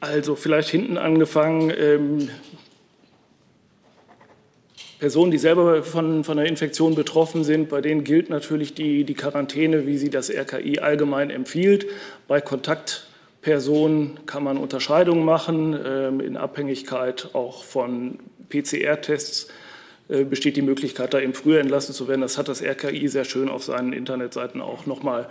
Also 0.00 0.34
vielleicht 0.34 0.70
hinten 0.70 0.96
angefangen, 0.96 1.70
ähm, 1.78 2.30
Personen, 4.98 5.30
die 5.30 5.38
selber 5.38 5.82
von, 5.82 6.24
von 6.24 6.38
einer 6.38 6.48
Infektion 6.48 6.94
betroffen 6.94 7.44
sind, 7.44 7.68
bei 7.68 7.80
denen 7.80 8.04
gilt 8.04 8.28
natürlich 8.28 8.74
die, 8.74 9.04
die 9.04 9.14
Quarantäne, 9.14 9.86
wie 9.86 9.96
sie 9.98 10.10
das 10.10 10.30
RKI 10.30 10.78
allgemein 10.78 11.30
empfiehlt. 11.30 11.86
Bei 12.28 12.40
Kontaktpersonen 12.40 14.26
kann 14.26 14.44
man 14.44 14.56
Unterscheidungen 14.58 15.24
machen, 15.24 15.78
ähm, 15.84 16.20
in 16.20 16.36
Abhängigkeit 16.36 17.30
auch 17.34 17.64
von 17.64 18.18
PCR-Tests 18.50 19.48
äh, 20.10 20.24
besteht 20.24 20.56
die 20.56 20.62
Möglichkeit, 20.62 21.14
da 21.14 21.20
eben 21.20 21.34
früher 21.34 21.60
entlassen 21.60 21.94
zu 21.94 22.08
werden. 22.08 22.20
Das 22.20 22.36
hat 22.36 22.48
das 22.48 22.62
RKI 22.62 23.08
sehr 23.08 23.24
schön 23.24 23.48
auf 23.48 23.64
seinen 23.64 23.92
Internetseiten 23.92 24.60
auch 24.60 24.84
nochmal 24.84 25.30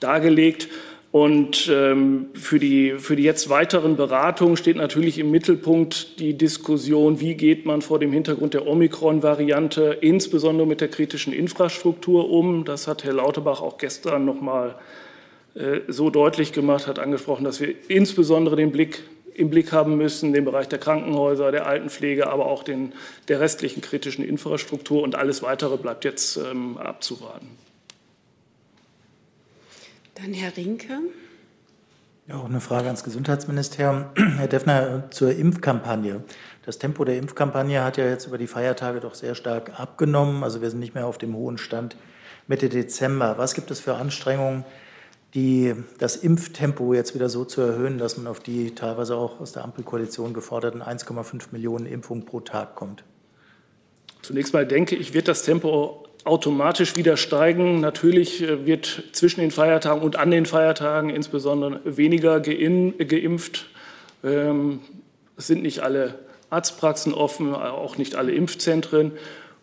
dargelegt. 0.00 0.68
Und 1.10 1.70
ähm, 1.72 2.26
für, 2.34 2.58
die, 2.58 2.92
für 2.98 3.16
die 3.16 3.22
jetzt 3.22 3.48
weiteren 3.48 3.96
Beratungen 3.96 4.58
steht 4.58 4.76
natürlich 4.76 5.18
im 5.18 5.30
Mittelpunkt 5.30 6.20
die 6.20 6.34
Diskussion, 6.34 7.18
wie 7.18 7.34
geht 7.34 7.64
man 7.64 7.80
vor 7.80 7.98
dem 7.98 8.12
Hintergrund 8.12 8.52
der 8.52 8.66
Omikron-Variante 8.66 9.98
insbesondere 10.02 10.66
mit 10.66 10.82
der 10.82 10.88
kritischen 10.88 11.32
Infrastruktur 11.32 12.28
um. 12.30 12.66
Das 12.66 12.86
hat 12.86 13.04
Herr 13.04 13.14
Lauterbach 13.14 13.62
auch 13.62 13.78
gestern 13.78 14.26
noch 14.26 14.42
mal 14.42 14.74
äh, 15.54 15.80
so 15.88 16.10
deutlich 16.10 16.52
gemacht, 16.52 16.86
hat 16.86 16.98
angesprochen, 16.98 17.44
dass 17.44 17.58
wir 17.60 17.74
insbesondere 17.88 18.56
den 18.56 18.70
Blick 18.70 19.02
im 19.34 19.48
Blick 19.50 19.72
haben 19.72 19.96
müssen, 19.96 20.32
den 20.32 20.44
Bereich 20.44 20.68
der 20.68 20.80
Krankenhäuser, 20.80 21.52
der 21.52 21.66
Altenpflege, 21.66 22.28
aber 22.28 22.46
auch 22.46 22.64
den, 22.64 22.92
der 23.28 23.40
restlichen 23.40 23.80
kritischen 23.80 24.24
Infrastruktur. 24.24 25.02
Und 25.02 25.14
alles 25.14 25.42
Weitere 25.42 25.76
bleibt 25.78 26.04
jetzt 26.04 26.36
ähm, 26.36 26.76
abzuwarten. 26.76 27.48
Dann 30.20 30.32
Herr 30.32 30.56
Rinke. 30.56 30.98
Ja, 32.26 32.36
auch 32.36 32.46
eine 32.46 32.60
Frage 32.60 32.86
ans 32.86 33.04
Gesundheitsministerium. 33.04 34.06
Herr 34.36 34.48
Deffner, 34.48 35.04
zur 35.10 35.32
Impfkampagne. 35.32 36.24
Das 36.66 36.78
Tempo 36.78 37.04
der 37.04 37.18
Impfkampagne 37.18 37.84
hat 37.84 37.98
ja 37.98 38.06
jetzt 38.06 38.26
über 38.26 38.36
die 38.36 38.48
Feiertage 38.48 38.98
doch 38.98 39.14
sehr 39.14 39.36
stark 39.36 39.78
abgenommen. 39.78 40.42
Also 40.42 40.60
wir 40.60 40.70
sind 40.70 40.80
nicht 40.80 40.94
mehr 40.94 41.06
auf 41.06 41.18
dem 41.18 41.36
hohen 41.36 41.56
Stand 41.56 41.96
Mitte 42.48 42.68
Dezember. 42.68 43.38
Was 43.38 43.54
gibt 43.54 43.70
es 43.70 43.78
für 43.78 43.94
Anstrengungen, 43.94 44.64
die, 45.34 45.74
das 45.98 46.16
Impftempo 46.16 46.94
jetzt 46.94 47.14
wieder 47.14 47.28
so 47.28 47.44
zu 47.44 47.60
erhöhen, 47.60 47.98
dass 47.98 48.16
man 48.16 48.26
auf 48.26 48.40
die 48.40 48.74
teilweise 48.74 49.14
auch 49.14 49.38
aus 49.38 49.52
der 49.52 49.62
Ampelkoalition 49.62 50.34
geforderten 50.34 50.82
1,5 50.82 51.52
Millionen 51.52 51.86
Impfungen 51.86 52.24
pro 52.24 52.40
Tag 52.40 52.74
kommt? 52.74 53.04
Zunächst 54.22 54.52
mal 54.52 54.66
denke 54.66 54.96
ich, 54.96 55.14
wird 55.14 55.28
das 55.28 55.44
Tempo 55.44 56.07
automatisch 56.28 56.96
wieder 56.96 57.16
steigen. 57.16 57.80
Natürlich 57.80 58.42
äh, 58.42 58.66
wird 58.66 59.04
zwischen 59.12 59.40
den 59.40 59.50
Feiertagen 59.50 60.02
und 60.02 60.16
an 60.16 60.30
den 60.30 60.46
Feiertagen 60.46 61.10
insbesondere 61.10 61.80
weniger 61.84 62.40
geimpft. 62.40 63.66
Ähm, 64.22 64.80
es 65.36 65.46
sind 65.46 65.62
nicht 65.62 65.80
alle 65.80 66.18
Arztpraxen 66.50 67.14
offen, 67.14 67.54
auch 67.54 67.98
nicht 67.98 68.14
alle 68.14 68.32
Impfzentren. 68.32 69.12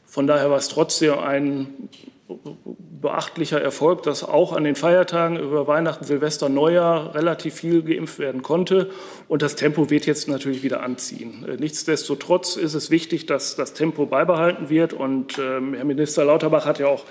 Von 0.05 0.27
daher 0.27 0.49
war 0.49 0.57
es 0.57 0.69
trotzdem 0.69 1.17
ein 1.19 1.89
beachtlicher 2.27 3.61
Erfolg, 3.61 4.01
dass 4.03 4.23
auch 4.23 4.51
an 4.53 4.63
den 4.63 4.75
Feiertagen 4.75 5.37
über 5.37 5.67
Weihnachten, 5.67 6.05
Silvester, 6.05 6.49
Neujahr 6.49 7.13
relativ 7.13 7.53
viel 7.53 7.83
geimpft 7.83 8.17
werden 8.17 8.41
konnte. 8.41 8.89
Und 9.27 9.43
das 9.43 9.55
Tempo 9.55 9.91
wird 9.91 10.07
jetzt 10.07 10.27
natürlich 10.27 10.63
wieder 10.63 10.81
anziehen. 10.81 11.45
Äh, 11.47 11.57
nichtsdestotrotz 11.57 12.55
ist 12.55 12.73
es 12.73 12.89
wichtig, 12.89 13.27
dass 13.27 13.55
das 13.55 13.73
Tempo 13.73 14.07
beibehalten 14.07 14.69
wird. 14.69 14.93
Und 14.93 15.37
ähm, 15.37 15.75
Herr 15.75 15.85
Minister 15.85 16.25
Lauterbach 16.25 16.65
hat 16.65 16.79
ja 16.79 16.87
auch 16.87 17.03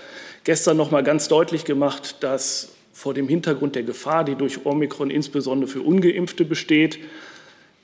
gestern 0.42 0.76
noch 0.76 0.90
mal 0.90 1.04
ganz 1.04 1.28
deutlich 1.28 1.64
gemacht, 1.64 2.16
dass 2.24 2.70
vor 2.92 3.14
dem 3.14 3.28
Hintergrund 3.28 3.76
der 3.76 3.84
Gefahr, 3.84 4.24
die 4.24 4.34
durch 4.34 4.66
Omikron 4.66 5.10
insbesondere 5.10 5.70
für 5.70 5.82
Ungeimpfte 5.82 6.44
besteht, 6.44 6.98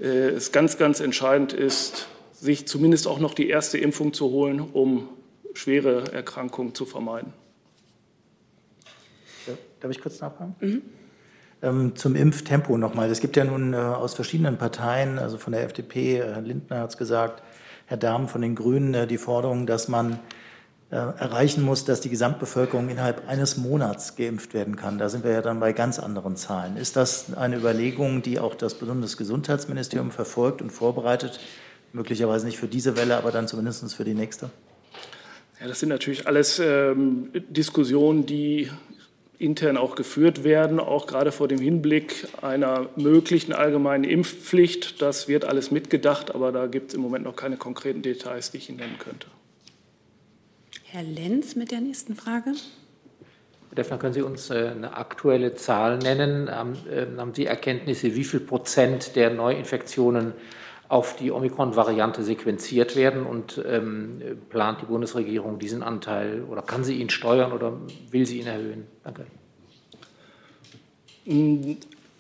äh, 0.01 0.31
es 0.31 0.51
ganz, 0.51 0.79
ganz 0.79 0.99
entscheidend 0.99 1.53
ist, 1.53 2.09
sich 2.33 2.67
zumindest 2.67 3.07
auch 3.07 3.21
noch 3.21 3.35
die 3.35 3.49
erste 3.49 3.79
Impfung 3.79 4.13
zu 4.13 4.31
holen, 4.31 4.61
um 4.61 5.09
schwere 5.55 6.13
Erkrankungen 6.13 6.75
zu 6.75 6.87
vermeiden. 6.87 7.33
Darf 9.81 9.91
ich 9.91 10.01
kurz 10.01 10.21
nachfragen? 10.21 10.55
Mhm. 10.61 10.83
Ähm, 11.63 11.97
zum 11.97 12.17
Impftempo 12.17 12.79
nochmal. 12.79 13.11
Es 13.11 13.21
gibt 13.21 13.37
ja 13.37 13.45
nun 13.45 13.75
äh, 13.75 13.77
aus 13.77 14.15
verschiedenen 14.15 14.57
Parteien, 14.57 15.19
also 15.19 15.37
von 15.37 15.53
der 15.53 15.65
FDP, 15.65 16.19
äh, 16.19 16.35
Herr 16.35 16.41
Lindner 16.41 16.81
hat 16.81 16.91
es 16.91 16.97
gesagt, 16.97 17.43
Herr 17.87 17.97
Dahm 17.97 18.29
von 18.29 18.41
den 18.41 18.55
Grünen, 18.55 18.95
äh, 18.95 19.07
die 19.07 19.19
Forderung, 19.19 19.67
dass 19.67 19.89
man 19.89 20.19
äh, 20.91 20.97
erreichen 20.97 21.63
muss, 21.63 21.85
dass 21.85 22.01
die 22.01 22.09
Gesamtbevölkerung 22.09 22.89
innerhalb 22.89 23.29
eines 23.29 23.59
Monats 23.59 24.17
geimpft 24.17 24.55
werden 24.55 24.77
kann. 24.77 24.99
Da 24.99 25.09
sind 25.09 25.23
wir 25.23 25.33
ja 25.33 25.43
dann 25.43 25.61
bei 25.61 25.73
ganz 25.73 25.99
anderen 25.99 26.37
Zahlen. 26.37 26.77
Ist 26.77 26.97
das 26.97 27.35
eine 27.35 27.57
Überlegung, 27.57 28.23
die 28.23 28.39
auch 28.39 28.55
das 28.55 28.75
Bundesgesundheitsministerium 28.75 30.11
verfolgt 30.11 30.63
und 30.63 30.71
vorbereitet? 30.71 31.41
Möglicherweise 31.93 32.47
nicht 32.47 32.59
für 32.59 32.69
diese 32.69 32.97
Welle, 32.97 33.17
aber 33.17 33.33
dann 33.33 33.49
zumindest 33.49 33.95
für 33.95 34.05
die 34.05 34.15
nächste? 34.15 34.51
Ja, 35.61 35.69
das 35.69 35.81
sind 35.81 35.91
natürlich 35.91 36.27
alles 36.27 36.59
ähm, 36.59 37.31
Diskussionen, 37.51 38.25
die 38.25 38.71
intern 39.39 39.77
auch 39.77 39.95
geführt 39.95 40.43
werden, 40.43 40.81
auch 40.81 41.07
gerade 41.07 41.33
vor 41.33 41.49
dem 41.49 41.59
Hinblick 41.59 42.29
einer 42.43 42.89
möglichen 42.97 43.53
allgemeinen 43.53 44.05
Impfpflicht. 44.05 45.03
Das 45.03 45.29
wird 45.29 45.45
alles 45.45 45.71
mitgedacht, 45.71 46.35
aber 46.35 46.53
da 46.53 46.67
gibt 46.67 46.91
es 46.91 46.95
im 46.95 47.03
Moment 47.03 47.25
noch 47.25 47.37
keine 47.37 47.57
konkreten 47.57 48.03
Details, 48.03 48.51
die 48.51 48.59
ich 48.59 48.69
Ihnen 48.69 48.79
nennen 48.79 48.99
könnte. 48.99 49.27
Herr 50.85 51.03
Lenz 51.03 51.57
mit 51.57 51.71
der 51.71 51.81
nächsten 51.81 52.17
Frage. 52.17 52.53
Herr 53.69 53.77
Deffner, 53.77 53.99
können 53.99 54.15
Sie 54.15 54.23
uns 54.23 54.51
äh, 54.51 54.73
eine 54.75 54.97
aktuelle 54.97 55.55
Zahl 55.55 55.99
nennen? 55.99 56.51
Haben, 56.51 56.77
ähm, 56.91 57.19
haben 57.19 57.35
Sie 57.35 57.47
Erkenntnisse, 57.47 58.15
wie 58.15 58.25
viel 58.25 58.41
Prozent 58.41 59.15
der 59.15 59.31
Neuinfektionen 59.31 60.33
auf 60.91 61.15
die 61.15 61.31
Omikron-Variante 61.31 62.25
sequenziert 62.25 62.97
werden 62.97 63.25
und 63.25 63.63
ähm, 63.65 64.21
plant 64.49 64.83
die 64.83 64.87
Bundesregierung 64.87 65.61
diesen 65.61 65.85
Anteil 65.85 66.43
oder 66.51 66.63
kann 66.63 66.83
sie 66.83 66.97
ihn 66.97 67.11
steuern 67.11 67.53
oder 67.53 67.75
will 68.11 68.27
sie 68.27 68.41
ihn 68.41 68.49
erhöhen? 68.49 68.89
Danke. 69.05 69.27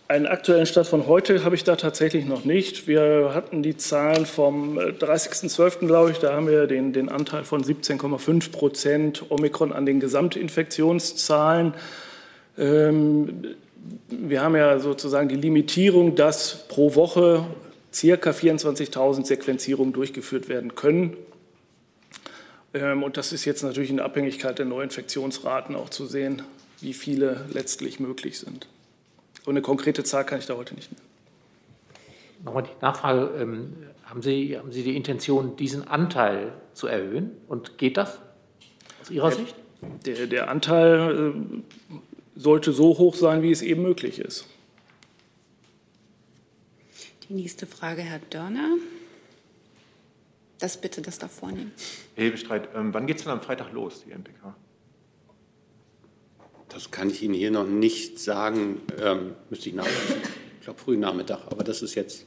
Einen 0.07 0.27
aktuellen 0.27 0.67
Stand 0.67 0.87
von 0.87 1.09
heute 1.09 1.43
habe 1.43 1.57
ich 1.57 1.65
da 1.65 1.75
tatsächlich 1.75 2.27
noch 2.27 2.45
nicht. 2.45 2.87
Wir 2.87 3.33
hatten 3.35 3.65
die 3.65 3.77
Zahlen 3.77 4.25
vom 4.25 4.79
30.12., 4.79 5.89
glaube 5.89 6.13
ich, 6.13 6.19
da 6.19 6.33
haben 6.33 6.47
wir 6.47 6.69
den, 6.69 6.93
den 6.93 7.09
Anteil 7.09 7.43
von 7.43 7.65
17,5 7.65 8.53
Prozent 8.53 9.25
Omikron 9.31 9.73
an 9.73 9.85
den 9.85 9.99
Gesamtinfektionszahlen. 9.99 11.75
Ähm, 12.57 13.47
wir 14.09 14.43
haben 14.43 14.55
ja 14.55 14.79
sozusagen 14.79 15.29
die 15.29 15.37
Limitierung, 15.37 16.15
dass 16.15 16.69
pro 16.69 16.95
Woche 16.95 17.45
circa 17.93 18.31
24.000 18.31 19.27
Sequenzierungen 19.27 19.93
durchgeführt 19.93 20.49
werden 20.49 20.75
können. 20.75 21.17
Ähm, 22.75 23.03
und 23.03 23.17
das 23.17 23.33
ist 23.33 23.45
jetzt 23.45 23.63
natürlich 23.63 23.91
in 23.91 24.01
Abhängigkeit 24.01 24.59
der 24.59 24.67
Neuinfektionsraten 24.67 25.75
auch 25.75 25.91
zu 25.91 26.07
sehen, 26.07 26.43
wie 26.81 26.95
viele 26.95 27.47
letztlich 27.53 28.01
möglich 28.01 28.39
sind. 28.39 28.69
Und 29.45 29.53
eine 29.53 29.63
konkrete 29.63 30.05
Zahl 30.05 30.25
kann 30.25 30.39
ich 30.39 30.47
da 30.47 30.57
heute 30.57 30.75
nicht 30.75 30.93
nennen. 30.93 31.05
Nochmal 32.45 32.63
die 32.63 32.83
Nachfrage. 32.83 33.31
Ähm, 33.39 33.73
haben, 34.05 34.23
Sie, 34.23 34.57
haben 34.57 34.73
Sie 34.73 34.83
die 34.83 34.97
Intention, 34.97 35.57
diesen 35.57 35.87
Anteil 35.87 36.53
zu 36.75 36.87
erhöhen? 36.87 37.33
Und 37.49 37.79
geht 37.79 37.97
das 37.97 38.19
aus 39.03 39.11
Ihrer 39.11 39.29
der, 39.29 39.39
Sicht? 39.39 39.55
Der, 40.07 40.27
der 40.27 40.51
Anteil 40.51 41.33
äh, 41.33 41.61
sollte 42.37 42.73
so 42.73 42.99
hoch 42.99 43.15
sein, 43.15 43.43
wie 43.43 43.51
es 43.51 43.63
eben 43.63 43.83
möglich 43.83 44.19
ist. 44.19 44.47
Die 47.31 47.37
nächste 47.37 47.65
Frage, 47.65 48.03
Herr 48.03 48.19
Dörner. 48.19 48.77
Das 50.59 50.81
bitte, 50.81 51.01
das 51.01 51.21
da 51.21 51.29
vornehmen. 51.29 51.71
Herr 52.17 52.25
Hebestreit, 52.25 52.71
ähm, 52.75 52.93
wann 52.93 53.07
geht 53.07 53.19
es 53.19 53.23
denn 53.23 53.31
am 53.31 53.41
Freitag 53.41 53.73
los, 53.73 54.03
die 54.05 54.11
MPK? 54.11 54.57
Das 56.71 56.91
kann 56.91 57.09
ich 57.09 57.23
Ihnen 57.23 57.35
hier 57.35 57.53
noch 57.53 57.69
nicht 57.69 58.19
sagen. 58.19 58.83
Ähm, 59.01 59.37
müsste 59.49 59.69
ich 59.69 59.77
nachdenken. 59.77 60.29
Ich 60.59 60.65
glaube, 60.65 60.81
frühen 60.81 60.99
Nachmittag, 60.99 61.47
aber 61.47 61.63
das 61.63 61.83
ist 61.83 61.95
jetzt. 61.95 62.27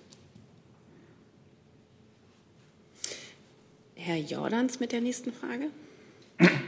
Herr 3.95 4.17
Jordans 4.17 4.79
mit 4.79 4.93
der 4.93 5.01
nächsten 5.01 5.33
Frage. 5.33 5.69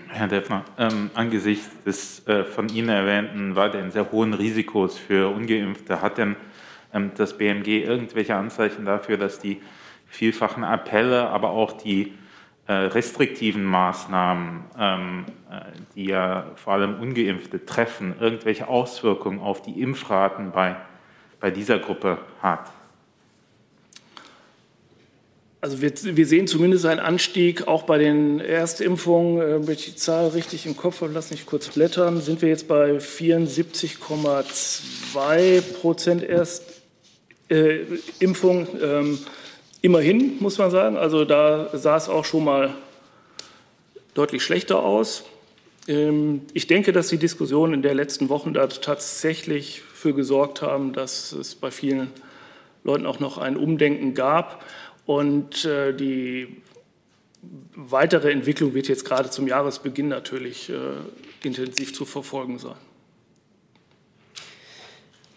Herr 0.09 0.27
Deffner, 0.27 0.65
ähm, 0.77 1.09
angesichts 1.13 1.69
des 1.85 2.27
äh, 2.27 2.43
von 2.43 2.67
Ihnen 2.67 2.89
erwähnten 2.89 3.55
weiterhin 3.55 3.91
sehr 3.91 4.11
hohen 4.11 4.33
Risikos 4.33 4.97
für 4.97 5.33
Ungeimpfte, 5.33 6.01
hat 6.01 6.17
denn 6.17 6.35
das 7.15 7.37
BMG 7.37 7.83
irgendwelche 7.83 8.35
Anzeichen 8.35 8.85
dafür, 8.85 9.17
dass 9.17 9.39
die 9.39 9.61
vielfachen 10.07 10.63
Appelle, 10.63 11.27
aber 11.29 11.49
auch 11.49 11.73
die 11.73 12.13
äh, 12.67 12.73
restriktiven 12.73 13.63
Maßnahmen, 13.63 14.63
ähm, 14.79 15.25
äh, 15.51 15.61
die 15.95 16.05
ja 16.05 16.51
vor 16.55 16.73
allem 16.73 16.99
ungeimpfte 16.99 17.63
treffen, 17.65 18.15
irgendwelche 18.19 18.67
Auswirkungen 18.67 19.39
auf 19.39 19.61
die 19.61 19.79
Impfraten 19.81 20.51
bei, 20.51 20.75
bei 21.39 21.51
dieser 21.51 21.79
Gruppe 21.79 22.17
hat? 22.41 22.71
Also 25.61 25.81
wir, 25.81 25.91
wir, 25.93 26.27
sehen 26.27 26.47
zumindest 26.47 26.85
einen 26.85 26.99
Anstieg 26.99 27.67
auch 27.67 27.83
bei 27.83 27.97
den 27.97 28.39
Erstimpfungen. 28.39 29.41
Äh, 29.41 29.67
wenn 29.67 29.73
ich 29.73 29.85
die 29.85 29.95
Zahl 29.95 30.27
richtig 30.29 30.65
im 30.65 30.75
Kopf 30.75 31.01
habe, 31.01 31.13
lass 31.13 31.31
mich 31.31 31.45
kurz 31.45 31.69
blättern, 31.69 32.19
sind 32.21 32.41
wir 32.41 32.49
jetzt 32.49 32.67
bei 32.67 32.97
74,2 32.97 35.61
Prozent 35.81 36.23
Erstimpfung. 36.23 36.84
Äh, 37.49 37.81
ähm, 38.21 39.19
immerhin, 39.81 40.37
muss 40.39 40.57
man 40.57 40.71
sagen. 40.71 40.97
Also 40.97 41.25
da 41.25 41.69
sah 41.73 41.97
es 41.97 42.09
auch 42.09 42.25
schon 42.25 42.43
mal 42.43 42.73
deutlich 44.13 44.43
schlechter 44.43 44.83
aus. 44.83 45.25
Ähm, 45.87 46.41
ich 46.53 46.67
denke, 46.67 46.91
dass 46.91 47.09
die 47.09 47.17
Diskussionen 47.17 47.75
in 47.75 47.81
der 47.81 47.93
letzten 47.93 48.29
Wochen 48.29 48.53
da 48.53 48.67
tatsächlich 48.67 49.81
für 49.81 50.13
gesorgt 50.13 50.61
haben, 50.61 50.93
dass 50.93 51.31
es 51.31 51.55
bei 51.55 51.71
vielen 51.71 52.09
Leuten 52.83 53.05
auch 53.05 53.19
noch 53.19 53.37
ein 53.37 53.57
Umdenken 53.57 54.13
gab. 54.15 54.63
Und 55.05 55.65
äh, 55.65 55.93
die 55.93 56.61
weitere 57.75 58.31
Entwicklung 58.31 58.73
wird 58.73 58.87
jetzt 58.87 59.05
gerade 59.05 59.29
zum 59.29 59.47
Jahresbeginn 59.47 60.07
natürlich 60.07 60.69
äh, 60.69 60.73
intensiv 61.43 61.93
zu 61.93 62.05
verfolgen 62.05 62.57
sein. 62.57 62.75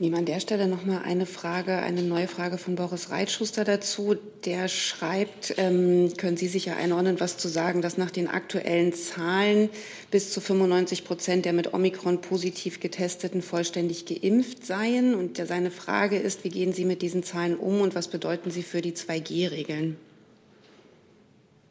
Nehmen 0.00 0.14
an 0.14 0.26
der 0.26 0.38
Stelle 0.38 0.68
noch 0.68 0.86
mal 0.86 1.02
eine 1.02 1.26
Frage, 1.26 1.78
eine 1.78 2.02
neue 2.02 2.28
Frage 2.28 2.56
von 2.56 2.76
Boris 2.76 3.10
Reitschuster 3.10 3.64
dazu. 3.64 4.14
Der 4.44 4.68
schreibt, 4.68 5.54
ähm, 5.56 6.12
können 6.16 6.36
Sie 6.36 6.46
sicher 6.46 6.76
einordnen, 6.76 7.18
was 7.18 7.36
zu 7.36 7.48
sagen, 7.48 7.82
dass 7.82 7.98
nach 7.98 8.12
den 8.12 8.28
aktuellen 8.28 8.92
Zahlen 8.92 9.70
bis 10.12 10.32
zu 10.32 10.40
95 10.40 11.04
Prozent 11.04 11.46
der 11.46 11.52
mit 11.52 11.74
Omikron 11.74 12.20
positiv 12.20 12.78
getesteten 12.78 13.42
vollständig 13.42 14.06
geimpft 14.06 14.64
seien. 14.64 15.16
Und 15.16 15.44
seine 15.44 15.72
Frage 15.72 16.16
ist, 16.16 16.44
wie 16.44 16.50
gehen 16.50 16.72
Sie 16.72 16.84
mit 16.84 17.02
diesen 17.02 17.24
Zahlen 17.24 17.56
um 17.56 17.80
und 17.80 17.96
was 17.96 18.06
bedeuten 18.06 18.52
sie 18.52 18.62
für 18.62 18.80
die 18.80 18.92
2G-Regeln? 18.92 19.96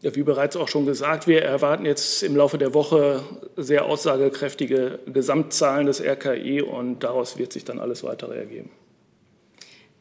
Ja, 0.07 0.15
wie 0.15 0.23
bereits 0.23 0.55
auch 0.55 0.69
schon 0.69 0.85
gesagt, 0.85 1.27
wir 1.27 1.43
erwarten 1.43 1.85
jetzt 1.85 2.23
im 2.23 2.33
Laufe 2.33 2.57
der 2.57 2.73
Woche 2.73 3.23
sehr 3.57 3.83
aussagekräftige 3.83 4.99
Gesamtzahlen 5.05 5.85
des 5.85 6.01
RKI 6.01 6.61
und 6.61 7.03
daraus 7.03 7.37
wird 7.37 7.51
sich 7.51 7.65
dann 7.65 7.77
alles 7.77 8.05
weitere 8.05 8.37
ergeben. 8.37 8.69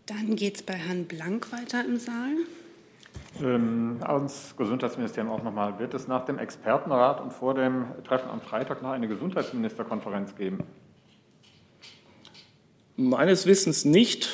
Dann 0.06 0.36
geht 0.36 0.54
es 0.54 0.62
bei 0.62 0.74
Herrn 0.74 1.06
Blank 1.06 1.50
weiter 1.50 1.84
im 1.84 1.96
Saal. 1.96 2.36
Ähm, 3.42 3.96
ans 4.00 4.54
Gesundheitsministerium 4.56 5.32
auch 5.32 5.42
nochmal. 5.42 5.76
Wird 5.80 5.92
es 5.92 6.06
nach 6.06 6.24
dem 6.24 6.38
Expertenrat 6.38 7.20
und 7.20 7.32
vor 7.32 7.54
dem 7.54 7.86
Treffen 8.04 8.30
am 8.30 8.40
Freitag 8.40 8.82
noch 8.82 8.90
eine 8.90 9.08
Gesundheitsministerkonferenz 9.08 10.36
geben? 10.36 10.62
Meines 12.94 13.44
Wissens 13.44 13.84
nicht. 13.84 14.28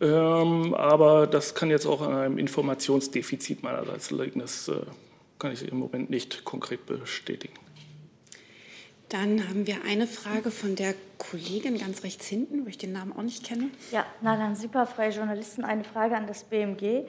Ähm, 0.00 0.74
aber 0.74 1.26
das 1.26 1.54
kann 1.54 1.70
jetzt 1.70 1.86
auch 1.86 2.00
an 2.00 2.14
einem 2.14 2.38
Informationsdefizit 2.38 3.62
meinerseits 3.62 4.10
liegen. 4.10 4.40
Das 4.40 4.68
äh, 4.68 4.76
kann 5.38 5.52
ich 5.52 5.66
im 5.66 5.78
Moment 5.78 6.10
nicht 6.10 6.44
konkret 6.44 6.86
bestätigen. 6.86 7.54
Dann 9.10 9.48
haben 9.48 9.66
wir 9.66 9.78
eine 9.84 10.06
Frage 10.06 10.52
von 10.52 10.76
der 10.76 10.94
Kollegin 11.18 11.76
ganz 11.78 12.04
rechts 12.04 12.26
hinten, 12.26 12.64
wo 12.64 12.68
ich 12.68 12.78
den 12.78 12.92
Namen 12.92 13.12
auch 13.12 13.22
nicht 13.22 13.44
kenne. 13.44 13.68
Ja, 13.90 14.06
Nalan 14.20 14.54
Super, 14.54 14.86
freie 14.86 15.10
Journalisten. 15.10 15.64
Eine 15.64 15.82
Frage 15.82 16.16
an 16.16 16.28
das 16.28 16.44
BMG. 16.44 17.02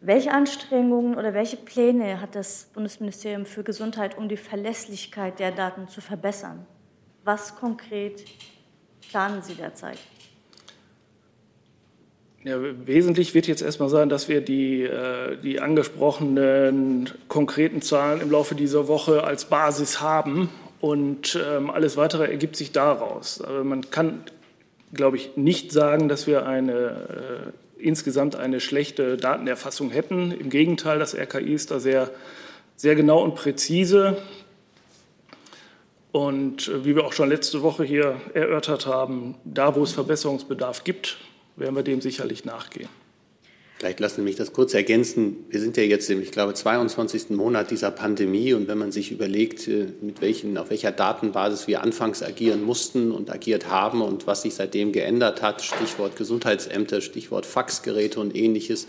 Welche 0.00 0.30
Anstrengungen 0.30 1.16
oder 1.16 1.34
welche 1.34 1.56
Pläne 1.56 2.20
hat 2.20 2.34
das 2.34 2.70
Bundesministerium 2.72 3.44
für 3.44 3.64
Gesundheit, 3.64 4.16
um 4.16 4.28
die 4.28 4.36
Verlässlichkeit 4.36 5.40
der 5.40 5.50
Daten 5.50 5.88
zu 5.88 6.00
verbessern? 6.00 6.64
Was 7.24 7.56
konkret 7.56 8.24
planen 9.10 9.42
Sie 9.42 9.56
derzeit? 9.56 9.98
Ja, 12.42 12.56
wesentlich 12.86 13.34
wird 13.34 13.46
jetzt 13.48 13.60
erstmal 13.60 13.90
sein, 13.90 14.08
dass 14.08 14.30
wir 14.30 14.40
die, 14.40 14.82
äh, 14.82 15.36
die 15.42 15.60
angesprochenen 15.60 17.10
konkreten 17.28 17.82
Zahlen 17.82 18.22
im 18.22 18.30
Laufe 18.30 18.54
dieser 18.54 18.88
Woche 18.88 19.24
als 19.24 19.44
Basis 19.44 20.00
haben 20.00 20.48
und 20.80 21.38
ähm, 21.46 21.68
alles 21.68 21.98
weitere 21.98 22.30
ergibt 22.30 22.56
sich 22.56 22.72
daraus. 22.72 23.42
Aber 23.42 23.62
man 23.62 23.90
kann, 23.90 24.24
glaube 24.94 25.18
ich, 25.18 25.36
nicht 25.36 25.70
sagen, 25.70 26.08
dass 26.08 26.26
wir 26.26 26.46
eine, 26.46 27.52
äh, 27.76 27.86
insgesamt 27.86 28.36
eine 28.36 28.60
schlechte 28.60 29.18
Datenerfassung 29.18 29.90
hätten. 29.90 30.32
Im 30.32 30.48
Gegenteil, 30.48 30.98
das 30.98 31.14
RKI 31.14 31.52
ist 31.52 31.70
da 31.70 31.78
sehr, 31.78 32.08
sehr 32.74 32.94
genau 32.94 33.22
und 33.22 33.34
präzise. 33.34 34.16
Und 36.10 36.68
äh, 36.68 36.86
wie 36.86 36.96
wir 36.96 37.04
auch 37.04 37.12
schon 37.12 37.28
letzte 37.28 37.60
Woche 37.60 37.84
hier 37.84 38.18
erörtert 38.32 38.86
haben, 38.86 39.34
da, 39.44 39.76
wo 39.76 39.82
es 39.82 39.92
Verbesserungsbedarf 39.92 40.84
gibt, 40.84 41.18
werden 41.56 41.74
wir 41.74 41.82
dem 41.82 42.00
sicherlich 42.00 42.44
nachgehen. 42.44 42.88
Vielleicht 43.80 43.98
lassen 43.98 44.16
Sie 44.16 44.22
mich 44.22 44.36
das 44.36 44.52
kurz 44.52 44.74
ergänzen. 44.74 45.46
Wir 45.48 45.58
sind 45.58 45.78
ja 45.78 45.82
jetzt 45.82 46.10
im, 46.10 46.20
ich 46.20 46.32
glaube, 46.32 46.52
22. 46.52 47.30
Monat 47.30 47.70
dieser 47.70 47.90
Pandemie. 47.90 48.52
Und 48.52 48.68
wenn 48.68 48.76
man 48.76 48.92
sich 48.92 49.10
überlegt, 49.10 49.66
äh, 49.68 49.86
mit 50.02 50.20
welchen, 50.20 50.58
auf 50.58 50.68
welcher 50.68 50.92
Datenbasis 50.92 51.66
wir 51.66 51.82
anfangs 51.82 52.22
agieren 52.22 52.62
mussten 52.62 53.10
und 53.10 53.30
agiert 53.30 53.70
haben 53.70 54.02
und 54.02 54.26
was 54.26 54.42
sich 54.42 54.54
seitdem 54.54 54.92
geändert 54.92 55.40
hat, 55.40 55.62
Stichwort 55.62 56.16
Gesundheitsämter, 56.16 57.00
Stichwort 57.00 57.46
Faxgeräte 57.46 58.20
und 58.20 58.36
ähnliches, 58.36 58.86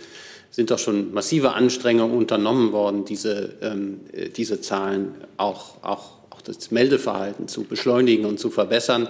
sind 0.50 0.72
doch 0.72 0.80
schon 0.80 1.14
massive 1.14 1.54
Anstrengungen 1.54 2.18
unternommen 2.18 2.74
worden, 2.74 3.06
diese, 3.06 3.54
ähm, 3.62 4.02
äh, 4.12 4.28
diese 4.28 4.60
Zahlen 4.60 5.16
auch, 5.38 5.82
auch, 5.84 6.18
auch 6.32 6.42
das 6.42 6.70
Meldeverhalten 6.70 7.48
zu 7.48 7.64
beschleunigen 7.64 8.26
und 8.26 8.42
zu 8.42 8.50
verbessern. 8.50 9.08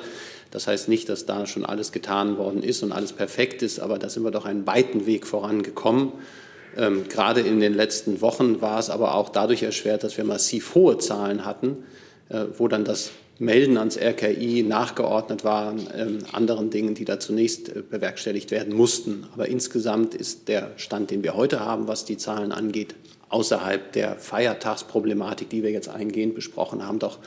Das 0.52 0.68
heißt 0.68 0.90
nicht, 0.90 1.10
dass 1.10 1.26
da 1.26 1.46
schon 1.48 1.66
alles 1.66 1.92
getan 1.92 2.38
worden 2.38 2.62
ist 2.62 2.84
und 2.84 2.92
alles 2.92 3.14
perfekt 3.14 3.64
ist, 3.64 3.80
aber 3.80 3.98
da 3.98 4.10
sind 4.10 4.24
wir 4.24 4.32
doch 4.32 4.46
einen 4.46 4.68
weiten 4.68 5.06
Weg 5.06 5.26
vorangekommen. 5.26 6.12
Ähm, 6.78 7.08
gerade 7.10 7.42
in 7.42 7.60
den 7.60 7.74
letzten 7.74 8.22
Wochen 8.22 8.62
war 8.62 8.80
es 8.80 8.90
aber 8.90 9.16
auch 9.16 9.30
dadurch 9.30 9.64
erschwert, 9.64 10.04
dass 10.04 10.18
wir 10.18 10.24
massiv 10.24 10.76
hohe 10.76 10.98
Zahlen 10.98 11.46
hatten, 11.46 11.84
äh, 12.30 12.46
wo 12.58 12.68
dann 12.68 12.86
das 12.86 13.12
Melden 13.40 13.78
ans 13.78 13.98
RKI 13.98 14.64
nachgeordnet 14.64 15.44
war 15.44 15.74
ähm, 15.96 16.20
anderen 16.32 16.70
Dingen, 16.70 16.94
die 16.94 17.06
da 17.06 17.20
zunächst 17.20 17.70
äh, 17.70 17.82
bewerkstelligt 17.82 18.52
werden 18.52 18.76
mussten. 18.76 19.26
Aber 19.34 19.48
insgesamt 19.48 20.14
ist 20.14 20.48
der 20.48 20.72
Stand, 20.76 21.10
den 21.10 21.24
wir 21.24 21.36
heute 21.36 21.60
haben, 21.60 21.88
was 21.88 22.06
die 22.06 22.18
Zahlen 22.18 22.52
angeht, 22.52 22.96
außerhalb 23.30 23.94
der 23.94 24.18
Feiertagsproblematik, 24.18 25.50
die 25.50 25.64
wir 25.64 25.72
jetzt 25.72 25.90
eingehend 25.90 26.36
besprochen 26.36 26.86
haben, 26.86 27.00
doch 27.00 27.18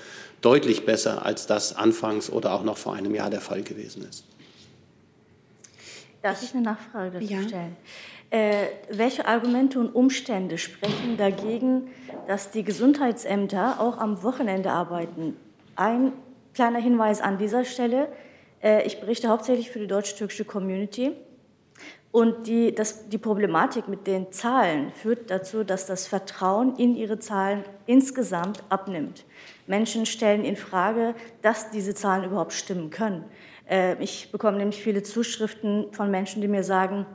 deutlich 0.44 0.84
besser, 0.84 1.24
als 1.24 1.46
das 1.46 1.74
anfangs 1.74 2.30
oder 2.30 2.52
auch 2.52 2.64
noch 2.64 2.76
vor 2.76 2.94
einem 2.94 3.14
Jahr 3.14 3.30
der 3.30 3.40
Fall 3.40 3.62
gewesen 3.62 4.06
ist. 4.08 4.24
Darf 6.22 6.42
ich 6.42 6.54
eine 6.54 6.62
Nachfrage 6.62 7.18
dazu 7.18 7.32
ja. 7.32 7.42
stellen? 7.42 7.76
Äh, 8.30 8.66
welche 8.90 9.26
Argumente 9.26 9.78
und 9.78 9.94
Umstände 9.94 10.58
sprechen 10.58 11.16
dagegen, 11.16 11.88
dass 12.26 12.50
die 12.50 12.64
Gesundheitsämter 12.64 13.80
auch 13.80 13.98
am 13.98 14.22
Wochenende 14.22 14.70
arbeiten? 14.70 15.36
Ein 15.76 16.12
kleiner 16.52 16.80
Hinweis 16.80 17.20
an 17.20 17.38
dieser 17.38 17.64
Stelle. 17.64 18.08
Äh, 18.62 18.86
ich 18.86 19.00
berichte 19.00 19.28
hauptsächlich 19.28 19.70
für 19.70 19.78
die 19.78 19.86
deutsch-türkische 19.86 20.44
Community. 20.44 21.12
Und 22.10 22.46
die, 22.46 22.74
das, 22.74 23.08
die 23.08 23.18
Problematik 23.18 23.88
mit 23.88 24.06
den 24.06 24.30
Zahlen 24.30 24.92
führt 24.92 25.30
dazu, 25.30 25.64
dass 25.64 25.86
das 25.86 26.06
Vertrauen 26.06 26.76
in 26.76 26.96
ihre 26.96 27.18
Zahlen 27.18 27.64
insgesamt 27.86 28.62
abnimmt. 28.68 29.24
Menschen 29.66 30.06
stellen 30.06 30.44
in 30.44 30.56
Frage, 30.56 31.14
dass 31.42 31.70
diese 31.70 31.94
Zahlen 31.94 32.24
überhaupt 32.24 32.52
stimmen 32.52 32.90
können. 32.90 33.24
Äh, 33.68 34.02
ich 34.02 34.30
bekomme 34.32 34.58
nämlich 34.58 34.82
viele 34.82 35.02
Zuschriften 35.02 35.92
von 35.92 36.10
Menschen, 36.10 36.42
die 36.42 36.48
mir 36.48 36.64
sagen, 36.64 37.06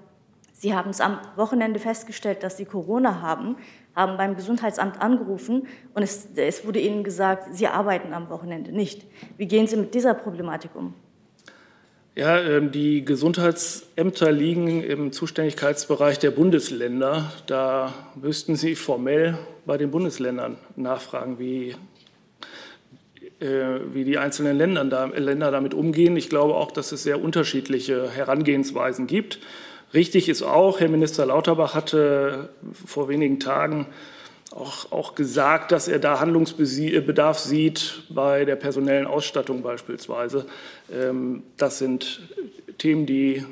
sie 0.54 0.74
haben 0.74 0.90
es 0.90 1.02
am 1.02 1.20
Wochenende 1.36 1.80
festgestellt, 1.80 2.44
dass 2.44 2.58
sie 2.58 2.66
Corona 2.66 3.22
haben, 3.22 3.58
haben 3.96 4.18
beim 4.18 4.36
Gesundheitsamt 4.36 5.02
angerufen 5.02 5.68
und 5.94 6.04
es, 6.04 6.30
es 6.36 6.66
wurde 6.66 6.80
ihnen 6.80 7.04
gesagt, 7.04 7.54
sie 7.54 7.68
arbeiten 7.68 8.14
am 8.14 8.30
Wochenende 8.30 8.72
nicht. 8.72 9.06
Wie 9.38 9.48
gehen 9.48 9.68
Sie 9.68 9.78
mit 9.78 9.94
dieser 9.94 10.14
Problematik 10.14 10.72
um? 10.76 10.94
Ja, 12.16 12.38
ähm, 12.38 12.72
die 12.72 13.06
Gesundheitsämter 13.06 14.32
liegen 14.32 14.84
im 14.84 15.12
Zuständigkeitsbereich 15.12 16.20
der 16.20 16.32
Bundesländer. 16.32 17.32
Da 17.48 17.94
müssten 18.16 18.56
Sie 18.56 18.76
formell 18.76 19.38
bei 19.66 19.78
den 19.78 19.92
Bundesländern 19.92 20.58
nachfragen, 20.76 21.40
wie, 21.40 21.76
wie 23.40 24.04
die 24.04 24.18
einzelnen 24.18 24.58
Länder 24.58 25.52
damit 25.52 25.74
umgehen. 25.74 26.18
Ich 26.18 26.30
glaube 26.30 26.56
auch, 26.56 26.72
dass 26.72 26.92
es 26.92 27.04
sehr 27.04 27.22
unterschiedliche 27.22 28.10
Herangehensweisen 28.10 29.08
gibt. 29.08 29.40
Richtig 29.94 30.30
ist 30.30 30.44
auch, 30.44 30.80
Herr 30.80 30.90
Minister 30.90 31.26
Lauterbach 31.26 31.74
hatte 31.74 32.50
vor 32.86 33.10
wenigen 33.10 33.40
Tagen 33.40 33.88
auch, 34.52 34.92
auch 34.92 35.16
gesagt, 35.16 35.72
dass 35.72 35.88
er 35.88 36.00
da 36.00 36.20
Handlungsbedarf 36.20 37.40
sieht 37.40 38.04
bei 38.10 38.46
der 38.46 38.56
personellen 38.56 39.08
Ausstattung 39.08 39.62
beispielsweise. 39.62 40.46
Ähm, 40.92 41.44
das 41.58 41.80
sind 41.80 42.22
Themen, 42.78 43.06
die 43.06 43.46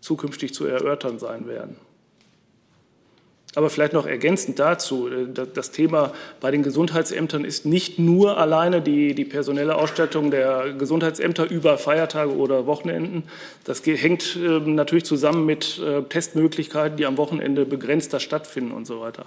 zukünftig 0.00 0.52
zu 0.52 0.66
erörtern 0.66 1.18
sein 1.18 1.46
werden. 1.46 1.76
Aber 3.54 3.68
vielleicht 3.68 3.92
noch 3.92 4.06
ergänzend 4.06 4.58
dazu, 4.58 5.08
äh, 5.08 5.26
das 5.52 5.70
Thema 5.70 6.12
bei 6.40 6.50
den 6.50 6.62
Gesundheitsämtern 6.62 7.44
ist 7.44 7.66
nicht 7.66 7.98
nur 7.98 8.38
alleine 8.38 8.80
die, 8.80 9.14
die 9.14 9.24
personelle 9.24 9.76
Ausstattung 9.76 10.30
der 10.30 10.72
Gesundheitsämter 10.72 11.50
über 11.50 11.76
Feiertage 11.76 12.34
oder 12.34 12.66
Wochenenden. 12.66 13.24
Das 13.64 13.84
hängt 13.84 14.36
ähm, 14.36 14.74
natürlich 14.74 15.04
zusammen 15.04 15.44
mit 15.44 15.78
äh, 15.78 16.02
Testmöglichkeiten, 16.02 16.96
die 16.96 17.04
am 17.04 17.18
Wochenende 17.18 17.66
begrenzter 17.66 18.20
stattfinden 18.20 18.72
und 18.72 18.86
so 18.86 19.00
weiter. 19.00 19.26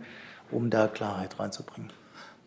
um 0.49 0.71
da 0.71 0.87
Klarheit 0.87 1.39
reinzubringen? 1.39 1.91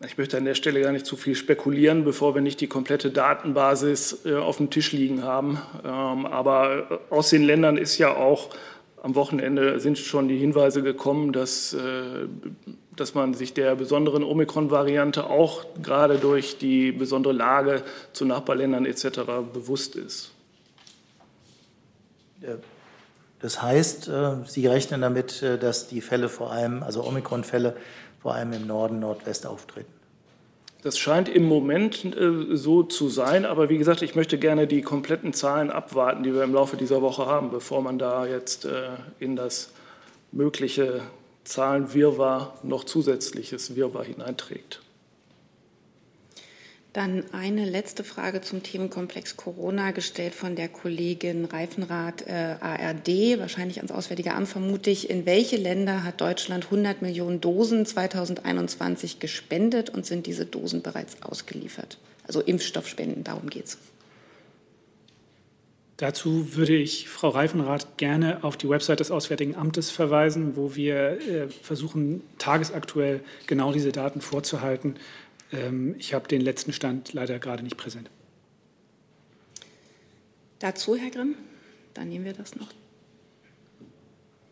Ich 0.05 0.19
möchte 0.19 0.37
an 0.37 0.45
der 0.45 0.57
Stelle 0.57 0.81
gar 0.81 0.91
nicht 0.91 1.07
zu 1.07 1.15
viel 1.15 1.37
spekulieren, 1.37 2.03
bevor 2.03 2.35
wir 2.35 2.43
nicht 2.43 2.61
die 2.61 2.67
komplette 2.67 3.13
Datenbasis 3.13 4.27
äh, 4.27 4.35
auf 4.35 4.57
dem 4.57 4.71
Tisch 4.71 4.91
liegen 4.91 5.23
haben. 5.23 5.61
Ähm, 5.85 6.27
aber 6.27 7.01
aus 7.09 7.31
den 7.31 7.45
Ländern 7.45 7.77
ist 7.77 7.99
ja 7.99 8.17
auch 8.17 8.51
am 9.01 9.15
Wochenende 9.15 9.79
sind 9.79 9.97
schon 9.97 10.27
die 10.27 10.39
Hinweise 10.39 10.83
gekommen, 10.83 11.33
dass, 11.33 11.73
äh, 11.73 12.27
dass 12.97 13.15
man 13.15 13.35
sich 13.35 13.55
der 13.55 13.77
besonderen 13.77 14.25
Omikron-Variante 14.25 15.31
auch 15.31 15.67
gerade 15.81 16.19
durch 16.19 16.59
die 16.59 16.91
besondere 16.91 17.33
Lage 17.33 17.85
zu 18.13 18.25
Nachbarländern 18.25 18.87
etc. 18.87 19.21
bewusst 19.53 19.95
ist. 19.95 20.34
Das 23.45 23.61
heißt, 23.61 24.09
äh, 24.09 24.37
Sie 24.47 24.67
rechnen 24.67 25.03
damit, 25.03 25.43
äh, 25.43 25.59
dass 25.59 25.87
die 25.87 26.01
Fälle 26.01 26.31
vor 26.31 26.51
allem, 26.51 26.83
also 26.83 27.05
Omikron-Fälle, 27.05 27.77
vor 28.23 28.35
allem 28.35 28.55
im 28.55 28.67
Norden, 28.67 29.01
Nordwest 29.01 29.47
auftreten. 29.47 29.93
Das 30.83 30.99
scheint 30.99 31.29
im 31.29 31.45
Moment 31.45 32.17
äh, 32.17 32.57
so 32.57 32.83
zu 32.83 33.11
sein, 33.11 33.45
aber 33.45 33.69
wie 33.69 33.77
gesagt, 33.77 34.01
ich 34.01 34.15
möchte 34.15 34.39
gerne 34.39 34.67
die 34.67 34.81
kompletten 34.81 35.35
Zahlen 35.35 35.71
abwarten, 35.71 36.23
die 36.23 36.33
wir 36.33 36.43
im 36.43 36.55
Laufe 36.55 36.79
dieser 36.79 37.03
Woche 37.03 37.27
haben, 37.27 37.51
bevor 37.51 37.83
man 37.83 37.99
da 37.99 38.25
jetzt 38.27 38.67
in 39.19 39.37
das 39.37 39.73
mögliche 40.33 41.03
Zahlenwirrwarr 41.45 42.55
noch 42.63 42.85
zusätzliches 42.85 43.77
Wirrwarr 43.77 44.05
hineinträgt. 44.05 44.81
Dann 46.95 47.25
eine 47.33 47.69
letzte 47.69 48.05
Frage 48.05 48.41
zum 48.41 48.63
Themenkomplex 48.63 49.37
Corona, 49.37 49.91
gestellt 49.91 50.33
von 50.33 50.55
der 50.55 50.69
Kollegin 50.69 51.45
Reifenrath 51.45 52.23
äh, 52.29 52.55
ARD, 52.61 53.41
wahrscheinlich 53.41 53.79
ans 53.79 53.91
Auswärtige 53.91 54.33
Amt 54.33 54.47
vermute 54.47 54.91
ich. 54.91 55.11
In 55.11 55.27
welche 55.27 55.57
Länder 55.57 56.05
hat 56.05 56.21
Deutschland 56.21 56.67
100 56.67 57.03
Millionen 57.03 57.41
Dosen 57.41 57.85
2021 57.85 59.19
gespendet 59.19 59.91
und 59.91 60.07
sind 60.07 60.27
diese 60.27 60.47
Dosen 60.47 60.83
bereits 60.83 61.21
ausgeliefert? 61.21 61.99
Also 62.29 62.41
Impfstoffspenden, 62.41 63.25
darum 63.25 63.51
geht 63.51 63.65
es. 63.65 63.79
Dazu 65.97 66.57
würde 66.57 66.75
ich 66.75 67.09
Frau 67.09 67.29
Reifenrath 67.29 67.99
gerne 67.99 68.43
auf 68.43 68.57
die 68.57 68.69
Website 68.69 68.99
des 68.99 69.13
Auswärtigen 69.13 69.55
Amtes 69.55 69.91
verweisen, 69.91 70.57
wo 70.57 70.75
wir 70.75 71.21
äh, 71.21 71.49
versuchen, 71.49 72.23
tagesaktuell 72.39 73.21
genau 73.47 73.73
diese 73.73 73.93
Daten 73.93 74.21
vorzuhalten. 74.21 74.97
Ähm, 75.55 75.95
ich 75.99 76.15
habe 76.15 76.27
den 76.29 76.41
letzten 76.41 76.73
Stand 76.73 77.13
leider 77.13 77.39
gerade 77.39 77.63
nicht 77.63 77.77
präsent. 77.77 78.11
Dazu, 80.59 80.97
Herr 80.97 81.11
Grimm? 81.11 81.37
Dann 81.95 82.09
nehmen 82.09 82.25
wir 82.25 82.33
das 82.33 82.57
noch. 82.57 82.69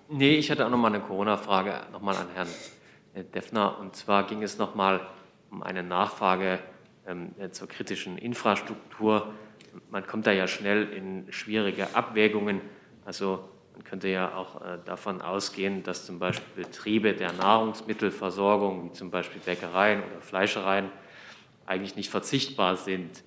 Nee, 0.09 0.36
ich 0.36 0.50
hatte 0.50 0.66
auch 0.66 0.70
noch 0.70 0.78
mal 0.78 0.88
eine 0.88 1.00
Corona-Frage 1.00 1.86
nochmal 1.90 2.16
an 2.16 2.28
Herrn 2.34 2.48
äh, 3.14 3.24
Deffner. 3.24 3.78
Und 3.78 3.96
zwar 3.96 4.26
ging 4.26 4.42
es 4.42 4.59
noch 4.59 4.74
mal 4.74 5.00
um 5.50 5.62
eine 5.62 5.82
Nachfrage 5.82 6.59
ähm, 7.07 7.30
äh, 7.38 7.50
zur 7.50 7.68
kritischen 7.68 8.18
Infrastruktur. 8.18 9.32
Man 9.90 10.07
kommt 10.07 10.26
da 10.26 10.32
ja 10.32 10.46
schnell 10.46 10.92
in 10.92 11.32
schwierige 11.32 11.94
Abwägungen. 11.94 12.61
Also 13.05 13.48
könnte 13.85 14.09
ja 14.09 14.35
auch 14.35 14.61
äh, 14.61 14.78
davon 14.85 15.20
ausgehen, 15.20 15.83
dass 15.83 16.07
zum 16.07 16.18
Beispiel 16.18 16.64
Betriebe 16.64 17.14
der 17.14 17.33
Nahrungsmittelversorgung, 17.33 18.91
wie 18.91 18.93
zum 18.93 19.11
Beispiel 19.11 19.41
Bäckereien 19.45 20.01
oder 20.01 20.20
Fleischereien, 20.20 20.91
eigentlich 21.66 21.97
nicht 21.97 22.11
verzichtbar 22.11 22.76
sind. 22.76 23.22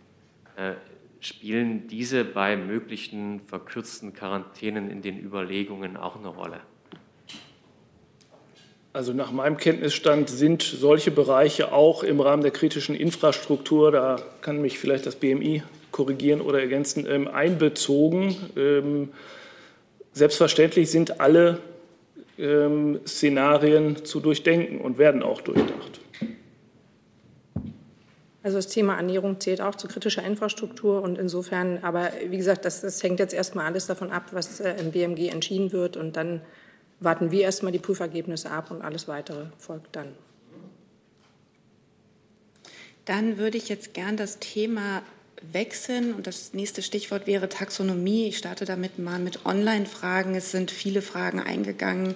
Äh, 0.57 0.73
spielen 1.19 1.87
diese 1.87 2.23
bei 2.23 2.55
möglichen 2.55 3.41
verkürzten 3.41 4.13
Quarantänen 4.13 4.89
in 4.89 5.01
den 5.01 5.19
Überlegungen 5.19 5.97
auch 5.97 6.17
eine 6.17 6.27
Rolle? 6.27 6.59
Also 8.93 9.11
nach 9.11 9.31
meinem 9.31 9.57
Kenntnisstand 9.57 10.29
sind 10.29 10.61
solche 10.61 11.11
Bereiche 11.11 11.73
auch 11.73 12.03
im 12.03 12.21
Rahmen 12.21 12.43
der 12.43 12.51
kritischen 12.51 12.95
Infrastruktur, 12.95 13.91
da 13.91 14.17
kann 14.41 14.61
mich 14.61 14.79
vielleicht 14.79 15.05
das 15.05 15.17
BMI 15.17 15.63
korrigieren 15.91 16.39
oder 16.39 16.61
ergänzen, 16.61 17.05
ähm, 17.09 17.27
einbezogen. 17.27 18.37
Selbstverständlich 20.15 20.89
sind 20.89 21.19
alle 21.19 21.59
ähm, 22.37 23.01
Szenarien 23.05 24.05
zu 24.05 24.21
durchdenken 24.21 24.79
und 24.79 24.97
werden 24.97 25.21
auch 25.21 25.41
durchdacht. 25.41 25.99
Also 28.41 28.57
das 28.57 28.69
Thema 28.69 28.95
Ernährung 28.95 29.41
zählt 29.41 29.59
auch 29.59 29.75
zu 29.75 29.89
kritischer 29.89 30.23
Infrastruktur 30.23 31.01
und 31.01 31.17
insofern, 31.17 31.79
aber 31.81 32.11
wie 32.29 32.37
gesagt, 32.37 32.63
das, 32.63 32.79
das 32.79 33.03
hängt 33.03 33.19
jetzt 33.19 33.33
erstmal 33.33 33.65
alles 33.65 33.87
davon 33.87 34.09
ab, 34.09 34.29
was 34.31 34.61
äh, 34.61 34.75
im 34.79 34.91
BMG 34.91 35.27
entschieden 35.27 35.73
wird 35.73 35.97
und 35.97 36.15
dann 36.15 36.39
warten 37.01 37.31
wir 37.31 37.41
erstmal 37.41 37.73
die 37.73 37.79
Prüfergebnisse 37.79 38.49
ab 38.49 38.71
und 38.71 38.81
alles 38.81 39.09
weitere 39.09 39.47
folgt 39.57 39.97
dann. 39.97 40.13
Dann 43.03 43.37
würde 43.37 43.57
ich 43.57 43.67
jetzt 43.67 43.93
gern 43.93 44.15
das 44.15 44.39
Thema 44.39 45.01
wechseln 45.51 46.13
und 46.13 46.27
das 46.27 46.53
nächste 46.53 46.81
Stichwort 46.81 47.27
wäre 47.27 47.49
Taxonomie. 47.49 48.27
Ich 48.27 48.37
starte 48.37 48.65
damit 48.65 48.99
mal 48.99 49.19
mit 49.19 49.45
Online-Fragen. 49.45 50.35
Es 50.35 50.51
sind 50.51 50.71
viele 50.71 51.01
Fragen 51.01 51.39
eingegangen, 51.39 52.15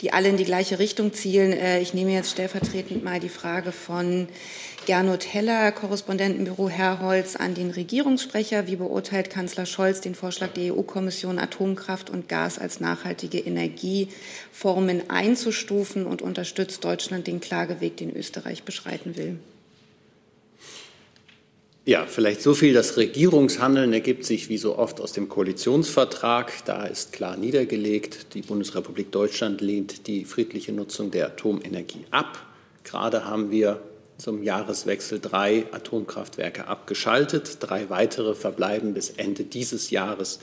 die 0.00 0.12
alle 0.12 0.28
in 0.28 0.36
die 0.36 0.44
gleiche 0.44 0.78
Richtung 0.78 1.12
zielen. 1.12 1.52
Äh, 1.52 1.80
ich 1.80 1.94
nehme 1.94 2.12
jetzt 2.12 2.30
stellvertretend 2.30 3.04
mal 3.04 3.20
die 3.20 3.28
Frage 3.28 3.72
von 3.72 4.28
Gernot 4.86 5.32
Heller, 5.32 5.72
Korrespondentenbüro 5.72 6.68
Herrholz, 6.68 7.36
an 7.36 7.54
den 7.54 7.70
Regierungssprecher. 7.70 8.66
Wie 8.66 8.76
beurteilt 8.76 9.30
Kanzler 9.30 9.64
Scholz 9.64 10.02
den 10.02 10.14
Vorschlag 10.14 10.52
der 10.52 10.74
EU-Kommission, 10.74 11.38
Atomkraft 11.38 12.10
und 12.10 12.28
Gas 12.28 12.58
als 12.58 12.80
nachhaltige 12.80 13.38
Energieformen 13.38 15.08
einzustufen 15.08 16.04
und 16.06 16.20
unterstützt 16.20 16.84
Deutschland 16.84 17.26
den 17.26 17.40
Klageweg, 17.40 17.96
den 17.96 18.14
Österreich 18.14 18.64
beschreiten 18.64 19.16
will? 19.16 19.38
Ja, 21.86 22.06
vielleicht 22.06 22.40
so 22.40 22.54
viel. 22.54 22.72
Das 22.72 22.96
Regierungshandeln 22.96 23.92
ergibt 23.92 24.24
sich 24.24 24.48
wie 24.48 24.56
so 24.56 24.78
oft 24.78 25.02
aus 25.02 25.12
dem 25.12 25.28
Koalitionsvertrag. 25.28 26.64
Da 26.64 26.86
ist 26.86 27.12
klar 27.12 27.36
niedergelegt, 27.36 28.32
die 28.32 28.40
Bundesrepublik 28.40 29.12
Deutschland 29.12 29.60
lehnt 29.60 30.06
die 30.06 30.24
friedliche 30.24 30.72
Nutzung 30.72 31.10
der 31.10 31.26
Atomenergie 31.26 32.06
ab. 32.10 32.38
Gerade 32.84 33.26
haben 33.26 33.50
wir 33.50 33.82
zum 34.16 34.42
Jahreswechsel 34.42 35.20
drei 35.20 35.66
Atomkraftwerke 35.72 36.68
abgeschaltet. 36.68 37.58
Drei 37.60 37.90
weitere 37.90 38.34
verbleiben 38.34 38.94
bis 38.94 39.10
Ende 39.10 39.44
dieses 39.44 39.90
Jahres 39.90 40.38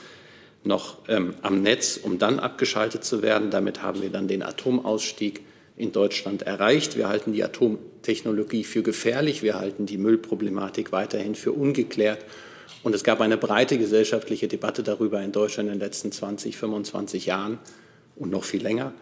noch 0.64 1.00
ähm, 1.08 1.34
am 1.42 1.64
Netz, 1.64 1.98
um 1.98 2.20
dann 2.20 2.40
abgeschaltet 2.40 3.04
zu 3.04 3.24
werden. 3.24 3.50
Damit 3.50 3.82
haben 3.82 4.04
wir 4.04 4.12
dann 4.12 4.28
den 4.28 4.44
Atomausstieg 4.44 5.42
in 5.82 5.92
Deutschland 5.92 6.44
erreicht. 6.44 6.96
Wir 6.96 7.10
halten 7.10 7.34
die 7.34 7.44
Atomtechnologie 7.44 8.64
für 8.64 8.84
gefährlich. 8.84 9.42
Wir 9.42 9.56
halten 9.56 9.88
die 9.88 9.98
Müllproblematik 9.98 10.92
weiterhin 10.92 11.34
für 11.34 11.52
ungeklärt. 11.52 12.24
Und 12.84 12.94
es 12.94 13.04
gab 13.04 13.20
eine 13.20 13.38
breite 13.38 13.78
gesellschaftliche 13.78 14.48
Debatte 14.48 14.84
darüber 14.84 15.22
in 15.22 15.32
Deutschland 15.32 15.70
in 15.70 15.76
den 15.76 15.82
letzten 15.82 16.12
20, 16.12 16.56
25 16.56 17.26
Jahren 17.26 17.58
und 18.16 18.32
noch 18.32 18.44
viel 18.44 18.62
länger, 18.62 18.94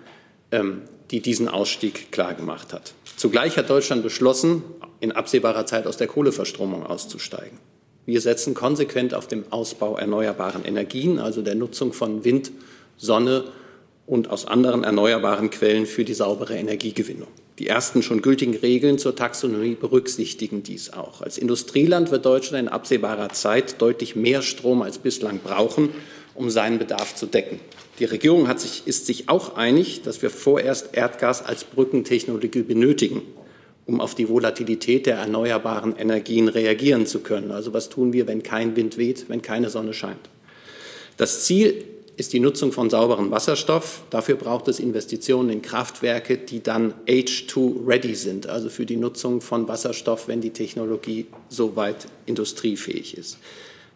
ähm, 0.52 0.84
die 1.12 1.22
diesen 1.22 1.50
Ausstieg 1.50 2.12
klargemacht 2.12 2.72
hat. 2.72 2.94
Zugleich 3.18 3.58
hat 3.58 3.70
Deutschland 3.70 4.02
beschlossen, 4.02 4.64
in 5.02 5.12
absehbarer 5.12 5.66
Zeit 5.66 5.86
aus 5.86 5.98
der 5.98 6.08
Kohleverstromung 6.08 6.86
auszusteigen. 6.86 7.58
Wir 8.06 8.22
setzen 8.22 8.54
konsequent 8.54 9.14
auf 9.14 9.28
den 9.28 9.52
Ausbau 9.52 9.98
erneuerbaren 9.98 10.66
Energien, 10.66 11.20
also 11.20 11.42
der 11.42 11.56
Nutzung 11.56 11.94
von 11.94 12.24
Wind, 12.24 12.52
Sonne 12.98 13.46
und 14.10 14.32
aus 14.32 14.45
anderen 14.45 14.84
erneuerbaren 14.84 15.51
Quellen 15.51 15.86
für 15.86 16.03
die 16.03 16.16
saubere 16.16 16.57
Energiegewinnung. 16.57 17.28
Die 17.60 17.68
ersten 17.68 18.01
schon 18.01 18.24
gültigen 18.24 18.55
Regeln 18.55 18.97
zur 18.97 19.16
Taxonomie 19.16 19.76
berücksichtigen 19.76 20.64
dies 20.64 20.91
auch. 20.91 21.22
Als 21.22 21.38
Industrieland 21.38 22.10
wird 22.10 22.26
Deutschland 22.26 22.68
in 22.68 22.74
absehbarer 22.74 23.30
Zeit 23.30 23.80
deutlich 23.80 24.16
mehr 24.16 24.41
Strom 24.41 24.82
als 24.82 24.97
bislang 24.97 25.39
brauchen, 25.43 25.89
um 26.34 26.49
seinen 26.49 26.80
Bedarf 26.80 27.14
zu 27.16 27.28
decken. 27.28 27.60
Die 27.99 28.05
Regierung 28.05 28.47
sich, 28.57 28.84
ist 28.88 29.05
sich 29.05 29.30
auch 29.30 29.55
einig, 29.55 30.01
dass 30.01 30.24
wir 30.24 30.32
vorerst 30.32 30.95
Erdgas 30.95 31.45
als 31.45 31.64
Brückentechnologie 31.64 32.64
benötigen, 32.64 33.22
um 33.86 34.01
auf 34.01 34.16
die 34.16 34.28
Volatilität 34.28 35.05
der 35.05 35.18
erneuerbaren 35.18 35.95
Energien 35.95 36.47
reagieren 36.47 37.05
zu 37.05 37.20
können. 37.20 37.51
Also 37.51 37.74
was 37.74 37.89
tun 37.89 38.12
wir, 38.12 38.26
wenn 38.26 38.41
kein 38.41 38.76
Wind 38.76 38.97
weht, 38.97 39.26
wenn 39.28 39.43
keine 39.43 39.70
Sonne 39.70 39.93
scheint? 39.93 40.30
Das 41.18 41.43
Ziel 41.43 41.84
ist 42.20 42.34
die 42.34 42.39
Nutzung 42.39 42.72
von 42.72 42.89
sauberem 42.89 43.32
Wasserstoff. 43.32 44.01
Dafür 44.09 44.36
braucht 44.36 44.67
es 44.67 44.80
Investitionen 44.80 45.49
in 45.49 45.61
Kraftwerke, 45.61 46.38
die 46.38 46.61
dann 46.61 46.93
H2-ready 47.07 48.15
sind, 48.15 48.47
also 48.47 48.70
für 48.70 48.86
die 48.86 48.97
Nutzung 48.97 49.41
von 49.41 49.67
Wasserstoff, 49.67 50.28
wenn 50.28 50.41
die 50.41 50.51
Technologie 50.51 51.28
soweit 51.47 52.07
industriefähig 52.26 53.17
ist. 53.17 53.38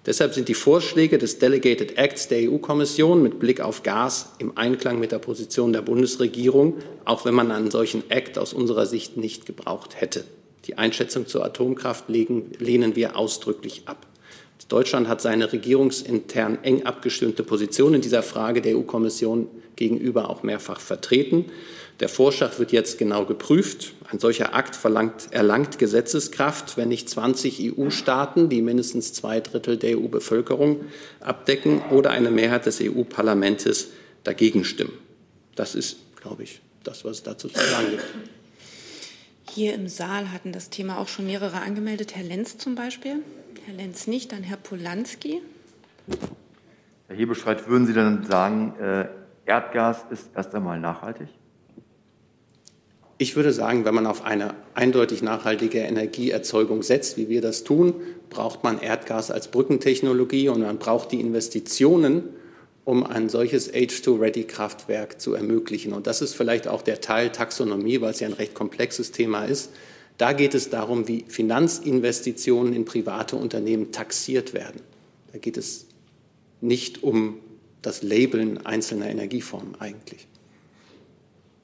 Deshalb 0.05 0.33
sind 0.33 0.49
die 0.49 0.53
Vorschläge 0.53 1.17
des 1.17 1.39
Delegated 1.39 1.97
Acts 1.97 2.27
der 2.27 2.49
EU-Kommission 2.49 3.23
mit 3.23 3.39
Blick 3.39 3.61
auf 3.61 3.83
Gas 3.83 4.33
im 4.37 4.57
Einklang 4.57 4.99
mit 4.99 5.11
der 5.11 5.19
Position 5.19 5.71
der 5.71 5.81
Bundesregierung, 5.81 6.75
auch 7.05 7.25
wenn 7.25 7.33
man 7.33 7.51
einen 7.51 7.71
solchen 7.71 8.09
Act 8.09 8.37
aus 8.37 8.53
unserer 8.53 8.85
Sicht 8.85 9.15
nicht 9.15 9.45
gebraucht 9.45 10.01
hätte. 10.01 10.25
Die 10.65 10.77
Einschätzung 10.77 11.27
zur 11.27 11.45
Atomkraft 11.45 12.05
lehnen 12.07 12.95
wir 12.95 13.17
ausdrücklich 13.17 13.83
ab. 13.85 14.05
Deutschland 14.67 15.07
hat 15.07 15.21
seine 15.21 15.51
regierungsintern 15.51 16.59
eng 16.63 16.85
abgestimmte 16.85 17.43
Position 17.43 17.93
in 17.93 18.01
dieser 18.01 18.23
Frage 18.23 18.61
der 18.61 18.77
EU-Kommission 18.77 19.47
gegenüber 19.75 20.29
auch 20.29 20.43
mehrfach 20.43 20.79
vertreten. 20.79 21.45
Der 21.99 22.09
Vorschlag 22.09 22.57
wird 22.59 22.71
jetzt 22.71 22.97
genau 22.97 23.25
geprüft. 23.25 23.93
Ein 24.11 24.19
solcher 24.19 24.55
Akt 24.55 24.75
verlangt, 24.75 25.27
erlangt 25.31 25.77
Gesetzeskraft, 25.77 26.75
wenn 26.75 26.89
nicht 26.89 27.09
20 27.09 27.77
EU-Staaten, 27.77 28.49
die 28.49 28.61
mindestens 28.61 29.13
zwei 29.13 29.39
Drittel 29.39 29.77
der 29.77 29.99
EU-Bevölkerung 29.99 30.81
abdecken, 31.19 31.81
oder 31.91 32.11
eine 32.11 32.31
Mehrheit 32.31 32.65
des 32.65 32.81
EU-Parlaments 32.81 33.87
dagegen 34.23 34.65
stimmen. 34.65 34.93
Das 35.55 35.75
ist, 35.75 35.97
glaube 36.19 36.43
ich, 36.43 36.61
das, 36.83 37.05
was 37.05 37.17
es 37.17 37.23
dazu 37.23 37.47
zu 37.47 37.59
sagen 37.59 37.91
gibt. 37.91 38.03
Hier 39.51 39.75
im 39.75 39.87
Saal 39.87 40.31
hatten 40.31 40.51
das 40.51 40.71
Thema 40.71 40.97
auch 40.97 41.07
schon 41.07 41.27
mehrere 41.27 41.61
angemeldet. 41.61 42.15
Herr 42.15 42.23
Lenz 42.23 42.57
zum 42.57 42.73
Beispiel. 42.73 43.19
Herr 43.65 43.75
Lenz 43.75 44.07
nicht, 44.07 44.33
dann 44.33 44.43
Herr 44.43 44.57
Polanski. 44.57 45.41
Herr 47.07 47.15
Hebestreit, 47.15 47.67
würden 47.69 47.87
Sie 47.87 47.93
dann 47.93 48.25
sagen, 48.25 48.73
äh, 48.79 49.05
Erdgas 49.45 50.03
ist 50.09 50.31
erst 50.35 50.53
einmal 50.53 50.79
nachhaltig? 50.79 51.29
Ich 53.17 53.37
würde 53.37 53.53
sagen, 53.53 53.85
wenn 53.85 53.95
man 53.95 54.05
auf 54.05 54.25
eine 54.25 54.53
eindeutig 54.73 55.21
nachhaltige 55.21 55.79
Energieerzeugung 55.79 56.83
setzt, 56.83 57.15
wie 57.15 57.29
wir 57.29 57.41
das 57.41 57.63
tun, 57.63 57.93
braucht 58.29 58.65
man 58.65 58.81
Erdgas 58.81 59.31
als 59.31 59.47
Brückentechnologie 59.47 60.49
und 60.49 60.61
man 60.61 60.77
braucht 60.77 61.13
die 61.13 61.21
Investitionen, 61.21 62.23
um 62.83 63.05
ein 63.05 63.29
solches 63.29 63.73
H2-Ready-Kraftwerk 63.73 65.21
zu 65.21 65.35
ermöglichen. 65.35 65.93
Und 65.93 66.05
das 66.05 66.21
ist 66.21 66.35
vielleicht 66.35 66.67
auch 66.67 66.81
der 66.81 66.99
Teil 66.99 67.31
Taxonomie, 67.31 68.01
weil 68.01 68.11
es 68.11 68.19
ja 68.19 68.27
ein 68.27 68.33
recht 68.33 68.55
komplexes 68.55 69.11
Thema 69.11 69.45
ist. 69.45 69.71
Da 70.17 70.33
geht 70.33 70.53
es 70.53 70.69
darum, 70.69 71.07
wie 71.07 71.25
Finanzinvestitionen 71.27 72.73
in 72.73 72.85
private 72.85 73.35
Unternehmen 73.35 73.91
taxiert 73.91 74.53
werden. 74.53 74.81
Da 75.31 75.39
geht 75.39 75.57
es 75.57 75.87
nicht 76.61 77.03
um 77.03 77.39
das 77.81 78.03
Labeln 78.03 78.65
einzelner 78.65 79.07
Energieformen 79.07 79.79
eigentlich. 79.79 80.27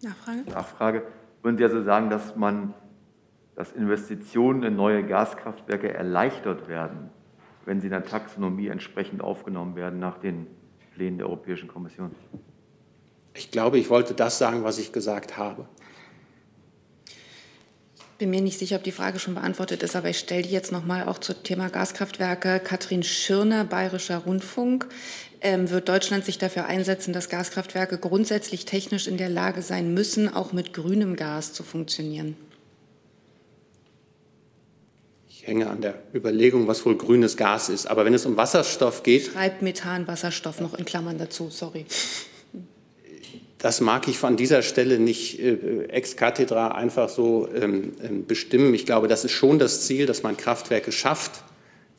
Nachfrage? 0.02 0.50
Nachfrage. 0.50 1.04
Würden 1.44 1.58
Sie 1.58 1.64
also 1.64 1.84
sagen, 1.84 2.10
dass 2.10 2.36
man, 2.36 2.74
dass 3.56 3.72
Investitionen 3.72 4.64
in 4.64 4.76
neue 4.76 5.06
Gaskraftwerke 5.06 5.94
erleichtert 5.94 6.68
werden 6.68 7.12
wenn 7.70 7.80
sie 7.80 7.86
in 7.86 7.92
der 7.92 8.04
Taxonomie 8.04 8.68
entsprechend 8.68 9.22
aufgenommen 9.22 9.76
werden 9.76 10.00
nach 10.00 10.18
den 10.18 10.48
Plänen 10.96 11.20
der 11.20 11.28
Europäischen 11.28 11.68
Kommission? 11.68 12.16
Ich 13.36 13.52
glaube, 13.52 13.78
ich 13.78 13.92
wollte 13.92 14.16
das 14.16 14.40
sagen, 14.40 14.64
was 14.64 14.80
ich 14.80 14.92
gesagt 14.92 15.38
habe. 15.38 15.68
Bin 18.20 18.30
mir 18.30 18.42
nicht 18.42 18.60
sicher, 18.60 18.76
ob 18.76 18.84
die 18.84 18.92
Frage 18.92 19.18
schon 19.18 19.34
beantwortet 19.34 19.82
ist, 19.82 19.96
aber 19.96 20.10
ich 20.10 20.20
stelle 20.20 20.44
die 20.44 20.50
jetzt 20.50 20.74
nochmal 20.74 21.08
auch 21.08 21.18
zum 21.20 21.42
Thema 21.42 21.70
Gaskraftwerke. 21.70 22.60
Katrin 22.60 23.02
Schirner, 23.02 23.64
Bayerischer 23.64 24.18
Rundfunk. 24.18 24.88
Ähm, 25.42 25.70
wird 25.70 25.88
Deutschland 25.88 26.26
sich 26.26 26.38
dafür 26.38 26.66
einsetzen, 26.66 27.14
dass 27.14 27.30
Gaskraftwerke 27.30 27.98
grundsätzlich 27.98 28.66
technisch 28.66 29.08
in 29.08 29.18
der 29.18 29.30
Lage 29.30 29.62
sein 29.62 29.94
müssen, 29.94 30.32
auch 30.32 30.52
mit 30.52 30.74
grünem 30.74 31.16
Gas 31.16 31.54
zu 31.54 31.64
funktionieren? 31.64 32.36
Ich 35.30 35.48
hänge 35.48 35.70
an 35.70 35.80
der 35.80 35.96
Überlegung, 36.14 36.68
was 36.68 36.86
wohl 36.86 36.98
grünes 36.98 37.38
Gas 37.38 37.70
ist. 37.70 37.86
Aber 37.86 38.04
wenn 38.04 38.14
es 38.14 38.26
um 38.26 38.36
Wasserstoff 38.36 39.04
geht. 39.04 39.28
Schreibt 39.28 39.62
Methan, 39.62 40.08
Wasserstoff 40.08 40.60
noch 40.60 40.74
in 40.74 40.84
Klammern 40.84 41.18
dazu, 41.18 41.50
sorry. 41.50 41.86
Das 43.60 43.82
mag 43.82 44.08
ich 44.08 44.18
von 44.18 44.38
dieser 44.38 44.62
Stelle 44.62 45.00
nicht 45.00 45.40
äh, 45.40 45.84
ex 45.90 46.16
cathedra 46.16 46.70
einfach 46.70 47.10
so 47.10 47.48
ähm, 47.54 47.92
ähm, 48.02 48.26
bestimmen. 48.26 48.74
Ich 48.74 48.86
glaube, 48.86 49.10
das 49.10 49.26
ist 49.26 49.34
schon 49.34 49.60
das 49.60 49.86
Ziel, 49.86 50.06
dass 50.06 50.24
man 50.24 50.38
Kraftwerke 50.38 50.94
schafft. 50.94 51.44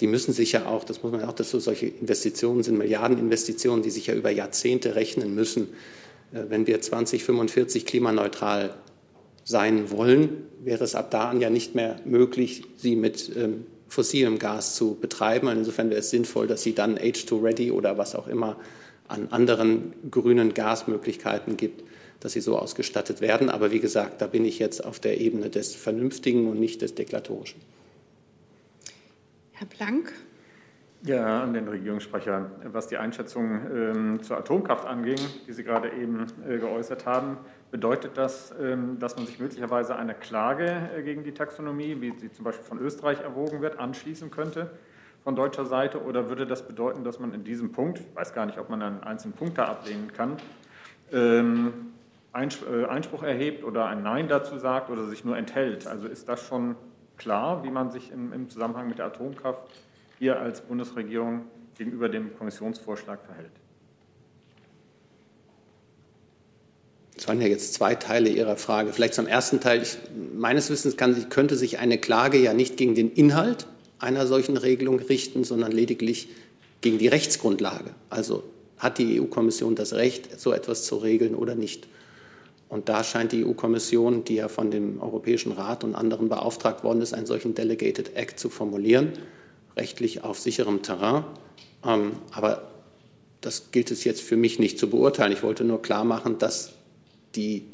Die 0.00 0.06
müssen 0.06 0.32
sich 0.32 0.52
ja 0.52 0.64
auch, 0.64 0.84
das 0.84 1.02
muss 1.02 1.12
man 1.12 1.22
auch, 1.22 1.34
dass 1.34 1.50
so 1.50 1.58
solche 1.58 1.86
Investitionen 1.86 2.62
sind 2.62 2.78
Milliardeninvestitionen, 2.78 3.82
die 3.82 3.90
sich 3.90 4.06
ja 4.06 4.14
über 4.14 4.30
Jahrzehnte 4.30 4.94
rechnen 4.94 5.34
müssen. 5.34 5.68
Äh, 6.32 6.44
wenn 6.48 6.66
wir 6.66 6.80
2045 6.80 7.84
klimaneutral 7.84 8.74
sein 9.44 9.90
wollen, 9.90 10.46
wäre 10.64 10.82
es 10.82 10.94
ab 10.94 11.10
da 11.10 11.28
an 11.28 11.42
ja 11.42 11.50
nicht 11.50 11.74
mehr 11.74 12.00
möglich, 12.06 12.62
sie 12.78 12.96
mit 12.96 13.30
ähm, 13.36 13.66
fossilem 13.86 14.38
Gas 14.38 14.76
zu 14.76 14.94
betreiben. 14.94 15.48
Und 15.48 15.58
insofern 15.58 15.90
wäre 15.90 16.00
es 16.00 16.08
sinnvoll, 16.08 16.46
dass 16.46 16.62
sie 16.62 16.74
dann 16.74 16.96
H2-ready 16.96 17.70
oder 17.70 17.98
was 17.98 18.14
auch 18.14 18.28
immer 18.28 18.56
an 19.10 19.28
anderen 19.30 19.92
grünen 20.10 20.54
Gasmöglichkeiten 20.54 21.56
gibt, 21.56 21.84
dass 22.20 22.32
sie 22.32 22.40
so 22.40 22.58
ausgestattet 22.58 23.20
werden. 23.20 23.50
Aber 23.50 23.70
wie 23.70 23.80
gesagt, 23.80 24.20
da 24.20 24.26
bin 24.26 24.44
ich 24.44 24.58
jetzt 24.58 24.84
auf 24.84 25.00
der 25.00 25.20
Ebene 25.20 25.50
des 25.50 25.74
Vernünftigen 25.74 26.48
und 26.48 26.60
nicht 26.60 26.82
des 26.82 26.94
Deklatorischen. 26.94 27.60
Herr 29.52 29.66
Blank. 29.66 30.12
Ja, 31.02 31.42
an 31.42 31.54
den 31.54 31.66
Regierungssprecher. 31.66 32.50
Was 32.64 32.88
die 32.88 32.98
Einschätzung 32.98 33.60
ähm, 33.74 34.22
zur 34.22 34.36
Atomkraft 34.36 34.86
anging, 34.86 35.18
die 35.46 35.52
Sie 35.52 35.64
gerade 35.64 35.90
eben 35.92 36.26
äh, 36.46 36.58
geäußert 36.58 37.06
haben, 37.06 37.38
bedeutet 37.70 38.18
das, 38.18 38.54
ähm, 38.60 38.98
dass 38.98 39.16
man 39.16 39.24
sich 39.24 39.38
möglicherweise 39.38 39.96
eine 39.96 40.12
Klage 40.12 40.90
äh, 40.94 41.02
gegen 41.02 41.24
die 41.24 41.32
Taxonomie, 41.32 42.02
wie 42.02 42.12
sie 42.18 42.30
zum 42.30 42.44
Beispiel 42.44 42.64
von 42.66 42.78
Österreich 42.80 43.20
erwogen 43.20 43.62
wird, 43.62 43.78
anschließen 43.78 44.30
könnte? 44.30 44.70
Von 45.24 45.36
deutscher 45.36 45.66
Seite 45.66 46.02
oder 46.02 46.28
würde 46.28 46.46
das 46.46 46.66
bedeuten, 46.66 47.04
dass 47.04 47.18
man 47.18 47.34
in 47.34 47.44
diesem 47.44 47.72
Punkt, 47.72 48.00
ich 48.00 48.16
weiß 48.16 48.32
gar 48.32 48.46
nicht, 48.46 48.58
ob 48.58 48.70
man 48.70 48.82
einen 48.82 49.02
einzelnen 49.02 49.34
Punkt 49.34 49.58
da 49.58 49.66
ablehnen 49.66 50.12
kann, 50.12 50.36
ähm, 51.12 51.72
äh, 52.32 52.84
Einspruch 52.86 53.22
erhebt 53.22 53.64
oder 53.64 53.86
ein 53.86 54.02
Nein 54.02 54.28
dazu 54.28 54.56
sagt 54.56 54.90
oder 54.90 55.06
sich 55.06 55.24
nur 55.24 55.36
enthält? 55.36 55.86
Also 55.86 56.06
ist 56.06 56.28
das 56.28 56.46
schon 56.46 56.76
klar, 57.16 57.64
wie 57.64 57.70
man 57.70 57.90
sich 57.90 58.10
im, 58.12 58.48
Zusammenhang 58.48 58.88
mit 58.88 58.98
der 58.98 59.06
Atomkraft 59.06 59.68
hier 60.18 60.40
als 60.40 60.60
Bundesregierung 60.62 61.44
gegenüber 61.76 62.08
dem 62.08 62.36
Kommissionsvorschlag 62.36 63.20
verhält? 63.24 63.52
Das 67.14 67.28
waren 67.28 67.40
ja 67.42 67.48
jetzt 67.48 67.74
zwei 67.74 67.96
Teile 67.96 68.30
Ihrer 68.30 68.56
Frage. 68.56 68.94
Vielleicht 68.94 69.12
zum 69.12 69.26
ersten 69.26 69.60
Teil. 69.60 69.82
Ich, 69.82 69.98
meines 70.34 70.70
Wissens 70.70 70.96
kann, 70.96 71.28
könnte 71.28 71.56
sich 71.56 71.78
eine 71.78 71.98
Klage 71.98 72.38
ja 72.38 72.54
nicht 72.54 72.78
gegen 72.78 72.94
den 72.94 73.12
Inhalt 73.12 73.66
einer 74.00 74.26
solchen 74.26 74.56
Regelung 74.56 74.98
richten, 74.98 75.44
sondern 75.44 75.72
lediglich 75.72 76.28
gegen 76.80 76.98
die 76.98 77.08
Rechtsgrundlage. 77.08 77.90
Also 78.08 78.42
hat 78.78 78.98
die 78.98 79.20
EU-Kommission 79.20 79.74
das 79.74 79.92
Recht, 79.92 80.40
so 80.40 80.52
etwas 80.52 80.84
zu 80.84 80.96
regeln 80.96 81.34
oder 81.34 81.54
nicht? 81.54 81.86
Und 82.68 82.88
da 82.88 83.04
scheint 83.04 83.32
die 83.32 83.44
EU-Kommission, 83.44 84.24
die 84.24 84.36
ja 84.36 84.48
von 84.48 84.70
dem 84.70 85.02
Europäischen 85.02 85.52
Rat 85.52 85.84
und 85.84 85.94
anderen 85.94 86.28
beauftragt 86.28 86.82
worden 86.84 87.02
ist, 87.02 87.12
einen 87.12 87.26
solchen 87.26 87.54
Delegated 87.54 88.16
Act 88.16 88.38
zu 88.38 88.48
formulieren, 88.48 89.12
rechtlich 89.76 90.24
auf 90.24 90.38
sicherem 90.38 90.82
Terrain. 90.82 91.24
Ähm, 91.84 92.12
aber 92.32 92.70
das 93.40 93.72
gilt 93.72 93.90
es 93.90 94.04
jetzt 94.04 94.20
für 94.20 94.36
mich 94.36 94.58
nicht 94.58 94.78
zu 94.78 94.88
beurteilen. 94.88 95.32
Ich 95.32 95.42
wollte 95.42 95.64
nur 95.64 95.82
klar 95.82 96.04
machen, 96.04 96.38
dass 96.38 96.72
die 97.34 97.64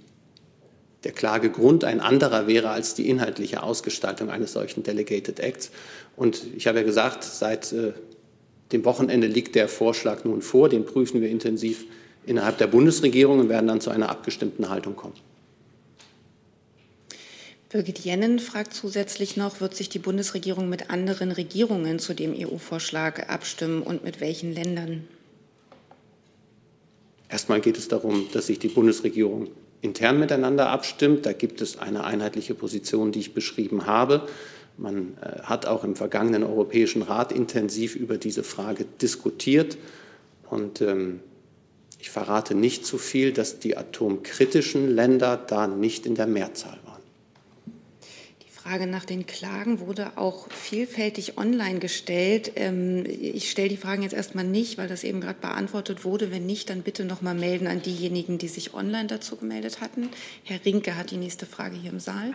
der 1.06 1.12
Klagegrund 1.12 1.84
ein 1.84 2.00
anderer 2.00 2.48
wäre 2.48 2.70
als 2.70 2.94
die 2.94 3.08
inhaltliche 3.08 3.62
Ausgestaltung 3.62 4.28
eines 4.28 4.52
solchen 4.52 4.82
Delegated 4.82 5.38
Acts. 5.38 5.70
Und 6.16 6.42
ich 6.56 6.66
habe 6.66 6.78
ja 6.80 6.84
gesagt, 6.84 7.22
seit 7.22 7.72
äh, 7.72 7.92
dem 8.72 8.84
Wochenende 8.84 9.28
liegt 9.28 9.54
der 9.54 9.68
Vorschlag 9.68 10.24
nun 10.24 10.42
vor. 10.42 10.68
Den 10.68 10.84
prüfen 10.84 11.20
wir 11.20 11.28
intensiv 11.28 11.84
innerhalb 12.26 12.58
der 12.58 12.66
Bundesregierung 12.66 13.38
und 13.38 13.48
werden 13.48 13.68
dann 13.68 13.80
zu 13.80 13.90
einer 13.90 14.08
abgestimmten 14.08 14.68
Haltung 14.68 14.96
kommen. 14.96 15.14
Birgit 17.68 18.00
Jennen 18.00 18.40
fragt 18.40 18.74
zusätzlich 18.74 19.36
noch, 19.36 19.60
wird 19.60 19.76
sich 19.76 19.88
die 19.88 20.00
Bundesregierung 20.00 20.68
mit 20.68 20.90
anderen 20.90 21.30
Regierungen 21.30 22.00
zu 22.00 22.14
dem 22.14 22.34
EU-Vorschlag 22.36 23.28
abstimmen 23.28 23.82
und 23.82 24.02
mit 24.02 24.20
welchen 24.20 24.52
Ländern? 24.52 25.04
Erstmal 27.28 27.60
geht 27.60 27.78
es 27.78 27.86
darum, 27.86 28.26
dass 28.32 28.48
sich 28.48 28.58
die 28.58 28.68
Bundesregierung 28.68 29.50
intern 29.86 30.18
miteinander 30.18 30.68
abstimmt. 30.68 31.24
Da 31.24 31.32
gibt 31.32 31.62
es 31.62 31.78
eine 31.78 32.04
einheitliche 32.04 32.54
Position, 32.54 33.12
die 33.12 33.20
ich 33.20 33.34
beschrieben 33.34 33.86
habe. 33.86 34.28
Man 34.76 35.16
äh, 35.22 35.42
hat 35.42 35.66
auch 35.66 35.84
im 35.84 35.96
vergangenen 35.96 36.42
Europäischen 36.42 37.02
Rat 37.02 37.32
intensiv 37.32 37.96
über 37.96 38.18
diese 38.18 38.42
Frage 38.42 38.84
diskutiert. 39.00 39.78
Und 40.50 40.80
ähm, 40.82 41.20
ich 41.98 42.10
verrate 42.10 42.54
nicht 42.54 42.84
zu 42.84 42.98
viel, 42.98 43.32
dass 43.32 43.58
die 43.58 43.76
atomkritischen 43.76 44.94
Länder 44.94 45.36
da 45.36 45.66
nicht 45.66 46.04
in 46.06 46.14
der 46.14 46.26
Mehrzahl. 46.26 46.78
Frage 48.66 48.88
nach 48.88 49.04
den 49.04 49.26
Klagen 49.26 49.78
wurde 49.78 50.12
auch 50.16 50.50
vielfältig 50.50 51.38
online 51.38 51.78
gestellt. 51.78 52.52
Ähm, 52.56 53.04
ich 53.06 53.48
stelle 53.48 53.68
die 53.68 53.76
Fragen 53.76 54.02
jetzt 54.02 54.14
erstmal 54.14 54.44
nicht, 54.44 54.76
weil 54.76 54.88
das 54.88 55.04
eben 55.04 55.20
gerade 55.20 55.38
beantwortet 55.40 56.04
wurde. 56.04 56.32
Wenn 56.32 56.46
nicht, 56.46 56.68
dann 56.68 56.82
bitte 56.82 57.04
noch 57.04 57.22
mal 57.22 57.34
melden 57.34 57.68
an 57.68 57.80
diejenigen, 57.80 58.38
die 58.38 58.48
sich 58.48 58.74
online 58.74 59.06
dazu 59.06 59.36
gemeldet 59.36 59.80
hatten. 59.80 60.08
Herr 60.42 60.64
Rinke 60.64 60.96
hat 60.96 61.12
die 61.12 61.16
nächste 61.16 61.46
Frage 61.46 61.76
hier 61.76 61.92
im 61.92 62.00
Saal. 62.00 62.32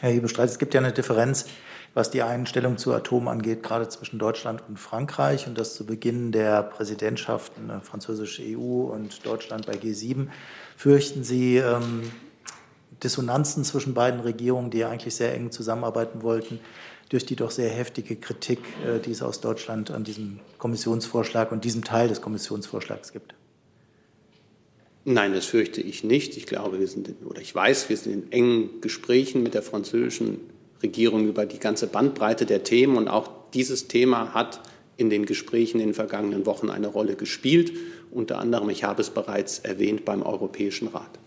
Herr 0.00 0.10
Hebestreit, 0.10 0.48
es 0.48 0.60
gibt 0.60 0.72
ja 0.72 0.80
eine 0.80 0.92
Differenz, 0.92 1.46
was 1.94 2.12
die 2.12 2.22
Einstellung 2.22 2.78
zu 2.78 2.92
Atom 2.92 3.26
angeht, 3.26 3.64
gerade 3.64 3.88
zwischen 3.88 4.20
Deutschland 4.20 4.62
und 4.68 4.78
Frankreich 4.78 5.48
und 5.48 5.58
das 5.58 5.74
zu 5.74 5.84
Beginn 5.84 6.30
der 6.30 6.62
Präsidentschaften 6.62 7.80
französische 7.82 8.44
EU 8.44 8.92
und 8.92 9.26
Deutschland 9.26 9.66
bei 9.66 9.72
G7. 9.72 10.28
Fürchten 10.76 11.24
Sie, 11.24 11.56
ähm, 11.56 12.12
Dissonanzen 13.06 13.62
zwischen 13.62 13.94
beiden 13.94 14.18
Regierungen, 14.18 14.70
die 14.70 14.78
ja 14.78 14.90
eigentlich 14.90 15.14
sehr 15.14 15.32
eng 15.32 15.52
zusammenarbeiten 15.52 16.22
wollten, 16.22 16.58
durch 17.08 17.24
die 17.24 17.36
doch 17.36 17.52
sehr 17.52 17.70
heftige 17.70 18.16
Kritik, 18.16 18.58
äh, 18.84 18.98
die 18.98 19.12
es 19.12 19.22
aus 19.22 19.40
Deutschland 19.40 19.92
an 19.92 20.02
diesem 20.02 20.40
Kommissionsvorschlag 20.58 21.52
und 21.52 21.64
diesem 21.64 21.84
Teil 21.84 22.08
des 22.08 22.20
Kommissionsvorschlags 22.20 23.12
gibt? 23.12 23.34
Nein, 25.04 25.32
das 25.32 25.46
fürchte 25.46 25.80
ich 25.80 26.02
nicht. 26.02 26.36
Ich 26.36 26.46
glaube, 26.46 26.80
wir 26.80 26.88
sind, 26.88 27.06
in, 27.06 27.14
oder 27.24 27.40
ich 27.40 27.54
weiß, 27.54 27.88
wir 27.88 27.96
sind 27.96 28.12
in 28.12 28.32
engen 28.32 28.80
Gesprächen 28.80 29.44
mit 29.44 29.54
der 29.54 29.62
französischen 29.62 30.40
Regierung 30.82 31.28
über 31.28 31.46
die 31.46 31.60
ganze 31.60 31.86
Bandbreite 31.86 32.44
der 32.44 32.64
Themen 32.64 32.96
und 32.96 33.06
auch 33.06 33.30
dieses 33.54 33.86
Thema 33.86 34.34
hat 34.34 34.60
in 34.96 35.08
den 35.08 35.26
Gesprächen 35.26 35.78
in 35.78 35.88
den 35.88 35.94
vergangenen 35.94 36.44
Wochen 36.44 36.70
eine 36.70 36.88
Rolle 36.88 37.14
gespielt, 37.14 37.72
unter 38.10 38.38
anderem, 38.38 38.68
ich 38.68 38.82
habe 38.82 39.00
es 39.00 39.10
bereits 39.10 39.60
erwähnt, 39.60 40.04
beim 40.04 40.22
Europäischen 40.22 40.88
Rat. 40.88 41.20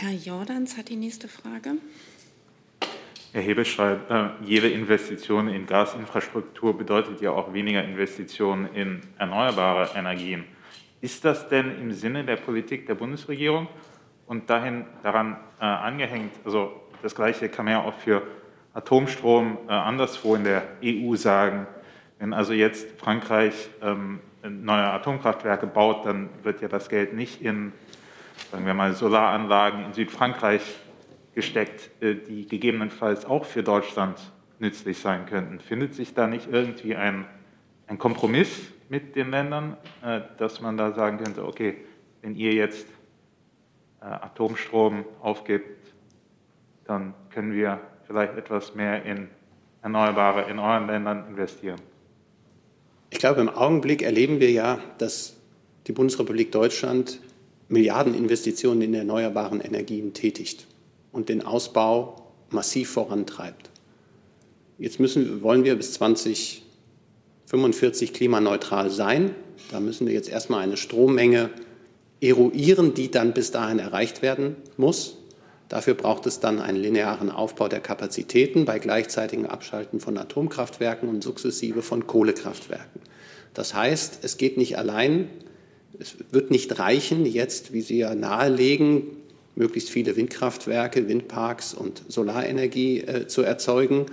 Herr 0.00 0.12
Jordans 0.12 0.76
hat 0.76 0.90
die 0.90 0.96
nächste 0.96 1.26
Frage. 1.26 1.72
Herr 3.32 3.42
Hebel 3.42 3.64
schreibt, 3.64 4.08
äh, 4.12 4.28
jede 4.44 4.68
Investition 4.68 5.48
in 5.48 5.66
Gasinfrastruktur 5.66 6.78
bedeutet 6.78 7.20
ja 7.20 7.32
auch 7.32 7.52
weniger 7.52 7.82
Investitionen 7.82 8.72
in 8.74 9.00
erneuerbare 9.18 9.90
Energien. 9.96 10.44
Ist 11.00 11.24
das 11.24 11.48
denn 11.48 11.76
im 11.80 11.90
Sinne 11.90 12.24
der 12.24 12.36
Politik 12.36 12.86
der 12.86 12.94
Bundesregierung 12.94 13.66
und 14.28 14.48
dahin 14.48 14.84
daran 15.02 15.36
äh, 15.60 15.64
angehängt? 15.64 16.30
Also 16.44 16.80
das 17.02 17.16
Gleiche 17.16 17.48
kann 17.48 17.64
man 17.64 17.74
ja 17.74 17.82
auch 17.82 17.94
für 17.94 18.22
Atomstrom 18.74 19.58
äh, 19.66 19.72
anderswo 19.72 20.36
in 20.36 20.44
der 20.44 20.62
EU 20.84 21.16
sagen. 21.16 21.66
Wenn 22.20 22.32
also 22.32 22.52
jetzt 22.52 23.00
Frankreich 23.00 23.68
ähm, 23.82 24.20
neue 24.44 24.92
Atomkraftwerke 24.92 25.66
baut, 25.66 26.06
dann 26.06 26.28
wird 26.44 26.60
ja 26.60 26.68
das 26.68 26.88
Geld 26.88 27.14
nicht 27.14 27.42
in 27.42 27.72
sagen 28.50 28.66
wir 28.66 28.74
mal, 28.74 28.94
Solaranlagen 28.94 29.84
in 29.84 29.92
Südfrankreich 29.92 30.62
gesteckt, 31.34 31.90
äh, 32.02 32.14
die 32.14 32.46
gegebenenfalls 32.46 33.24
auch 33.24 33.44
für 33.44 33.62
Deutschland 33.62 34.18
nützlich 34.58 34.98
sein 34.98 35.26
könnten. 35.26 35.60
Findet 35.60 35.94
sich 35.94 36.14
da 36.14 36.26
nicht 36.26 36.48
irgendwie 36.50 36.96
ein, 36.96 37.26
ein 37.86 37.98
Kompromiss 37.98 38.72
mit 38.88 39.16
den 39.16 39.30
Ländern, 39.30 39.76
äh, 40.02 40.20
dass 40.38 40.60
man 40.60 40.76
da 40.76 40.92
sagen 40.92 41.18
könnte, 41.18 41.44
okay, 41.44 41.76
wenn 42.22 42.34
ihr 42.34 42.52
jetzt 42.52 42.86
äh, 44.00 44.04
Atomstrom 44.04 45.04
aufgibt, 45.20 45.92
dann 46.84 47.14
können 47.30 47.52
wir 47.52 47.80
vielleicht 48.06 48.36
etwas 48.36 48.74
mehr 48.74 49.04
in 49.04 49.28
Erneuerbare 49.82 50.50
in 50.50 50.58
euren 50.58 50.86
Ländern 50.86 51.28
investieren? 51.28 51.80
Ich 53.10 53.18
glaube, 53.18 53.40
im 53.40 53.48
Augenblick 53.48 54.02
erleben 54.02 54.40
wir 54.40 54.50
ja, 54.50 54.78
dass 54.98 55.36
die 55.86 55.92
Bundesrepublik 55.92 56.52
Deutschland 56.52 57.20
Milliardeninvestitionen 57.68 58.82
in 58.82 58.94
erneuerbaren 58.94 59.60
Energien 59.60 60.14
tätigt 60.14 60.66
und 61.12 61.28
den 61.28 61.44
Ausbau 61.44 62.32
massiv 62.50 62.90
vorantreibt. 62.90 63.70
Jetzt 64.78 65.00
müssen, 65.00 65.42
wollen 65.42 65.64
wir 65.64 65.76
bis 65.76 65.92
2045 65.94 68.12
klimaneutral 68.12 68.90
sein. 68.90 69.34
Da 69.70 69.80
müssen 69.80 70.06
wir 70.06 70.14
jetzt 70.14 70.28
erstmal 70.28 70.62
eine 70.62 70.76
Strommenge 70.76 71.50
eruieren, 72.20 72.94
die 72.94 73.10
dann 73.10 73.32
bis 73.32 73.50
dahin 73.50 73.78
erreicht 73.78 74.22
werden 74.22 74.56
muss. 74.76 75.16
Dafür 75.68 75.94
braucht 75.94 76.26
es 76.26 76.40
dann 76.40 76.60
einen 76.60 76.78
linearen 76.78 77.30
Aufbau 77.30 77.68
der 77.68 77.80
Kapazitäten 77.80 78.64
bei 78.64 78.78
gleichzeitigem 78.78 79.46
Abschalten 79.46 80.00
von 80.00 80.16
Atomkraftwerken 80.16 81.08
und 81.08 81.22
sukzessive 81.22 81.82
von 81.82 82.06
Kohlekraftwerken. 82.06 83.02
Das 83.52 83.74
heißt, 83.74 84.20
es 84.22 84.38
geht 84.38 84.56
nicht 84.56 84.78
allein, 84.78 85.28
es 85.98 86.16
wird 86.30 86.50
nicht 86.50 86.78
reichen, 86.78 87.26
jetzt, 87.26 87.72
wie 87.72 87.80
Sie 87.80 87.98
ja 87.98 88.14
nahelegen, 88.14 89.02
möglichst 89.56 89.90
viele 89.90 90.16
Windkraftwerke, 90.16 91.08
Windparks 91.08 91.74
und 91.74 92.02
Solarenergie 92.08 93.00
äh, 93.00 93.26
zu 93.26 93.42
erzeugen, 93.42 94.06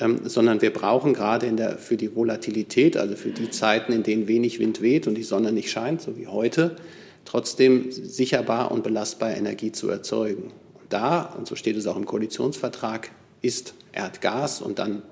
ähm, 0.00 0.20
sondern 0.24 0.62
wir 0.62 0.72
brauchen 0.72 1.12
gerade 1.12 1.46
in 1.46 1.56
der, 1.56 1.76
für 1.76 1.96
die 1.96 2.14
Volatilität, 2.14 2.96
also 2.96 3.14
für 3.14 3.30
die 3.30 3.50
Zeiten, 3.50 3.92
in 3.92 4.02
denen 4.02 4.28
wenig 4.28 4.58
Wind 4.58 4.80
weht 4.80 5.06
und 5.06 5.14
die 5.14 5.22
Sonne 5.22 5.52
nicht 5.52 5.70
scheint, 5.70 6.00
so 6.00 6.16
wie 6.16 6.26
heute, 6.26 6.76
trotzdem 7.24 7.92
sicherbar 7.92 8.70
und 8.70 8.82
belastbar 8.82 9.36
Energie 9.36 9.72
zu 9.72 9.90
erzeugen. 9.90 10.52
Da, 10.88 11.34
und 11.36 11.46
so 11.46 11.54
steht 11.54 11.76
es 11.76 11.86
auch 11.86 11.96
im 11.96 12.06
Koalitionsvertrag, 12.06 13.10
ist 13.42 13.74
Erdgas 13.92 14.62
und 14.62 14.78
dann 14.78 15.02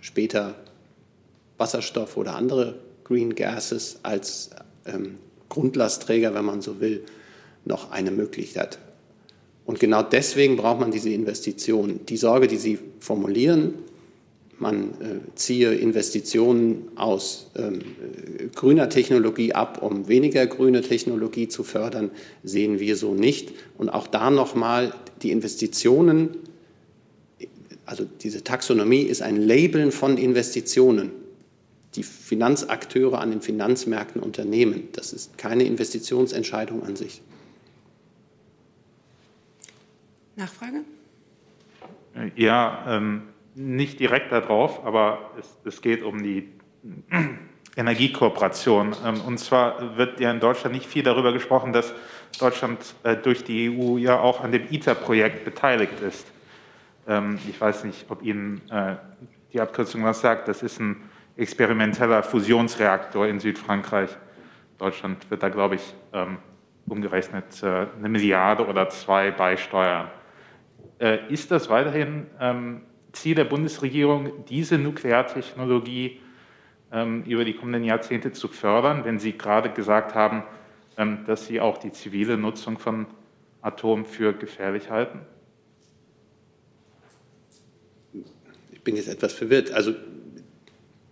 später 0.00 0.54
Wasserstoff 1.58 2.16
oder 2.16 2.34
andere 2.34 2.78
Green 3.04 3.34
Gases 3.34 4.00
als 4.02 4.50
ähm, 4.86 5.16
Grundlastträger, 5.48 6.34
wenn 6.34 6.44
man 6.44 6.62
so 6.62 6.80
will, 6.80 7.02
noch 7.64 7.90
eine 7.90 8.10
Möglichkeit. 8.10 8.78
Und 9.66 9.80
genau 9.80 10.02
deswegen 10.02 10.56
braucht 10.56 10.80
man 10.80 10.90
diese 10.90 11.10
Investitionen. 11.10 12.06
Die 12.06 12.16
Sorge, 12.16 12.46
die 12.46 12.56
Sie 12.56 12.78
formulieren, 13.00 13.74
man 14.58 14.90
äh, 15.00 15.34
ziehe 15.34 15.74
Investitionen 15.74 16.88
aus 16.96 17.50
ähm, 17.56 17.80
grüner 18.54 18.88
Technologie 18.88 19.52
ab, 19.52 19.82
um 19.82 20.08
weniger 20.08 20.46
grüne 20.46 20.82
Technologie 20.82 21.48
zu 21.48 21.62
fördern, 21.62 22.10
sehen 22.42 22.80
wir 22.80 22.96
so 22.96 23.14
nicht. 23.14 23.52
Und 23.76 23.88
auch 23.88 24.06
da 24.06 24.30
nochmal 24.30 24.92
die 25.22 25.30
Investitionen, 25.30 26.30
also 27.86 28.04
diese 28.22 28.42
Taxonomie 28.42 29.02
ist 29.02 29.22
ein 29.22 29.36
Labeln 29.36 29.92
von 29.92 30.18
Investitionen, 30.18 31.12
die 31.94 32.02
Finanzakteure 32.02 33.18
an 33.18 33.30
den 33.30 33.40
Finanzmärkten 33.40 34.22
unternehmen. 34.22 34.88
Das 34.92 35.12
ist 35.12 35.38
keine 35.38 35.64
Investitionsentscheidung 35.64 36.84
an 36.84 36.96
sich. 36.96 37.22
Nachfrage? 40.36 40.84
Ja, 42.36 42.84
ähm, 42.88 43.22
nicht 43.54 44.00
direkt 44.00 44.32
darauf, 44.32 44.84
aber 44.84 45.32
es, 45.38 45.56
es 45.64 45.82
geht 45.82 46.02
um 46.02 46.22
die 46.22 46.48
Energiekooperation. 47.76 48.94
Ähm, 49.04 49.20
und 49.22 49.38
zwar 49.38 49.96
wird 49.96 50.20
ja 50.20 50.30
in 50.30 50.40
Deutschland 50.40 50.74
nicht 50.74 50.86
viel 50.86 51.02
darüber 51.02 51.32
gesprochen, 51.32 51.72
dass 51.72 51.94
Deutschland 52.38 52.78
äh, 53.02 53.16
durch 53.16 53.44
die 53.44 53.70
EU 53.70 53.96
ja 53.96 54.20
auch 54.20 54.42
an 54.42 54.52
dem 54.52 54.64
ITER-Projekt 54.70 55.44
beteiligt 55.44 56.00
ist. 56.00 56.26
Ähm, 57.06 57.38
ich 57.48 57.60
weiß 57.60 57.84
nicht, 57.84 58.06
ob 58.08 58.22
Ihnen 58.22 58.60
äh, 58.70 58.96
die 59.52 59.60
Abkürzung 59.60 60.04
was 60.04 60.20
sagt. 60.20 60.48
Das 60.48 60.62
ist 60.62 60.80
ein 60.80 61.08
experimenteller 61.38 62.22
Fusionsreaktor 62.22 63.26
in 63.26 63.40
Südfrankreich. 63.40 64.10
Deutschland 64.76 65.30
wird 65.30 65.42
da, 65.42 65.48
glaube 65.48 65.76
ich, 65.76 65.94
ähm, 66.12 66.36
umgerechnet 66.86 67.62
äh, 67.62 67.86
eine 67.96 68.10
Milliarde 68.10 68.66
oder 68.66 68.90
zwei 68.90 69.30
beisteuern. 69.30 70.10
Ist 71.28 71.52
das 71.52 71.70
weiterhin 71.70 72.26
Ziel 73.12 73.36
der 73.36 73.44
Bundesregierung, 73.44 74.44
diese 74.46 74.78
Nukleartechnologie 74.78 76.20
über 77.24 77.44
die 77.44 77.54
kommenden 77.54 77.84
Jahrzehnte 77.84 78.32
zu 78.32 78.48
fördern, 78.48 79.04
wenn 79.04 79.20
Sie 79.20 79.38
gerade 79.38 79.70
gesagt 79.70 80.16
haben, 80.16 80.42
ähm, 80.98 81.24
dass 81.26 81.46
Sie 81.46 81.60
auch 81.60 81.78
die 81.78 81.92
zivile 81.92 82.36
Nutzung 82.36 82.78
von 82.78 83.06
Atom 83.62 84.04
für 84.04 84.32
gefährlich 84.32 84.90
halten? 84.90 85.20
Ich 88.72 88.82
bin 88.82 88.96
jetzt 88.96 89.08
etwas 89.08 89.32
verwirrt. 89.32 89.70
Also 89.70 89.94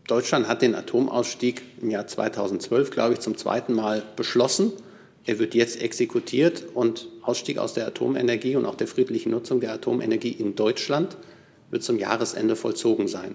Deutschland 0.06 0.46
hat 0.46 0.62
den 0.62 0.74
Atomausstieg 0.74 1.62
im 1.80 1.90
Jahr 1.90 2.06
2012, 2.06 2.90
glaube 2.90 3.14
ich, 3.14 3.20
zum 3.20 3.36
zweiten 3.36 3.72
Mal 3.72 4.02
beschlossen. 4.14 4.72
Er 5.24 5.40
wird 5.40 5.54
jetzt 5.54 5.82
exekutiert 5.82 6.64
und 6.74 7.08
Ausstieg 7.22 7.58
aus 7.58 7.74
der 7.74 7.88
Atomenergie 7.88 8.54
und 8.54 8.64
auch 8.64 8.76
der 8.76 8.86
friedlichen 8.86 9.32
Nutzung 9.32 9.60
der 9.60 9.72
Atomenergie 9.72 10.30
in 10.30 10.54
Deutschland 10.54 11.16
wird 11.70 11.82
zum 11.82 11.98
Jahresende 11.98 12.54
vollzogen 12.54 13.08
sein. 13.08 13.34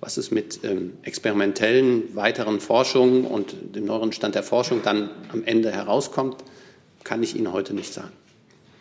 Was 0.00 0.18
es 0.18 0.30
mit 0.30 0.60
ähm, 0.64 0.94
experimentellen 1.02 2.14
weiteren 2.14 2.60
Forschungen 2.60 3.24
und 3.24 3.54
dem 3.74 3.86
neueren 3.86 4.12
Stand 4.12 4.34
der 4.34 4.42
Forschung 4.42 4.82
dann 4.82 5.10
am 5.32 5.44
Ende 5.44 5.70
herauskommt, 5.70 6.44
kann 7.04 7.22
ich 7.22 7.36
Ihnen 7.36 7.52
heute 7.52 7.74
nicht 7.74 7.92
sagen. 7.92 8.12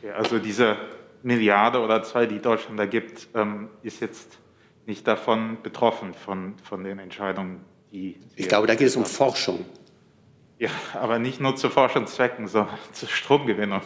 Ja, 0.04 0.14
also 0.14 0.40
diese 0.40 0.78
Milliarde 1.24 1.80
oder 1.80 2.04
zwei, 2.04 2.26
die 2.26 2.40
Deutschland 2.40 2.80
da 2.80 2.86
gibt, 2.86 3.28
ähm, 3.36 3.70
ist 3.84 4.02
jetzt 4.02 4.38
nicht 4.90 5.08
davon 5.08 5.58
betroffen, 5.64 6.14
von, 6.14 6.56
von 6.64 6.84
den 6.84 7.00
Entscheidungen, 7.00 7.62
die 7.94 8.18
Ich 8.36 8.50
glaube, 8.50 8.68
da 8.68 8.76
geht 8.76 8.88
es 8.88 8.98
um 8.98 9.06
Forschung. 9.06 9.64
Ja, 10.58 10.72
aber 10.94 11.20
nicht 11.20 11.40
nur 11.40 11.56
zu 11.56 11.70
Forschungszwecken, 11.70 12.48
sondern 12.48 12.76
zur 12.92 13.08
Stromgewinnung. 13.08 13.82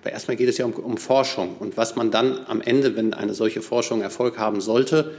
Aber 0.00 0.12
erstmal 0.12 0.36
geht 0.36 0.50
es 0.50 0.58
ja 0.58 0.66
um, 0.66 0.72
um 0.72 0.98
Forschung. 0.98 1.56
Und 1.58 1.78
was 1.78 1.96
man 1.96 2.10
dann 2.10 2.44
am 2.46 2.60
Ende, 2.60 2.96
wenn 2.96 3.14
eine 3.14 3.32
solche 3.32 3.62
Forschung 3.62 4.02
Erfolg 4.02 4.36
haben 4.36 4.60
sollte, 4.60 5.14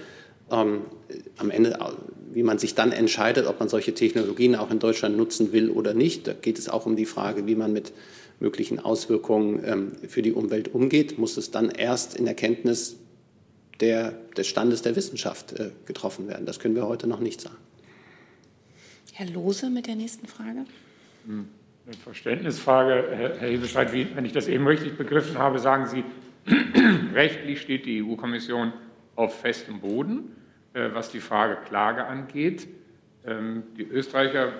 ähm, 0.52 0.82
am 1.38 1.50
Ende, 1.50 1.80
wie 2.32 2.44
man 2.44 2.60
sich 2.60 2.76
dann 2.76 2.92
entscheidet, 2.92 3.48
ob 3.48 3.60
man 3.60 3.70
solche 3.70 3.96
Technologien 3.96 4.56
auch 4.56 4.70
in 4.70 4.80
Deutschland 4.80 5.18
nutzen 5.18 5.54
will 5.54 5.72
oder 5.72 5.94
nicht. 5.96 6.28
Da 6.28 6.34
geht 6.34 6.60
es 6.60 6.70
auch 6.70 6.86
um 6.86 6.96
die 6.96 7.08
Frage, 7.08 7.48
wie 7.48 7.56
man 7.56 7.74
mit 7.74 7.94
möglichen 8.42 8.80
Auswirkungen 8.80 9.64
ähm, 9.66 9.92
für 10.08 10.22
die 10.22 10.34
Umwelt 10.34 10.76
umgeht, 10.76 11.18
muss 11.18 11.38
es 11.38 11.50
dann 11.50 11.70
erst 11.70 12.16
in 12.18 12.28
Erkenntnis 12.28 12.98
der, 13.80 14.12
des 14.38 14.48
Standes 14.48 14.82
der 14.82 14.96
Wissenschaft 14.96 15.54
äh, 15.54 15.72
getroffen 15.86 16.28
werden. 16.28 16.46
Das 16.46 16.60
können 16.60 16.76
wir 16.76 16.88
heute 16.88 17.08
noch 17.08 17.20
nicht 17.20 17.42
sagen. 17.42 17.58
Herr 19.14 19.28
Lose 19.28 19.70
mit 19.70 19.88
der 19.88 19.96
nächsten 19.96 20.28
Frage. 20.28 20.66
Hm, 21.26 21.48
eine 21.86 21.96
Verständnisfrage, 21.96 23.08
Herr 23.16 23.48
Hebestreit, 23.48 23.94
wenn 23.94 24.26
ich 24.26 24.34
das 24.34 24.48
eben 24.48 24.68
richtig 24.68 24.98
begriffen 24.98 25.38
habe, 25.38 25.60
sagen 25.60 25.88
Sie, 25.88 26.04
rechtlich 27.14 27.62
steht 27.62 27.86
die 27.86 28.04
EU-Kommission 28.04 28.74
auf 29.16 29.40
festem 29.40 29.80
Boden, 29.80 30.36
äh, 30.74 30.90
was 30.94 31.12
die 31.12 31.20
Frage 31.20 31.58
Klage 31.66 32.06
angeht. 32.06 32.68
Ähm, 33.26 33.64
die 33.78 33.84
Österreicher 33.84 34.50
äh, 34.50 34.52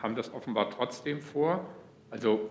haben 0.00 0.16
das 0.16 0.32
offenbar 0.32 0.70
trotzdem 0.70 1.20
vor. 1.20 1.66
Also 2.10 2.50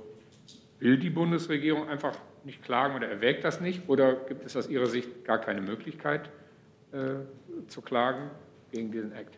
will 0.79 0.97
die 0.97 1.09
Bundesregierung 1.09 1.87
einfach 1.87 2.17
nicht 2.45 2.63
klagen 2.63 2.95
oder 2.95 3.07
erwägt 3.07 3.43
das 3.43 3.61
nicht? 3.61 3.87
Oder 3.87 4.13
gibt 4.13 4.45
es 4.45 4.55
aus 4.55 4.69
Ihrer 4.69 4.87
Sicht 4.87 5.25
gar 5.25 5.39
keine 5.39 5.61
Möglichkeit 5.61 6.29
äh, 6.91 6.97
zu 7.67 7.81
klagen 7.81 8.29
gegen 8.71 8.91
diesen 8.91 9.11
Act? 9.13 9.37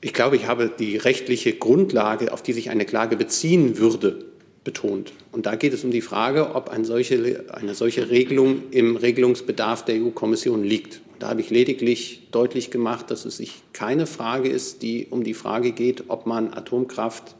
Ich 0.00 0.14
glaube, 0.14 0.36
ich 0.36 0.46
habe 0.46 0.70
die 0.78 0.96
rechtliche 0.96 1.52
Grundlage, 1.52 2.32
auf 2.32 2.42
die 2.42 2.52
sich 2.52 2.70
eine 2.70 2.86
Klage 2.86 3.16
beziehen 3.16 3.78
würde, 3.78 4.24
betont. 4.64 5.12
Und 5.32 5.46
da 5.46 5.56
geht 5.56 5.72
es 5.72 5.84
um 5.84 5.90
die 5.90 6.00
Frage, 6.00 6.54
ob 6.54 6.68
eine 6.68 6.84
solche, 6.84 7.46
eine 7.52 7.74
solche 7.74 8.10
Regelung 8.10 8.70
im 8.70 8.96
Regelungsbedarf 8.96 9.84
der 9.84 9.96
EU-Kommission 9.96 10.64
liegt. 10.64 11.00
Da 11.18 11.28
habe 11.28 11.40
ich 11.40 11.50
lediglich 11.50 12.28
deutlich 12.30 12.70
gemacht, 12.70 13.10
dass 13.10 13.24
es 13.24 13.38
sich 13.38 13.62
keine 13.72 14.06
Frage 14.06 14.48
ist, 14.48 14.82
die 14.82 15.06
um 15.10 15.24
die 15.24 15.34
Frage 15.34 15.72
geht, 15.72 16.04
ob 16.08 16.26
man 16.26 16.52
Atomkraft 16.52 17.36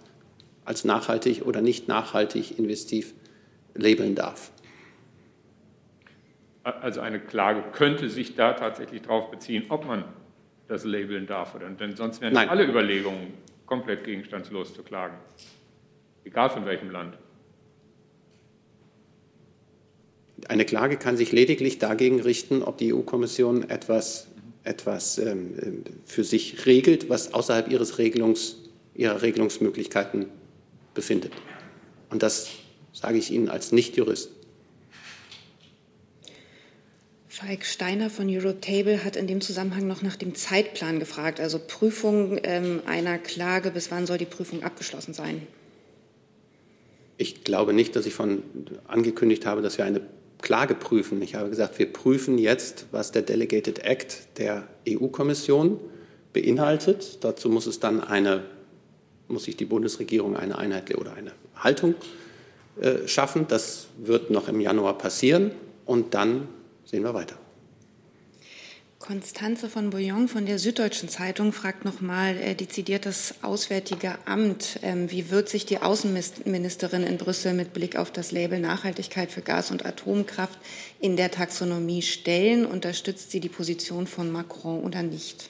als 0.65 0.85
nachhaltig 0.85 1.47
oder 1.47 1.63
nicht 1.63 1.89
nachhaltig 1.89 2.59
investiv 2.59 3.15
labeln 3.81 4.15
darf. 4.15 4.53
Also 6.63 7.01
eine 7.01 7.21
Klage 7.21 7.65
könnte 7.73 8.09
sich 8.09 8.37
da 8.37 8.53
tatsächlich 8.53 9.03
darauf 9.03 9.31
beziehen, 9.31 9.65
ob 9.71 9.87
man 9.87 10.05
das 10.69 10.85
labeln 10.85 11.27
darf. 11.27 11.55
Oder, 11.55 11.69
denn 11.71 11.97
sonst 11.97 12.21
wären 12.21 12.35
Nein. 12.35 12.49
alle 12.49 12.65
Überlegungen 12.65 13.35
komplett 13.67 14.05
gegenstandslos 14.05 14.75
zu 14.75 14.83
klagen 14.83 15.17
egal 16.25 16.51
von 16.51 16.65
welchem 16.65 16.91
Land. 16.91 17.17
Eine 20.49 20.65
Klage 20.65 20.97
kann 20.97 21.17
sich 21.17 21.33
lediglich 21.33 21.79
dagegen 21.79 22.21
richten, 22.21 22.63
ob 22.63 22.79
die 22.79 22.95
EU-Kommission 22.95 23.69
etwas, 23.69 24.29
etwas 24.65 25.19
ähm, 25.19 25.85
für 26.07 26.25
sich 26.25 26.67
regelt, 26.67 27.11
was 27.11 27.35
außerhalb 27.35 27.71
ihres 27.71 27.99
Regelungs, 27.99 28.57
ihrer 28.95 29.21
Regelungsmöglichkeiten 29.23 30.27
befindet. 30.95 31.33
Und 32.09 32.23
das 32.23 32.51
sage 32.93 33.19
ich 33.19 33.31
Ihnen 33.31 33.49
als 33.49 33.73
Nichtjurist. 33.73 34.31
Falk 37.41 37.65
Steiner 37.65 38.11
von 38.11 38.29
Eurotable 38.29 39.03
hat 39.03 39.17
in 39.17 39.27
dem 39.27 39.41
Zusammenhang 39.41 39.87
noch 39.87 40.03
nach 40.03 40.17
dem 40.17 40.35
Zeitplan 40.35 40.99
gefragt, 40.99 41.41
also 41.41 41.59
Prüfung 41.59 42.39
ähm, 42.43 42.83
einer 42.85 43.17
Klage. 43.17 43.71
Bis 43.71 43.91
wann 43.91 44.05
soll 44.07 44.19
die 44.19 44.27
Prüfung 44.27 44.63
abgeschlossen 44.63 45.15
sein? 45.15 45.47
Ich 47.17 47.45
glaube 47.45 47.73
nicht, 47.73 47.97
dass 47.97 48.05
ich 48.05 48.13
von 48.13 48.43
angekündigt 48.89 49.47
habe, 49.47 49.63
dass 49.63 49.79
wir 49.79 49.87
eine 49.87 50.03
Klage 50.43 50.75
prüfen. 50.75 51.23
Ich 51.23 51.35
habe 51.35 51.49
gesagt, 51.49 51.79
wir 51.79 51.91
prüfen 51.91 52.37
jetzt, 52.37 52.87
was 52.91 53.11
der 53.13 53.23
Delegated 53.23 53.79
Act 53.81 54.39
der 54.39 54.67
EU-Kommission 54.87 55.81
beinhaltet. 56.33 57.19
Dazu 57.23 57.49
muss 57.49 57.67
es 57.67 57.81
dann 57.81 58.03
eine, 58.03 58.45
muss 59.29 59.45
sich 59.45 59.57
die 59.57 59.67
Bundesregierung 59.67 60.37
eine 60.37 60.59
einheitliche 60.59 61.01
oder 61.01 61.15
eine 61.15 61.33
Haltung 61.55 61.95
äh, 61.95 62.20
schaffen. 63.07 63.47
Das 63.49 63.89
wird 63.99 64.31
noch 64.31 64.49
im 64.49 64.61
Januar 64.61 64.97
passieren 64.99 65.53
und 65.87 66.15
dann 66.15 66.49
sehen 66.85 67.05
wir 67.05 67.15
weiter. 67.15 67.37
Konstanze 69.01 69.71
von 69.71 69.89
Bouillon 69.91 70.29
von 70.29 70.45
der 70.45 70.59
Süddeutschen 70.59 71.09
Zeitung 71.09 71.53
fragt 71.53 71.87
nochmal 71.87 72.37
äh, 72.37 72.55
dezidiert 72.55 73.07
das 73.07 73.35
Auswärtige 73.41 74.19
Amt. 74.27 74.79
Ähm, 74.83 75.11
wie 75.11 75.31
wird 75.31 75.49
sich 75.49 75.65
die 75.65 75.79
Außenministerin 75.79 77.03
in 77.03 77.17
Brüssel 77.17 77.55
mit 77.55 77.73
Blick 77.73 77.97
auf 77.97 78.11
das 78.11 78.31
Label 78.31 78.61
Nachhaltigkeit 78.61 79.33
für 79.33 79.41
Gas- 79.41 79.71
und 79.71 79.87
Atomkraft 79.87 80.59
in 81.01 81.17
der 81.17 81.31
Taxonomie 81.31 82.03
stellen? 82.03 82.67
Unterstützt 82.67 83.31
sie 83.31 83.41
die 83.41 83.49
Position 83.49 84.07
von 84.07 84.31
Macron 84.31 84.85
oder 84.85 85.03
nicht? 85.03 85.49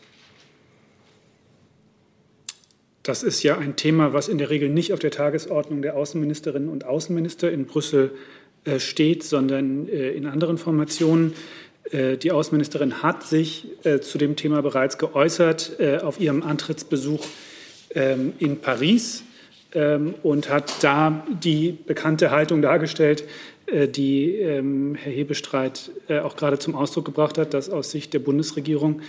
Das 3.11 3.25
ist 3.25 3.43
ja 3.43 3.59
ein 3.59 3.75
Thema, 3.75 4.13
was 4.13 4.29
in 4.29 4.39
der 4.39 4.51
Regel 4.51 4.69
nicht 4.69 4.93
auf 4.93 5.01
der 5.01 5.11
Tagesordnung 5.11 5.83
der 5.83 5.97
Außenministerinnen 5.97 6.69
und 6.69 6.85
Außenminister 6.85 7.51
in 7.51 7.65
Brüssel 7.67 8.13
äh, 8.65 8.79
steht, 8.79 9.25
sondern 9.25 9.89
äh, 9.89 10.13
in 10.13 10.27
anderen 10.27 10.59
Formationen. 10.59 11.33
Äh, 11.91 12.19
die 12.19 12.31
Außenministerin 12.31 13.03
hat 13.03 13.25
sich 13.25 13.67
zu 14.03 14.17
dem 14.17 14.37
Thema 14.37 14.63
bereits 14.63 14.97
geäußert 14.97 15.73
auf 16.05 16.21
ihrem 16.21 16.45
Antrittsbesuch 16.45 17.27
ähm, 17.97 18.33
in 18.39 18.61
Paris 18.61 19.25
ähm, 19.75 20.15
und 20.23 20.49
hat 20.49 20.73
da 20.81 21.27
die 21.43 21.77
bekannte 21.85 22.31
Haltung 22.31 22.63
dargestellt, 22.63 23.25
die 23.67 24.37
ähm, 24.37 24.95
Herr 24.95 25.13
Hebestreit 25.13 25.91
auch 26.23 26.37
gerade 26.37 26.61
zum 26.61 26.77
Ausdruck 26.77 27.07
gebracht 27.07 27.39
hat, 27.39 27.55
dass 27.55 27.71
aus 27.71 27.91
Sicht 27.91 28.15
der 28.15 28.21
Bundesregierung 28.21 29.01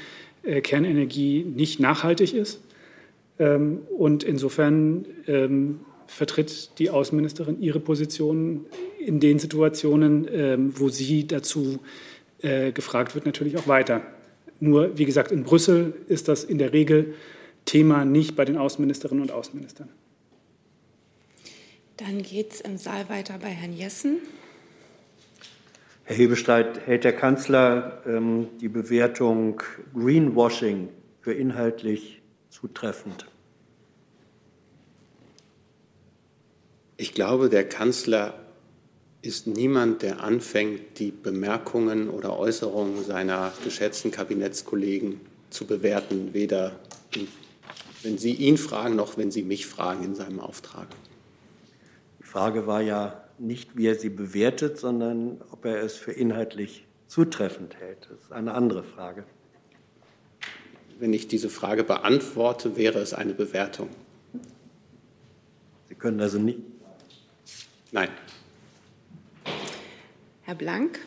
Kernenergie 0.43 1.43
nicht 1.43 1.79
nachhaltig 1.79 2.33
ist. 2.33 2.61
Und 3.97 4.23
insofern 4.23 5.05
vertritt 6.11 6.77
die 6.77 6.89
Außenministerin 6.89 7.61
ihre 7.61 7.79
Position 7.79 8.65
in 8.99 9.19
den 9.19 9.39
Situationen, 9.39 10.27
ähm, 10.31 10.73
wo 10.77 10.89
sie 10.89 11.25
dazu 11.25 11.79
äh, 12.41 12.71
gefragt 12.71 13.15
wird, 13.15 13.25
natürlich 13.25 13.57
auch 13.57 13.67
weiter. 13.67 14.01
Nur, 14.59 14.97
wie 14.97 15.05
gesagt, 15.05 15.31
in 15.31 15.43
Brüssel 15.43 15.93
ist 16.07 16.27
das 16.27 16.43
in 16.43 16.57
der 16.57 16.73
Regel 16.73 17.15
Thema 17.65 18.03
nicht 18.03 18.35
bei 18.35 18.43
den 18.43 18.57
Außenministerinnen 18.57 19.23
und 19.23 19.31
Außenministern. 19.31 19.89
Dann 21.97 22.21
geht 22.21 22.51
es 22.51 22.61
im 22.61 22.77
Saal 22.77 23.07
weiter 23.09 23.37
bei 23.41 23.49
Herrn 23.49 23.73
Jessen. 23.73 24.17
Herr 26.03 26.15
Hebestreit, 26.15 26.85
hält 26.87 27.03
der 27.05 27.13
Kanzler 27.13 28.01
ähm, 28.05 28.47
die 28.59 28.67
Bewertung 28.67 29.61
Greenwashing 29.93 30.89
für 31.21 31.33
inhaltlich 31.33 32.21
zutreffend? 32.49 33.30
Ich 37.01 37.15
glaube, 37.15 37.49
der 37.49 37.67
Kanzler 37.67 38.35
ist 39.23 39.47
niemand, 39.47 40.03
der 40.03 40.23
anfängt, 40.23 40.99
die 40.99 41.09
Bemerkungen 41.09 42.11
oder 42.11 42.37
Äußerungen 42.37 43.03
seiner 43.03 43.51
geschätzten 43.63 44.11
Kabinettskollegen 44.11 45.19
zu 45.49 45.65
bewerten, 45.65 46.35
weder 46.35 46.79
wenn 48.03 48.19
Sie 48.19 48.33
ihn 48.33 48.55
fragen, 48.55 48.95
noch 48.95 49.17
wenn 49.17 49.31
Sie 49.31 49.41
mich 49.41 49.65
fragen 49.65 50.03
in 50.03 50.13
seinem 50.13 50.39
Auftrag. 50.39 50.89
Die 52.19 52.23
Frage 52.23 52.67
war 52.67 52.81
ja 52.83 53.23
nicht, 53.39 53.75
wie 53.75 53.87
er 53.87 53.95
sie 53.95 54.09
bewertet, 54.09 54.77
sondern 54.77 55.41
ob 55.49 55.65
er 55.65 55.81
es 55.81 55.95
für 55.95 56.11
inhaltlich 56.11 56.85
zutreffend 57.07 57.77
hält. 57.77 58.09
Das 58.11 58.25
ist 58.25 58.31
eine 58.31 58.53
andere 58.53 58.83
Frage. 58.83 59.23
Wenn 60.99 61.13
ich 61.13 61.27
diese 61.27 61.49
Frage 61.49 61.83
beantworte, 61.83 62.77
wäre 62.77 62.99
es 62.99 63.15
eine 63.15 63.33
Bewertung. 63.33 63.89
Sie 65.89 65.95
können 65.95 66.21
also 66.21 66.37
nicht 66.37 66.59
Nein. 67.91 68.09
Herr 70.43 70.55
Blank. 70.55 70.99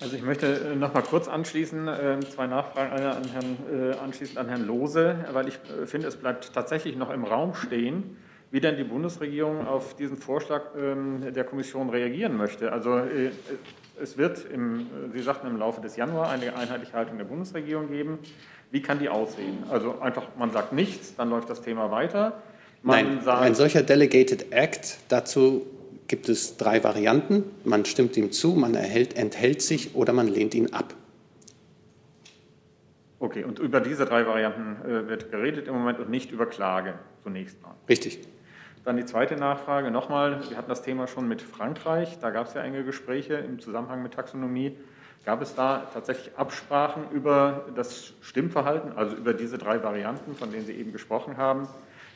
Also 0.00 0.16
ich 0.16 0.22
möchte 0.22 0.72
äh, 0.72 0.74
noch 0.74 0.92
mal 0.92 1.02
kurz 1.02 1.28
anschließen, 1.28 1.86
äh, 1.86 2.18
zwei 2.28 2.48
Nachfragen, 2.48 2.92
eine 2.92 3.14
an 3.14 3.24
Herrn, 3.32 3.56
äh, 3.72 3.96
anschließend 3.98 4.36
an 4.36 4.48
Herrn 4.48 4.66
Lose, 4.66 5.24
weil 5.32 5.46
ich 5.46 5.58
finde, 5.86 6.08
es 6.08 6.16
bleibt 6.16 6.52
tatsächlich 6.52 6.96
noch 6.96 7.10
im 7.10 7.22
Raum 7.22 7.54
stehen, 7.54 8.16
wie 8.50 8.60
denn 8.60 8.76
die 8.76 8.84
Bundesregierung 8.84 9.64
auf 9.64 9.94
diesen 9.94 10.16
Vorschlag 10.16 10.62
ähm, 10.76 11.32
der 11.32 11.44
Kommission 11.44 11.88
reagieren 11.88 12.36
möchte. 12.36 12.72
Also 12.72 13.00
es 14.00 14.18
wird, 14.18 14.44
im, 14.52 14.88
Sie 15.12 15.22
sagten, 15.22 15.46
im 15.46 15.56
Laufe 15.56 15.80
des 15.80 15.94
Januar 15.94 16.30
eine 16.30 16.54
einheitliche 16.56 16.94
Haltung 16.94 17.16
der 17.16 17.24
Bundesregierung 17.24 17.88
geben. 17.88 18.18
Wie 18.72 18.82
kann 18.82 18.98
die 18.98 19.08
aussehen? 19.08 19.58
Also 19.70 20.00
einfach, 20.00 20.24
man 20.36 20.50
sagt 20.50 20.72
nichts, 20.72 21.14
dann 21.14 21.30
läuft 21.30 21.48
das 21.48 21.62
Thema 21.62 21.92
weiter. 21.92 22.42
Man 22.82 23.04
Nein, 23.04 23.24
sagt, 23.24 23.42
ein 23.42 23.54
solcher 23.54 23.84
Delegated 23.84 24.52
Act, 24.52 24.98
dazu 25.08 25.64
gibt 26.12 26.28
es 26.28 26.58
drei 26.58 26.84
Varianten. 26.84 27.42
Man 27.64 27.86
stimmt 27.86 28.18
ihm 28.18 28.32
zu, 28.32 28.50
man 28.50 28.74
erhält, 28.74 29.16
enthält 29.16 29.62
sich 29.62 29.94
oder 29.94 30.12
man 30.12 30.28
lehnt 30.28 30.54
ihn 30.54 30.74
ab. 30.74 30.92
Okay, 33.18 33.44
und 33.44 33.58
über 33.58 33.80
diese 33.80 34.04
drei 34.04 34.26
Varianten 34.26 34.76
äh, 34.84 35.08
wird 35.08 35.30
geredet 35.30 35.68
im 35.68 35.74
Moment 35.74 36.00
und 36.00 36.10
nicht 36.10 36.30
über 36.30 36.44
Klage 36.44 36.98
zunächst 37.22 37.62
mal. 37.62 37.72
Richtig. 37.88 38.18
Dann 38.84 38.98
die 38.98 39.06
zweite 39.06 39.36
Nachfrage 39.36 39.90
nochmal. 39.90 40.42
Wir 40.50 40.58
hatten 40.58 40.68
das 40.68 40.82
Thema 40.82 41.06
schon 41.06 41.28
mit 41.28 41.40
Frankreich. 41.40 42.18
Da 42.20 42.28
gab 42.28 42.48
es 42.48 42.52
ja 42.52 42.60
enge 42.60 42.84
Gespräche 42.84 43.36
im 43.36 43.58
Zusammenhang 43.58 44.02
mit 44.02 44.12
Taxonomie. 44.12 44.76
Gab 45.24 45.40
es 45.40 45.54
da 45.54 45.88
tatsächlich 45.94 46.36
Absprachen 46.36 47.04
über 47.10 47.64
das 47.74 48.12
Stimmverhalten, 48.20 48.92
also 48.98 49.16
über 49.16 49.32
diese 49.32 49.56
drei 49.56 49.82
Varianten, 49.82 50.34
von 50.34 50.52
denen 50.52 50.66
Sie 50.66 50.74
eben 50.74 50.92
gesprochen 50.92 51.38
haben? 51.38 51.68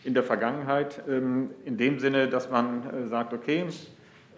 In 0.06 0.14
der 0.14 0.22
Vergangenheit, 0.22 1.02
ähm, 1.08 1.50
in 1.64 1.76
dem 1.76 1.98
Sinne, 1.98 2.28
dass 2.28 2.48
man 2.48 2.82
äh, 2.88 3.08
sagt, 3.08 3.32
okay, 3.32 3.66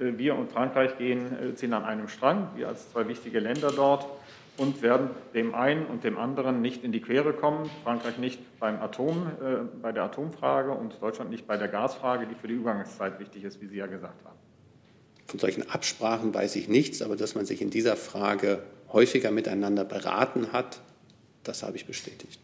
äh, 0.00 0.12
wir 0.16 0.34
und 0.34 0.50
Frankreich 0.50 0.96
gehen, 0.96 1.26
äh, 1.38 1.54
ziehen 1.54 1.74
an 1.74 1.84
einem 1.84 2.08
Strang, 2.08 2.48
wir 2.56 2.68
als 2.68 2.90
zwei 2.90 3.06
wichtige 3.06 3.38
Länder 3.38 3.70
dort 3.70 4.06
und 4.56 4.82
werden 4.82 5.10
dem 5.34 5.54
einen 5.54 5.86
und 5.86 6.04
dem 6.04 6.18
anderen 6.18 6.62
nicht 6.62 6.84
in 6.84 6.90
die 6.90 7.00
Quere 7.00 7.32
kommen. 7.32 7.70
Frankreich 7.84 8.18
nicht 8.18 8.40
beim 8.58 8.80
Atom, 8.80 9.26
äh, 9.26 9.56
bei 9.82 9.92
der 9.92 10.04
Atomfrage 10.04 10.70
und 10.70 11.00
Deutschland 11.00 11.30
nicht 11.30 11.46
bei 11.46 11.58
der 11.58 11.68
Gasfrage, 11.68 12.26
die 12.26 12.34
für 12.34 12.48
die 12.48 12.54
Übergangszeit 12.54 13.20
wichtig 13.20 13.44
ist, 13.44 13.60
wie 13.60 13.66
Sie 13.66 13.76
ja 13.76 13.86
gesagt 13.86 14.24
haben. 14.24 14.38
Von 15.26 15.38
solchen 15.38 15.68
Absprachen 15.68 16.32
weiß 16.32 16.56
ich 16.56 16.68
nichts, 16.68 17.02
aber 17.02 17.14
dass 17.14 17.34
man 17.34 17.44
sich 17.44 17.60
in 17.60 17.68
dieser 17.68 17.96
Frage 17.96 18.62
häufiger 18.90 19.30
miteinander 19.30 19.84
beraten 19.84 20.52
hat, 20.52 20.80
das 21.44 21.62
habe 21.62 21.76
ich 21.76 21.84
bestätigt. 21.84 22.40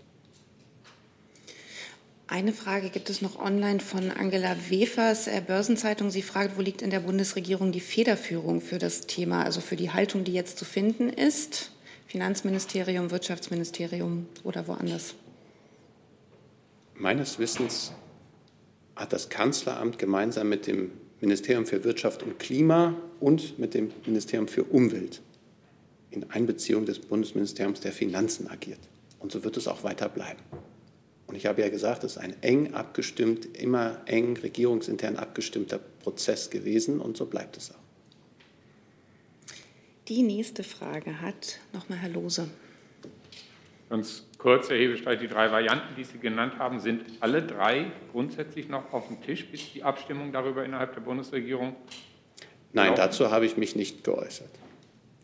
Eine 2.35 2.53
Frage 2.53 2.91
gibt 2.91 3.11
es 3.11 3.23
noch 3.23 3.39
online 3.39 3.79
von 3.79 4.11
Angela 4.11 4.57
Wefers, 4.69 5.29
äh, 5.29 5.41
Börsenzeitung. 5.41 6.11
Sie 6.11 6.21
fragt, 6.21 6.57
wo 6.57 6.63
liegt 6.63 6.83
in 6.83 6.91
der 6.91 6.99
Bundesregierung 6.99 7.71
die 7.71 7.79
Federführung 7.79 8.61
für 8.61 8.79
das 8.79 9.03
Thema, 9.03 9.45
also 9.45 9.61
für 9.61 9.77
die 9.77 9.93
Haltung, 9.93 10.25
die 10.25 10.33
jetzt 10.33 10.59
zu 10.59 10.65
finden 10.65 11.11
ist? 11.11 11.71
Finanzministerium, 12.09 13.13
Wirtschaftsministerium 13.13 14.27
oder 14.43 14.67
woanders? 14.67 15.15
Meines 16.97 17.39
Wissens 17.39 17.93
hat 18.97 19.13
das 19.13 19.29
Kanzleramt 19.29 20.01
gemeinsam 20.01 20.49
mit 20.49 20.67
dem 20.67 20.91
Ministerium 21.21 21.67
für 21.67 21.85
Wirtschaft 21.85 22.25
und 22.25 22.41
Klima 22.41 22.97
und 23.21 23.61
mit 23.61 23.75
dem 23.75 23.93
Ministerium 24.07 24.49
für 24.49 24.65
Umwelt 24.65 25.23
in 26.11 26.29
Einbeziehung 26.33 26.85
des 26.85 26.99
Bundesministeriums 26.99 27.79
der 27.79 27.93
Finanzen 27.93 28.49
agiert. 28.49 28.81
Und 29.21 29.31
so 29.31 29.45
wird 29.45 29.57
es 29.57 29.69
auch 29.69 29.85
weiter 29.85 30.09
bleiben. 30.09 30.43
Und 31.27 31.37
ich 31.37 31.47
habe 31.47 31.63
ja 31.63 31.69
gesagt, 31.69 32.05
es 32.05 32.13
ist 32.13 32.19
ein 32.19 32.35
eng 32.43 32.75
abgestimmt, 32.75 33.57
immer 33.57 34.01
eng 34.07 34.37
regierungsintern 34.37 35.17
abgestimmter 35.17 35.79
Prozess 35.79 36.51
gewesen 36.51 37.01
und 37.01 37.17
so 37.17 37.27
bleibt 37.27 37.57
es 37.57 37.71
auch. 37.71 37.85
Die 40.09 40.23
nächste 40.23 40.63
Frage 40.65 41.23
hat 41.23 41.61
nochmal 41.73 41.99
Herr 41.99 42.11
Lose. 42.11 42.47
Ganz 43.89 44.25
kurz, 44.37 44.69
Herr 44.69 44.77
Hebestreit, 44.77 45.23
die 45.23 45.29
drei 45.29 45.51
Varianten, 45.51 45.95
die 45.97 46.05
Sie 46.05 46.19
genannt 46.19 46.59
haben, 46.59 46.79
sind 46.79 47.05
alle 47.21 47.43
drei 47.43 47.91
grundsätzlich 48.13 48.69
noch 48.69 48.93
auf 48.93 49.09
dem 49.09 49.23
Tisch, 49.23 49.47
bis 49.47 49.73
die 49.73 49.83
Abstimmung 49.83 50.33
darüber 50.33 50.65
innerhalb 50.65 50.93
der 50.93 51.01
Bundesregierung? 51.01 51.75
Nein, 52.75 52.89
laufen? 52.89 52.97
dazu 52.99 53.31
habe 53.31 53.47
ich 53.47 53.57
mich 53.57 53.77
nicht 53.77 54.05
geäußert. 54.05 54.51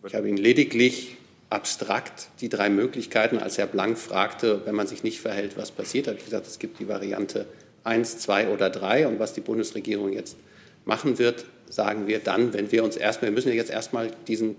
Ich 0.07 0.15
habe 0.15 0.29
Ihnen 0.29 0.39
lediglich 0.39 1.19
abstrakt 1.51 2.29
die 2.41 2.49
drei 2.49 2.71
Möglichkeiten. 2.71 3.39
Als 3.39 3.59
Herr 3.59 3.67
Blank 3.67 3.99
fragte, 3.99 4.63
wenn 4.65 4.75
man 4.75 4.87
sich 4.87 5.03
nicht 5.03 5.21
verhält, 5.21 5.57
was 5.57 5.73
passiert, 5.73 6.07
habe 6.07 6.17
ich 6.19 6.25
gesagt, 6.25 6.47
es 6.47 6.59
gibt 6.59 6.79
die 6.79 6.89
Variante 6.89 7.47
1, 7.85 8.19
2 8.21 8.49
oder 8.49 8.71
3. 8.71 9.09
Und 9.09 9.19
was 9.19 9.35
die 9.35 9.41
Bundesregierung 9.41 10.13
jetzt 10.13 10.37
machen 10.85 11.19
wird, 11.19 11.45
sagen 11.69 12.07
wir 12.07 12.21
dann, 12.21 12.53
wenn 12.53 12.73
wir 12.73 12.85
uns 12.85 12.97
erstmal, 12.97 13.31
wir 13.31 13.35
müssen 13.35 13.53
jetzt 13.53 13.71
erstmal 13.71 14.11
diesen 14.29 14.57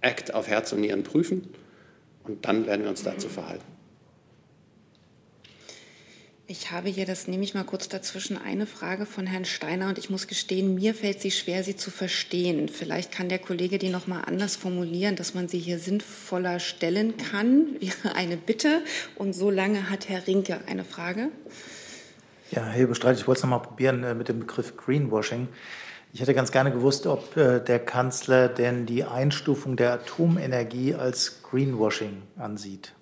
Act 0.00 0.34
auf 0.34 0.48
Herz 0.48 0.72
und 0.72 0.80
Nieren 0.80 1.04
prüfen 1.04 1.48
und 2.24 2.44
dann 2.44 2.66
werden 2.66 2.82
wir 2.82 2.90
uns 2.90 3.02
dazu 3.02 3.28
verhalten. 3.28 3.64
Ich 6.48 6.72
habe 6.72 6.88
hier, 6.88 7.06
das 7.06 7.28
nehme 7.28 7.44
ich 7.44 7.54
mal 7.54 7.64
kurz 7.64 7.88
dazwischen, 7.88 8.36
eine 8.36 8.66
Frage 8.66 9.06
von 9.06 9.26
Herrn 9.26 9.44
Steiner 9.44 9.88
und 9.88 9.96
ich 9.96 10.10
muss 10.10 10.26
gestehen, 10.26 10.74
mir 10.74 10.92
fällt 10.92 11.20
sie 11.20 11.30
schwer, 11.30 11.62
sie 11.62 11.76
zu 11.76 11.90
verstehen. 11.90 12.68
Vielleicht 12.68 13.12
kann 13.12 13.28
der 13.28 13.38
Kollege 13.38 13.78
die 13.78 13.90
noch 13.90 14.08
mal 14.08 14.22
anders 14.22 14.56
formulieren, 14.56 15.14
dass 15.14 15.34
man 15.34 15.46
sie 15.46 15.60
hier 15.60 15.78
sinnvoller 15.78 16.58
stellen 16.58 17.16
kann. 17.16 17.76
Wäre 17.80 18.16
eine 18.16 18.36
Bitte. 18.36 18.82
Und 19.14 19.34
so 19.34 19.50
lange 19.50 19.88
hat 19.88 20.08
Herr 20.08 20.26
Rinke 20.26 20.60
eine 20.66 20.84
Frage. 20.84 21.28
Ja, 22.50 22.66
Herr 22.66 22.86
Bestreit, 22.88 23.16
ich 23.16 23.26
wollte 23.26 23.38
es 23.38 23.42
noch 23.44 23.50
mal 23.50 23.58
probieren 23.60 24.02
äh, 24.02 24.14
mit 24.14 24.28
dem 24.28 24.40
Begriff 24.40 24.76
Greenwashing. 24.76 25.48
Ich 26.12 26.20
hätte 26.20 26.34
ganz 26.34 26.52
gerne 26.52 26.72
gewusst, 26.72 27.06
ob 27.06 27.36
äh, 27.36 27.60
der 27.60 27.78
Kanzler 27.78 28.48
denn 28.48 28.84
die 28.84 29.04
Einstufung 29.04 29.76
der 29.76 29.92
Atomenergie 29.92 30.94
als 30.94 31.42
Greenwashing 31.44 32.22
ansieht. 32.36 32.92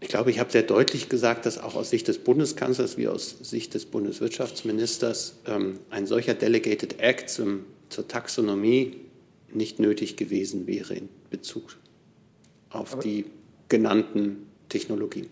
Ich 0.00 0.08
glaube, 0.08 0.30
ich 0.30 0.38
habe 0.38 0.52
sehr 0.52 0.62
deutlich 0.62 1.08
gesagt, 1.08 1.46
dass 1.46 1.58
auch 1.58 1.74
aus 1.74 1.90
Sicht 1.90 2.08
des 2.08 2.18
Bundeskanzlers 2.18 2.96
wie 2.96 3.08
aus 3.08 3.36
Sicht 3.40 3.74
des 3.74 3.86
Bundeswirtschaftsministers 3.86 5.38
ähm, 5.46 5.80
ein 5.90 6.06
solcher 6.06 6.34
Delegated 6.34 7.00
Act 7.00 7.30
zum, 7.30 7.64
zur 7.88 8.06
Taxonomie 8.06 9.00
nicht 9.52 9.78
nötig 9.78 10.16
gewesen 10.16 10.66
wäre 10.66 10.94
in 10.94 11.08
Bezug 11.30 11.76
auf 12.70 12.92
aber 12.92 13.02
die 13.02 13.26
genannten 13.68 14.46
Technologien. 14.68 15.28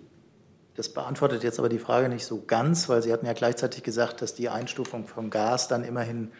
Das 0.76 0.88
beantwortet 0.88 1.44
jetzt 1.44 1.58
aber 1.58 1.68
die 1.68 1.78
Frage 1.78 2.08
nicht 2.08 2.24
so 2.24 2.42
ganz, 2.46 2.88
weil 2.88 3.02
Sie 3.02 3.12
hatten 3.12 3.26
ja 3.26 3.32
gleichzeitig 3.32 3.82
gesagt, 3.82 4.22
dass 4.22 4.34
die 4.34 4.48
Einstufung 4.48 5.06
vom 5.06 5.30
Gas 5.30 5.68
dann 5.68 5.84
immerhin 5.84 6.32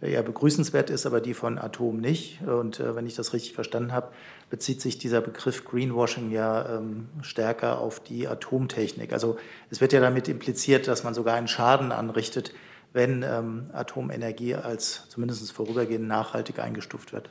ja 0.00 0.22
begrüßenswert 0.22 0.90
ist, 0.90 1.06
aber 1.06 1.20
die 1.20 1.34
von 1.34 1.58
Atom 1.58 1.98
nicht. 1.98 2.42
Und 2.42 2.80
äh, 2.80 2.94
wenn 2.94 3.06
ich 3.06 3.14
das 3.14 3.32
richtig 3.32 3.54
verstanden 3.54 3.92
habe, 3.92 4.08
bezieht 4.50 4.80
sich 4.80 4.98
dieser 4.98 5.20
Begriff 5.20 5.64
Greenwashing 5.64 6.30
ja 6.30 6.78
ähm, 6.78 7.08
stärker 7.22 7.80
auf 7.80 8.00
die 8.00 8.28
Atomtechnik. 8.28 9.12
Also 9.12 9.36
es 9.70 9.80
wird 9.80 9.92
ja 9.92 10.00
damit 10.00 10.28
impliziert, 10.28 10.88
dass 10.88 11.04
man 11.04 11.14
sogar 11.14 11.34
einen 11.34 11.48
Schaden 11.48 11.92
anrichtet, 11.92 12.52
wenn 12.92 13.22
ähm, 13.22 13.70
Atomenergie 13.72 14.54
als 14.54 15.08
zumindest 15.08 15.50
vorübergehend 15.52 16.06
nachhaltig 16.06 16.58
eingestuft 16.58 17.12
wird. 17.12 17.30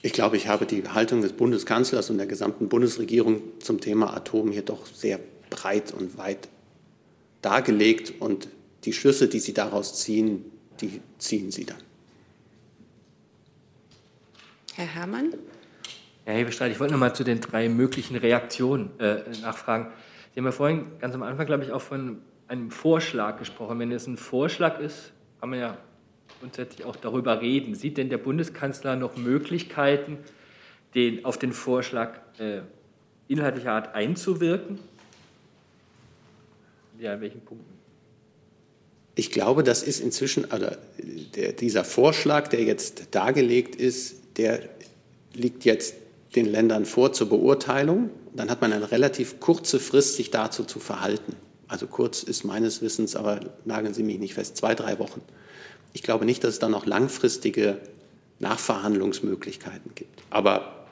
Ich 0.00 0.12
glaube, 0.12 0.36
ich 0.36 0.48
habe 0.48 0.64
die 0.64 0.88
Haltung 0.88 1.22
des 1.22 1.32
Bundeskanzlers 1.32 2.10
und 2.10 2.18
der 2.18 2.26
gesamten 2.26 2.68
Bundesregierung 2.68 3.42
zum 3.60 3.80
Thema 3.80 4.14
Atom 4.16 4.50
hier 4.52 4.62
doch 4.62 4.86
sehr 4.86 5.18
breit 5.50 5.92
und 5.92 6.18
weit 6.18 6.48
dargelegt. 7.42 8.14
Und 8.20 8.48
die 8.84 8.92
Schlüsse, 8.92 9.28
die 9.28 9.40
Sie 9.40 9.54
daraus 9.54 9.98
ziehen, 9.98 10.44
die 10.80 11.00
ziehen 11.18 11.50
Sie 11.50 11.64
dann. 11.64 11.87
Herr 14.78 14.86
Herrmann? 14.86 15.34
Herr 16.24 16.36
Hebestreit, 16.36 16.70
ich 16.70 16.78
wollte 16.78 16.92
noch 16.92 17.00
mal 17.00 17.12
zu 17.12 17.24
den 17.24 17.40
drei 17.40 17.68
möglichen 17.68 18.14
Reaktionen 18.14 18.90
äh, 19.00 19.22
nachfragen. 19.42 19.88
Sie 20.32 20.38
haben 20.38 20.44
ja 20.44 20.52
vorhin 20.52 20.86
ganz 21.00 21.16
am 21.16 21.24
Anfang, 21.24 21.46
glaube 21.46 21.64
ich, 21.64 21.72
auch 21.72 21.82
von 21.82 22.18
einem 22.46 22.70
Vorschlag 22.70 23.40
gesprochen. 23.40 23.80
Wenn 23.80 23.90
es 23.90 24.06
ein 24.06 24.16
Vorschlag 24.16 24.78
ist, 24.78 25.10
kann 25.40 25.50
man 25.50 25.58
ja 25.58 25.78
grundsätzlich 26.38 26.86
auch 26.86 26.94
darüber 26.94 27.40
reden. 27.40 27.74
Sieht 27.74 27.96
denn 27.96 28.08
der 28.08 28.18
Bundeskanzler 28.18 28.94
noch 28.94 29.16
Möglichkeiten, 29.16 30.18
den, 30.94 31.24
auf 31.24 31.38
den 31.38 31.52
Vorschlag 31.52 32.12
äh, 32.38 32.60
inhaltlicher 33.26 33.72
Art 33.72 33.96
einzuwirken? 33.96 34.78
Ja, 37.00 37.14
in 37.14 37.20
welchen 37.20 37.40
Punkten? 37.40 37.72
Ich 39.16 39.32
glaube, 39.32 39.64
das 39.64 39.82
ist 39.82 39.98
inzwischen, 39.98 40.52
also 40.52 40.68
der, 41.34 41.52
dieser 41.52 41.82
Vorschlag, 41.82 42.46
der 42.46 42.62
jetzt 42.62 43.12
dargelegt 43.12 43.74
ist, 43.74 44.17
der 44.38 44.60
liegt 45.34 45.64
jetzt 45.64 45.94
den 46.34 46.46
Ländern 46.46 46.84
vor 46.86 47.12
zur 47.12 47.28
Beurteilung. 47.28 48.10
Dann 48.34 48.50
hat 48.50 48.60
man 48.60 48.72
eine 48.72 48.90
relativ 48.90 49.40
kurze 49.40 49.80
Frist, 49.80 50.16
sich 50.16 50.30
dazu 50.30 50.64
zu 50.64 50.78
verhalten. 50.78 51.36
Also 51.66 51.86
kurz 51.86 52.22
ist 52.22 52.44
meines 52.44 52.80
Wissens, 52.80 53.14
aber 53.14 53.40
nageln 53.64 53.92
Sie 53.92 54.02
mich 54.02 54.18
nicht 54.18 54.34
fest, 54.34 54.56
zwei, 54.56 54.74
drei 54.74 54.98
Wochen. 54.98 55.20
Ich 55.92 56.02
glaube 56.02 56.24
nicht, 56.24 56.44
dass 56.44 56.54
es 56.54 56.58
da 56.58 56.68
noch 56.68 56.86
langfristige 56.86 57.78
Nachverhandlungsmöglichkeiten 58.38 59.92
gibt. 59.94 60.22
Aber 60.30 60.86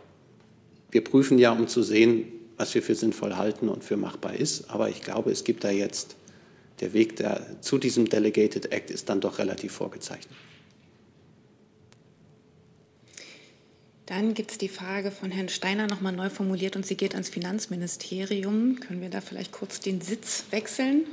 wir 0.90 1.02
prüfen 1.02 1.38
ja, 1.38 1.52
um 1.52 1.68
zu 1.68 1.82
sehen, 1.82 2.24
was 2.56 2.74
wir 2.74 2.82
für 2.82 2.94
sinnvoll 2.94 3.36
halten 3.36 3.68
und 3.68 3.84
für 3.84 3.96
machbar 3.96 4.34
ist. 4.34 4.70
Aber 4.70 4.88
ich 4.88 5.02
glaube, 5.02 5.30
es 5.30 5.44
gibt 5.44 5.64
da 5.64 5.70
jetzt, 5.70 6.16
der 6.80 6.92
Weg 6.92 7.16
der, 7.16 7.60
zu 7.60 7.78
diesem 7.78 8.08
Delegated 8.08 8.72
Act 8.72 8.90
ist 8.90 9.08
dann 9.08 9.20
doch 9.20 9.38
relativ 9.38 9.72
vorgezeichnet. 9.72 10.34
Dann 14.06 14.34
gibt 14.34 14.52
es 14.52 14.58
die 14.58 14.68
Frage 14.68 15.10
von 15.10 15.32
Herrn 15.32 15.48
Steiner 15.48 15.88
nochmal 15.88 16.12
neu 16.12 16.30
formuliert 16.30 16.76
und 16.76 16.86
sie 16.86 16.96
geht 16.96 17.14
ans 17.14 17.28
Finanzministerium. 17.28 18.78
Können 18.78 19.00
wir 19.00 19.10
da 19.10 19.20
vielleicht 19.20 19.50
kurz 19.50 19.80
den 19.80 20.00
Sitz 20.00 20.44
wechseln? 20.50 21.06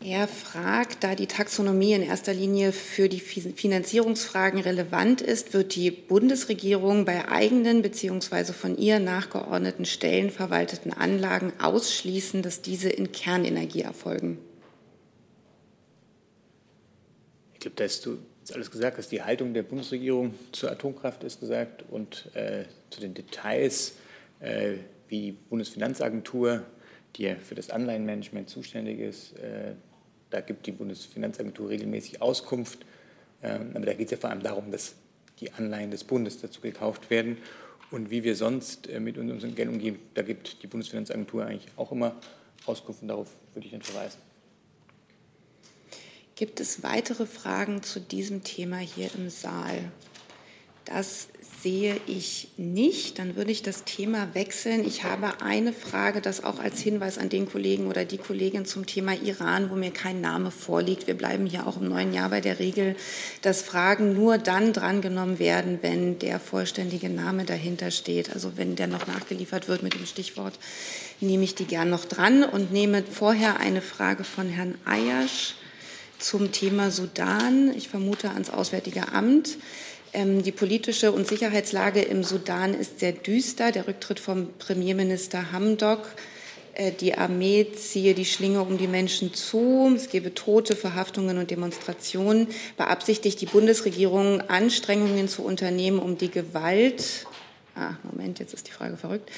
Er 0.00 0.28
da 1.00 1.14
die 1.14 1.26
Taxonomie 1.26 1.92
in 1.92 2.02
erster 2.02 2.34
Linie 2.34 2.72
für 2.72 3.08
die 3.08 3.20
Finanzierungsfragen 3.20 4.60
relevant 4.60 5.20
ist, 5.20 5.54
wird 5.54 5.74
die 5.74 5.90
Bundesregierung 5.90 7.04
bei 7.04 7.28
eigenen 7.28 7.82
bzw. 7.82 8.52
von 8.52 8.76
ihr 8.76 8.98
nachgeordneten 8.98 9.84
Stellen 9.84 10.30
verwalteten 10.30 10.92
Anlagen 10.92 11.52
ausschließen, 11.60 12.42
dass 12.42 12.62
diese 12.62 12.88
in 12.88 13.12
Kernenergie 13.12 13.82
erfolgen. 13.82 14.38
Ich 17.54 17.60
glaube, 17.60 17.76
da 17.76 17.84
hast 17.84 18.06
du 18.06 18.18
jetzt 18.40 18.54
alles 18.54 18.70
gesagt, 18.70 18.98
dass 18.98 19.08
die 19.08 19.22
Haltung 19.22 19.54
der 19.54 19.62
Bundesregierung 19.62 20.34
zur 20.52 20.70
Atomkraft 20.70 21.24
ist 21.24 21.40
gesagt 21.40 21.84
und 21.90 22.30
äh, 22.34 22.64
zu 22.90 23.00
den 23.00 23.14
Details, 23.14 23.94
äh, 24.40 24.74
wie 25.08 25.20
die 25.20 25.32
Bundesfinanzagentur 25.32 26.64
die 27.16 27.24
ja 27.24 27.36
für 27.36 27.54
das 27.54 27.70
Anleihenmanagement 27.70 28.48
zuständig 28.48 29.00
ist, 29.00 29.38
äh, 29.38 29.74
da 30.36 30.42
gibt 30.42 30.66
die 30.66 30.72
Bundesfinanzagentur 30.72 31.70
regelmäßig 31.70 32.20
Auskunft. 32.20 32.80
Ähm, 33.42 33.70
aber 33.74 33.86
da 33.86 33.94
geht 33.94 34.08
es 34.08 34.10
ja 34.10 34.18
vor 34.18 34.28
allem 34.28 34.42
darum, 34.42 34.70
dass 34.70 34.94
die 35.40 35.50
Anleihen 35.52 35.90
des 35.90 36.04
Bundes 36.04 36.42
dazu 36.42 36.60
gekauft 36.60 37.08
werden. 37.08 37.38
Und 37.90 38.10
wie 38.10 38.22
wir 38.22 38.36
sonst 38.36 38.86
äh, 38.88 39.00
mit 39.00 39.16
unserem 39.16 39.54
Geld 39.54 39.70
umgehen, 39.70 39.98
da 40.12 40.20
gibt 40.20 40.62
die 40.62 40.66
Bundesfinanzagentur 40.66 41.46
eigentlich 41.46 41.72
auch 41.76 41.90
immer 41.90 42.16
Auskunft 42.66 43.00
und 43.00 43.08
darauf 43.08 43.28
würde 43.54 43.66
ich 43.66 43.72
dann 43.72 43.80
verweisen. 43.80 44.18
Gibt 46.34 46.60
es 46.60 46.82
weitere 46.82 47.24
Fragen 47.24 47.82
zu 47.82 47.98
diesem 47.98 48.44
Thema 48.44 48.76
hier 48.76 49.08
im 49.14 49.30
Saal? 49.30 49.90
Das 50.86 51.26
sehe 51.62 52.00
ich 52.06 52.48
nicht. 52.56 53.18
Dann 53.18 53.34
würde 53.34 53.50
ich 53.50 53.60
das 53.60 53.82
Thema 53.82 54.28
wechseln. 54.34 54.86
Ich 54.86 55.02
habe 55.02 55.40
eine 55.40 55.72
Frage, 55.72 56.20
das 56.20 56.44
auch 56.44 56.60
als 56.60 56.78
Hinweis 56.78 57.18
an 57.18 57.28
den 57.28 57.50
Kollegen 57.50 57.88
oder 57.88 58.04
die 58.04 58.18
Kollegin 58.18 58.66
zum 58.66 58.86
Thema 58.86 59.12
Iran, 59.14 59.68
wo 59.68 59.74
mir 59.74 59.90
kein 59.90 60.20
Name 60.20 60.52
vorliegt. 60.52 61.08
Wir 61.08 61.14
bleiben 61.14 61.46
hier 61.46 61.66
auch 61.66 61.80
im 61.80 61.88
neuen 61.88 62.14
Jahr 62.14 62.30
bei 62.30 62.40
der 62.40 62.60
Regel, 62.60 62.94
dass 63.42 63.62
Fragen 63.62 64.14
nur 64.14 64.38
dann 64.38 64.72
drangenommen 64.72 65.40
werden, 65.40 65.80
wenn 65.82 66.20
der 66.20 66.38
vollständige 66.38 67.10
Name 67.10 67.44
dahinter 67.44 67.90
steht. 67.90 68.32
Also 68.32 68.52
wenn 68.54 68.76
der 68.76 68.86
noch 68.86 69.08
nachgeliefert 69.08 69.66
wird 69.66 69.82
mit 69.82 69.94
dem 69.94 70.06
Stichwort, 70.06 70.56
nehme 71.20 71.42
ich 71.42 71.56
die 71.56 71.66
gern 71.66 71.90
noch 71.90 72.04
dran 72.04 72.44
und 72.44 72.70
nehme 72.70 73.02
vorher 73.02 73.58
eine 73.58 73.82
Frage 73.82 74.22
von 74.22 74.48
Herrn 74.48 74.76
Ayasch 74.84 75.56
zum 76.20 76.52
Thema 76.52 76.92
Sudan. 76.92 77.74
Ich 77.76 77.88
vermute 77.88 78.30
ans 78.30 78.50
Auswärtige 78.50 79.12
Amt. 79.12 79.58
Ähm, 80.16 80.42
die 80.42 80.52
politische 80.52 81.12
und 81.12 81.28
Sicherheitslage 81.28 82.00
im 82.00 82.24
Sudan 82.24 82.72
ist 82.72 83.00
sehr 83.00 83.12
düster. 83.12 83.70
Der 83.70 83.86
Rücktritt 83.86 84.18
vom 84.18 84.48
Premierminister 84.58 85.52
Hamdok. 85.52 86.08
Äh, 86.72 86.92
die 86.92 87.18
Armee 87.18 87.66
ziehe 87.74 88.14
die 88.14 88.24
Schlinge 88.24 88.62
um 88.62 88.78
die 88.78 88.86
Menschen 88.86 89.34
zu. 89.34 89.92
Es 89.94 90.08
gebe 90.08 90.32
Tote, 90.32 90.74
Verhaftungen 90.74 91.36
und 91.36 91.50
Demonstrationen. 91.50 92.48
Beabsichtigt 92.78 93.42
die 93.42 93.46
Bundesregierung, 93.46 94.40
Anstrengungen 94.40 95.28
zu 95.28 95.44
unternehmen, 95.44 95.98
um 95.98 96.16
die 96.16 96.30
Gewalt. 96.30 97.26
Ah, 97.74 97.96
Moment, 98.02 98.38
jetzt 98.38 98.54
ist 98.54 98.68
die 98.68 98.72
Frage 98.72 98.96
verrückt. 98.96 99.30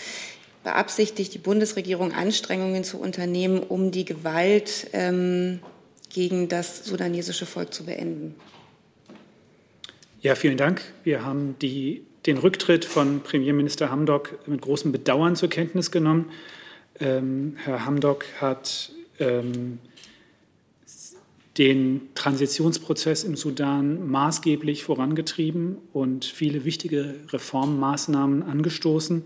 Beabsichtigt 0.62 1.34
die 1.34 1.38
Bundesregierung, 1.38 2.12
Anstrengungen 2.12 2.84
zu 2.84 3.00
unternehmen, 3.00 3.64
um 3.64 3.90
die 3.90 4.04
Gewalt 4.04 4.90
ähm, 4.92 5.58
gegen 6.08 6.46
das 6.46 6.84
sudanesische 6.84 7.46
Volk 7.46 7.74
zu 7.74 7.84
beenden? 7.84 8.36
Ja, 10.20 10.34
vielen 10.34 10.56
Dank. 10.56 10.82
Wir 11.04 11.24
haben 11.24 11.54
die, 11.62 12.02
den 12.26 12.38
Rücktritt 12.38 12.84
von 12.84 13.20
Premierminister 13.20 13.88
Hamdok 13.88 14.48
mit 14.48 14.60
großem 14.60 14.90
Bedauern 14.90 15.36
zur 15.36 15.48
Kenntnis 15.48 15.92
genommen. 15.92 16.32
Ähm, 16.98 17.54
Herr 17.62 17.86
Hamdok 17.86 18.24
hat 18.40 18.90
ähm, 19.20 19.78
den 21.56 22.00
Transitionsprozess 22.16 23.22
im 23.22 23.36
Sudan 23.36 24.10
maßgeblich 24.10 24.82
vorangetrieben 24.82 25.76
und 25.92 26.24
viele 26.24 26.64
wichtige 26.64 27.14
Reformmaßnahmen 27.28 28.42
angestoßen. 28.42 29.22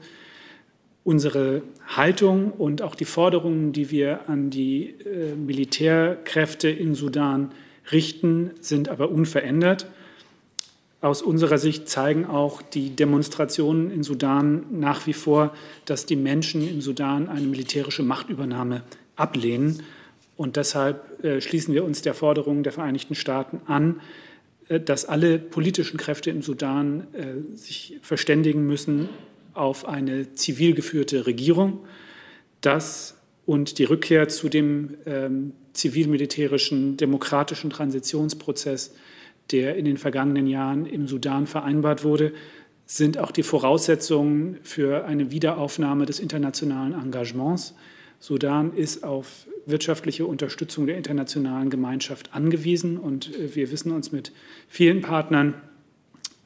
Unsere 1.04 1.62
Haltung 1.86 2.52
und 2.52 2.82
auch 2.82 2.96
die 2.96 3.06
Forderungen, 3.06 3.72
die 3.72 3.90
wir 3.90 4.28
an 4.28 4.50
die 4.50 4.90
äh, 4.90 5.34
Militärkräfte 5.36 6.68
im 6.68 6.94
Sudan 6.94 7.50
richten, 7.90 8.50
sind 8.60 8.90
aber 8.90 9.10
unverändert. 9.10 9.86
Aus 11.02 11.20
unserer 11.20 11.58
Sicht 11.58 11.88
zeigen 11.88 12.26
auch 12.26 12.62
die 12.62 12.90
Demonstrationen 12.90 13.90
in 13.90 14.04
Sudan 14.04 14.64
nach 14.70 15.08
wie 15.08 15.12
vor, 15.12 15.52
dass 15.84 16.06
die 16.06 16.14
Menschen 16.14 16.66
im 16.66 16.80
Sudan 16.80 17.28
eine 17.28 17.48
militärische 17.48 18.04
Machtübernahme 18.04 18.84
ablehnen. 19.16 19.82
Und 20.36 20.54
deshalb 20.54 21.24
äh, 21.24 21.40
schließen 21.40 21.74
wir 21.74 21.82
uns 21.82 22.02
der 22.02 22.14
Forderung 22.14 22.62
der 22.62 22.72
Vereinigten 22.72 23.16
Staaten 23.16 23.60
an, 23.66 24.00
äh, 24.68 24.78
dass 24.78 25.04
alle 25.04 25.40
politischen 25.40 25.96
Kräfte 25.96 26.30
im 26.30 26.40
Sudan 26.40 27.08
äh, 27.14 27.56
sich 27.56 27.98
verständigen 28.00 28.64
müssen 28.64 29.08
auf 29.54 29.88
eine 29.88 30.34
zivil 30.34 30.72
geführte 30.72 31.26
Regierung, 31.26 31.80
das 32.60 33.16
und 33.44 33.78
die 33.80 33.84
Rückkehr 33.84 34.28
zu 34.28 34.48
dem 34.48 34.94
ähm, 35.04 35.52
zivil-militärischen 35.72 36.96
demokratischen 36.96 37.70
Transitionsprozess, 37.70 38.92
der 39.52 39.76
in 39.76 39.84
den 39.84 39.98
vergangenen 39.98 40.46
Jahren 40.46 40.86
im 40.86 41.06
Sudan 41.06 41.46
vereinbart 41.46 42.04
wurde, 42.04 42.32
sind 42.86 43.18
auch 43.18 43.30
die 43.30 43.42
Voraussetzungen 43.42 44.58
für 44.62 45.04
eine 45.04 45.30
Wiederaufnahme 45.30 46.06
des 46.06 46.20
internationalen 46.20 46.94
Engagements. 46.94 47.74
Sudan 48.18 48.74
ist 48.74 49.04
auf 49.04 49.46
wirtschaftliche 49.66 50.26
Unterstützung 50.26 50.86
der 50.86 50.96
internationalen 50.96 51.70
Gemeinschaft 51.70 52.34
angewiesen 52.34 52.98
und 52.98 53.34
äh, 53.36 53.54
wir 53.54 53.70
wissen 53.70 53.92
uns 53.92 54.12
mit 54.12 54.32
vielen 54.68 55.02
Partnern 55.02 55.54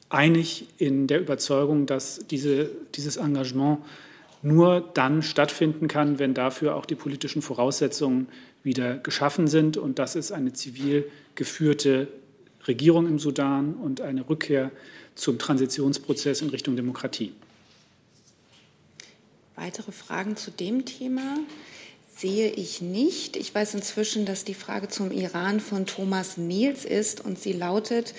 einig 0.09 0.67
in 0.77 1.07
der 1.07 1.19
Überzeugung, 1.19 1.85
dass 1.85 2.25
diese, 2.29 2.69
dieses 2.95 3.17
Engagement 3.17 3.79
nur 4.41 4.81
dann 4.93 5.23
stattfinden 5.23 5.87
kann, 5.87 6.19
wenn 6.19 6.33
dafür 6.33 6.75
auch 6.75 6.85
die 6.85 6.95
politischen 6.95 7.41
Voraussetzungen 7.41 8.27
wieder 8.63 8.97
geschaffen 8.97 9.47
sind. 9.47 9.77
Und 9.77 9.99
das 9.99 10.15
ist 10.15 10.31
eine 10.31 10.53
zivil 10.53 11.05
geführte 11.35 12.07
Regierung 12.67 13.07
im 13.07 13.19
Sudan 13.19 13.75
und 13.75 14.01
eine 14.01 14.27
Rückkehr 14.27 14.71
zum 15.15 15.39
Transitionsprozess 15.39 16.41
in 16.41 16.49
Richtung 16.49 16.75
Demokratie. 16.75 17.33
Weitere 19.55 19.91
Fragen 19.91 20.37
zu 20.37 20.51
dem 20.51 20.85
Thema? 20.85 21.39
Sehe 22.19 22.49
ich 22.49 22.81
nicht. 22.81 23.37
Ich 23.37 23.53
weiß 23.53 23.75
inzwischen, 23.75 24.25
dass 24.25 24.43
die 24.43 24.55
Frage 24.55 24.87
zum 24.87 25.11
Iran 25.11 25.59
von 25.59 25.85
Thomas 25.85 26.37
Niels 26.37 26.83
ist 26.83 27.23
und 27.23 27.37
sie 27.37 27.53
lautet, 27.53 28.13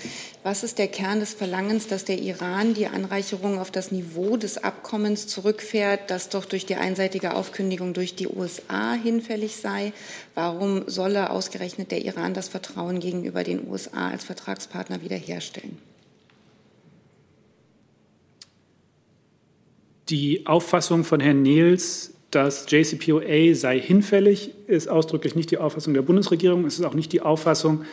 was 0.45 0.63
ist 0.63 0.79
der 0.79 0.87
Kern 0.87 1.21
des 1.21 1.35
Verlangens, 1.35 1.89
dass 1.89 2.05
der 2.05 2.19
Iran 2.19 2.75
die 2.75 2.87
Anreicherung 2.87 3.59
auf 3.59 3.71
das 3.73 3.91
Niveau 3.91 4.37
des 4.37 4.59
Abkommens 4.59 5.27
zurückfährt, 5.27 6.11
das 6.11 6.29
doch 6.29 6.45
durch 6.45 6.65
die 6.65 6.77
einseitige 6.77 7.35
Aufkündigung 7.35 7.93
durch 7.93 8.15
die 8.15 8.29
USA 8.29 8.93
hinfällig 8.93 9.57
sei? 9.57 9.93
Warum 10.35 10.85
solle 10.87 11.31
ausgerechnet 11.31 11.91
der 11.91 12.05
Iran 12.05 12.35
das 12.35 12.49
Vertrauen 12.49 13.01
gegenüber 13.01 13.43
den 13.43 13.69
USA 13.69 14.11
als 14.11 14.25
Vertragspartner 14.25 15.03
wiederherstellen? 15.03 15.79
Die 20.09 20.47
Auffassung 20.47 21.05
von 21.05 21.21
Herrn 21.21 21.43
Niels 21.43 22.15
das 22.31 22.67
JCPOA 22.69 23.55
sei 23.55 23.81
hinfällig, 23.81 24.53
ist 24.67 24.89
ausdrücklich 24.89 25.35
nicht 25.35 25.51
die 25.51 25.59
Auffassung 25.59 25.95
der 25.95 26.03
Bundesregierung. 26.03 26.67
Es 26.67 26.79
ist 26.79 26.85
auch 26.85 26.95
nicht 26.95 27.13
die 27.13 27.23
Auffassung 27.23 27.85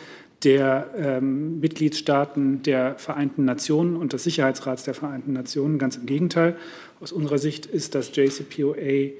der 0.44 0.90
ähm, 0.98 1.60
Mitgliedstaaten 1.60 2.62
der 2.62 2.98
Vereinten 2.98 3.46
Nationen 3.46 3.96
und 3.96 4.12
des 4.12 4.24
Sicherheitsrats 4.24 4.84
der 4.84 4.94
Vereinten 4.94 5.32
Nationen. 5.32 5.78
Ganz 5.78 5.96
im 5.96 6.04
Gegenteil. 6.04 6.56
Aus 7.00 7.12
unserer 7.12 7.38
Sicht 7.38 7.64
ist 7.64 7.94
das 7.94 8.14
JCPOA 8.14 8.76
äh, 8.76 9.14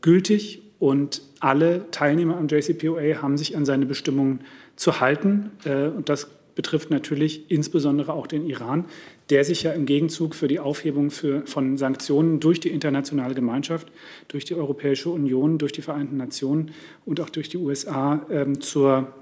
gültig 0.00 0.62
und 0.80 1.22
alle 1.38 1.90
Teilnehmer 1.90 2.36
am 2.36 2.48
JCPOA 2.48 3.22
haben 3.22 3.38
sich 3.38 3.56
an 3.56 3.64
seine 3.64 3.86
Bestimmungen 3.86 4.40
zu 4.74 5.00
halten. 5.00 5.50
Äh, 5.64 5.86
und 5.86 6.08
das 6.08 6.28
betrifft 6.54 6.90
natürlich 6.90 7.50
insbesondere 7.50 8.12
auch 8.12 8.26
den 8.26 8.46
Iran, 8.46 8.86
der 9.30 9.44
sich 9.44 9.62
ja 9.62 9.72
im 9.72 9.86
Gegenzug 9.86 10.34
für 10.34 10.48
die 10.48 10.58
Aufhebung 10.58 11.10
für, 11.10 11.46
von 11.46 11.76
Sanktionen 11.76 12.40
durch 12.40 12.60
die 12.60 12.70
internationale 12.70 13.34
Gemeinschaft, 13.34 13.88
durch 14.28 14.44
die 14.44 14.54
Europäische 14.54 15.10
Union, 15.10 15.58
durch 15.58 15.72
die 15.72 15.82
Vereinten 15.82 16.16
Nationen 16.16 16.72
und 17.06 17.20
auch 17.20 17.30
durch 17.30 17.48
die 17.48 17.58
USA 17.58 18.26
ähm, 18.30 18.60
zur, 18.60 19.12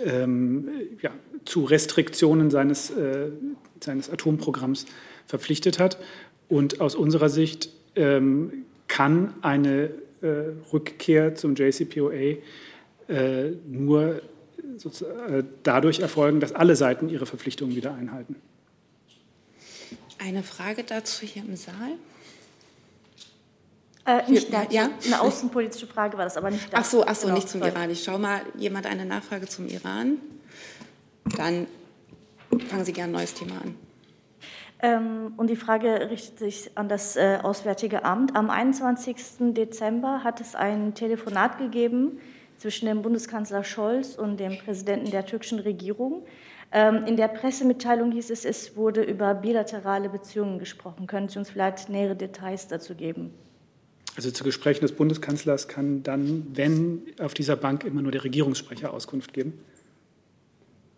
ähm, 0.00 0.68
ja, 1.02 1.10
zu 1.44 1.64
Restriktionen 1.64 2.50
seines, 2.50 2.90
äh, 2.90 3.30
seines 3.82 4.10
Atomprogramms 4.10 4.86
verpflichtet 5.26 5.78
hat. 5.78 5.98
Und 6.48 6.80
aus 6.80 6.94
unserer 6.94 7.28
Sicht 7.28 7.70
ähm, 7.94 8.64
kann 8.88 9.34
eine 9.42 9.90
äh, 10.22 10.26
Rückkehr 10.72 11.34
zum 11.34 11.54
JCPOA 11.54 12.38
äh, 13.08 13.52
nur 13.66 14.22
dadurch 15.62 16.00
erfolgen, 16.00 16.40
dass 16.40 16.52
alle 16.52 16.76
Seiten 16.76 17.08
ihre 17.08 17.26
Verpflichtungen 17.26 17.74
wieder 17.74 17.94
einhalten. 17.94 18.36
Eine 20.18 20.42
Frage 20.42 20.84
dazu 20.84 21.24
hier 21.24 21.44
im 21.44 21.56
Saal? 21.56 21.92
Äh, 24.04 24.30
nicht 24.30 24.52
dazu. 24.52 24.74
Ja? 24.74 24.90
Eine 25.04 25.20
außenpolitische 25.20 25.86
Frage 25.86 26.16
war 26.16 26.24
das, 26.24 26.36
aber 26.36 26.50
nicht 26.50 26.72
dazu. 26.72 26.76
Ach 26.76 26.84
so, 26.84 27.06
ach 27.06 27.14
so 27.14 27.26
genau. 27.26 27.36
nicht 27.36 27.48
zum 27.48 27.62
Iran. 27.62 27.90
Ich 27.90 28.02
schaue 28.02 28.18
mal, 28.18 28.40
jemand 28.56 28.86
eine 28.86 29.04
Nachfrage 29.04 29.46
zum 29.46 29.68
Iran? 29.68 30.18
Dann 31.36 31.66
fangen 32.68 32.84
Sie 32.84 32.92
gerne 32.92 33.12
ein 33.12 33.16
neues 33.16 33.34
Thema 33.34 33.60
an. 33.60 33.74
Ähm, 34.80 35.34
und 35.36 35.50
die 35.50 35.56
Frage 35.56 36.08
richtet 36.10 36.38
sich 36.38 36.70
an 36.76 36.88
das 36.88 37.16
äh, 37.16 37.38
Auswärtige 37.42 38.04
Amt. 38.04 38.34
Am 38.34 38.48
21. 38.48 39.16
Dezember 39.54 40.24
hat 40.24 40.40
es 40.40 40.54
ein 40.54 40.94
Telefonat 40.94 41.58
gegeben 41.58 42.20
zwischen 42.58 42.86
dem 42.86 43.02
Bundeskanzler 43.02 43.64
Scholz 43.64 44.16
und 44.16 44.38
dem 44.38 44.58
Präsidenten 44.58 45.10
der 45.10 45.24
türkischen 45.24 45.58
Regierung. 45.60 46.24
Ähm, 46.70 47.04
in 47.06 47.16
der 47.16 47.28
Pressemitteilung 47.28 48.12
hieß 48.12 48.30
es, 48.30 48.44
es 48.44 48.76
wurde 48.76 49.02
über 49.02 49.34
bilaterale 49.34 50.10
Beziehungen 50.10 50.58
gesprochen. 50.58 51.06
Können 51.06 51.28
Sie 51.28 51.38
uns 51.38 51.50
vielleicht 51.50 51.88
nähere 51.88 52.14
Details 52.14 52.68
dazu 52.68 52.94
geben? 52.94 53.32
Also 54.16 54.30
zu 54.32 54.44
Gesprächen 54.44 54.80
des 54.80 54.92
Bundeskanzlers 54.92 55.68
kann 55.68 56.02
dann, 56.02 56.48
wenn 56.52 57.02
auf 57.20 57.34
dieser 57.34 57.56
Bank 57.56 57.84
immer 57.84 58.02
nur 58.02 58.12
der 58.12 58.24
Regierungssprecher 58.24 58.92
Auskunft 58.92 59.32
geben. 59.32 59.54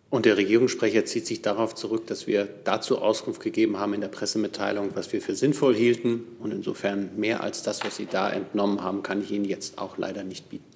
Und 0.09 0.25
der 0.25 0.35
Regierungssprecher 0.35 1.05
zieht 1.05 1.25
sich 1.25 1.41
darauf 1.41 1.73
zurück, 1.73 2.07
dass 2.07 2.27
wir 2.27 2.49
dazu 2.65 2.97
Auskunft 2.97 3.41
gegeben 3.41 3.77
haben 3.77 3.93
in 3.93 4.01
der 4.01 4.09
Pressemitteilung, 4.09 4.89
was 4.93 5.13
wir 5.13 5.21
für 5.21 5.35
sinnvoll 5.35 5.73
hielten. 5.73 6.23
Und 6.39 6.51
insofern 6.51 7.11
mehr 7.15 7.41
als 7.41 7.63
das, 7.63 7.85
was 7.85 7.95
Sie 7.95 8.07
da 8.07 8.29
entnommen 8.29 8.83
haben, 8.83 9.03
kann 9.03 9.21
ich 9.21 9.31
Ihnen 9.31 9.45
jetzt 9.45 9.77
auch 9.77 9.97
leider 9.97 10.23
nicht 10.23 10.49
bieten. 10.49 10.70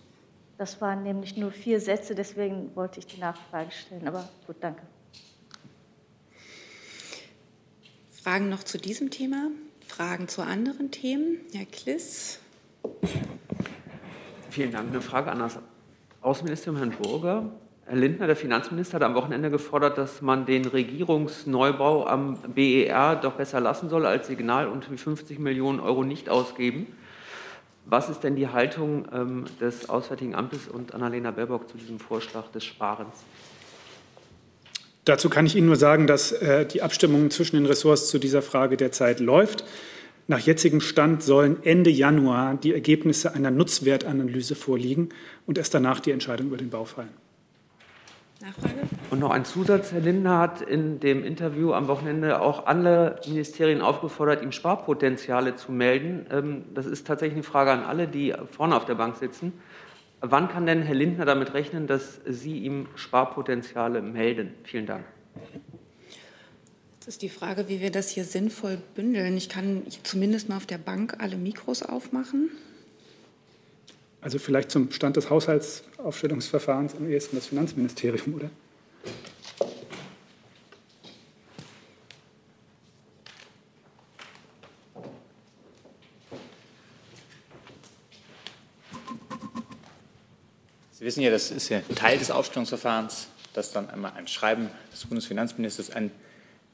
Das 0.58 0.80
waren 0.80 1.04
nämlich 1.04 1.36
nur 1.36 1.52
vier 1.52 1.82
Sätze, 1.82 2.16
deswegen 2.16 2.74
wollte 2.76 3.00
ich 3.00 3.08
die 3.08 3.20
Nachfrage 3.20 3.72
stellen. 3.72 4.08
Aber 4.08 4.28
gut, 4.48 4.56
danke. 4.62 4.82
Fragen 8.10 8.50
noch 8.50 8.64
zu 8.64 8.78
diesem 8.78 9.12
Thema? 9.12 9.52
Fragen 9.86 10.28
zu 10.28 10.42
anderen 10.42 10.92
Themen? 10.92 11.40
Herr 11.54 11.66
Kliss. 11.66 12.40
Vielen 14.50 14.72
Dank. 14.72 14.90
Eine 14.90 15.02
Frage 15.02 15.32
an 15.32 15.40
das 15.40 15.60
Außenministerium, 16.22 16.78
Herrn 16.78 16.92
Burger. 16.92 17.52
Herr 17.86 17.98
Lindner, 17.98 18.26
der 18.26 18.36
Finanzminister, 18.36 18.96
hat 18.96 19.04
am 19.04 19.14
Wochenende 19.14 19.52
gefordert, 19.52 19.98
dass 19.98 20.24
man 20.24 20.48
den 20.48 20.66
Regierungsneubau 20.66 22.08
am 22.08 22.38
BER 22.56 23.16
doch 23.18 23.34
besser 23.34 23.60
lassen 23.60 23.90
soll 23.90 24.08
als 24.08 24.26
Signal 24.26 24.68
und 24.68 24.86
50 24.86 25.38
Millionen 25.38 25.80
Euro 25.80 26.04
nicht 26.04 26.30
ausgeben. 26.30 26.88
Was 27.88 28.10
ist 28.10 28.22
denn 28.22 28.36
die 28.36 28.48
Haltung 28.48 29.08
ähm, 29.14 29.46
des 29.62 29.90
Auswärtigen 29.90 30.34
Amtes 30.34 30.68
und 30.68 30.94
Annalena 30.96 31.32
Baerbock 31.32 31.70
zu 31.70 31.78
diesem 31.78 32.00
Vorschlag 32.00 32.48
des 32.52 32.64
Sparens? 32.64 33.16
Dazu 35.06 35.30
kann 35.30 35.46
ich 35.46 35.56
Ihnen 35.56 35.68
nur 35.68 35.76
sagen, 35.76 36.08
dass 36.08 36.32
äh, 36.32 36.66
die 36.66 36.82
Abstimmung 36.82 37.30
zwischen 37.30 37.58
den 37.58 37.68
Ressorts 37.68 38.10
zu 38.10 38.18
dieser 38.18 38.42
Frage 38.42 38.76
derzeit 38.76 39.20
läuft. 39.20 39.64
Nach 40.28 40.40
jetzigem 40.40 40.82
Stand 40.82 41.22
sollen 41.22 41.64
Ende 41.64 41.92
Januar 41.92 42.56
die 42.56 42.74
Ergebnisse 42.74 43.36
einer 43.36 43.52
Nutzwertanalyse 43.52 44.56
vorliegen 44.56 45.10
und 45.46 45.60
erst 45.60 45.76
danach 45.76 46.00
die 46.00 46.10
Entscheidung 46.10 46.48
über 46.48 46.58
den 46.58 46.72
Bau 46.72 46.86
fallen. 46.86 47.25
Nachfrage? 48.42 48.82
Und 49.12 49.20
noch 49.20 49.32
ein 49.32 49.46
Zusatz. 49.46 49.92
Herr 49.92 50.02
Lindner 50.02 50.40
hat 50.40 50.62
in 50.62 51.00
dem 51.00 51.24
Interview 51.24 51.74
am 51.74 51.88
Wochenende 51.88 52.42
auch 52.42 52.66
alle 52.66 53.20
Ministerien 53.28 53.82
aufgefordert, 53.82 54.44
ihm 54.44 54.52
Sparpotenziale 54.52 55.56
zu 55.56 55.72
melden. 55.72 56.26
Ähm, 56.32 56.66
das 56.74 56.86
ist 56.86 57.08
tatsächlich 57.08 57.36
eine 57.36 57.44
Frage 57.44 57.72
an 57.72 57.84
alle, 57.84 58.08
die 58.08 58.34
vorne 58.52 58.76
auf 58.76 58.86
der 58.86 58.96
Bank 58.96 59.16
sitzen. 59.16 59.54
Wann 60.22 60.48
kann 60.50 60.66
denn 60.66 60.82
Herr 60.82 60.96
Lindner 60.96 61.26
damit 61.26 61.54
rechnen, 61.54 61.88
dass 61.88 62.22
Sie 62.26 62.60
ihm 62.60 62.88
Sparpotenziale 62.96 64.02
melden? 64.02 64.54
Vielen 64.64 64.86
Dank. 64.86 65.06
Jetzt 66.96 67.08
ist 67.08 67.22
die 67.22 67.30
Frage, 67.30 67.70
wie 67.70 67.82
wir 67.82 67.92
das 67.92 68.10
hier 68.10 68.24
sinnvoll 68.24 68.80
bündeln. 68.96 69.38
Ich 69.38 69.50
kann 69.50 69.84
zumindest 70.04 70.50
mal 70.50 70.58
auf 70.58 70.66
der 70.66 70.80
Bank 70.80 71.18
alle 71.20 71.38
Mikros 71.38 71.84
aufmachen. 71.84 72.50
Also 74.26 74.40
vielleicht 74.40 74.72
zum 74.72 74.92
Stand 74.92 75.18
des 75.18 75.30
Haushaltsaufstellungsverfahrens 75.30 76.96
am 76.96 77.08
ehesten 77.08 77.36
das 77.36 77.46
Finanzministerium, 77.46 78.34
oder? 78.34 78.50
Sie 90.92 91.06
wissen 91.06 91.22
ja, 91.22 91.30
das 91.30 91.52
ist 91.52 91.70
ja 91.70 91.82
Teil 91.94 92.18
des 92.18 92.32
Aufstellungsverfahrens, 92.32 93.28
dass 93.54 93.74
dann 93.74 93.92
einmal 93.92 94.14
ein 94.14 94.28
Schreiben 94.28 94.72
des 94.92 95.06
Bundesfinanzministers 95.06 95.92
an 95.92 96.10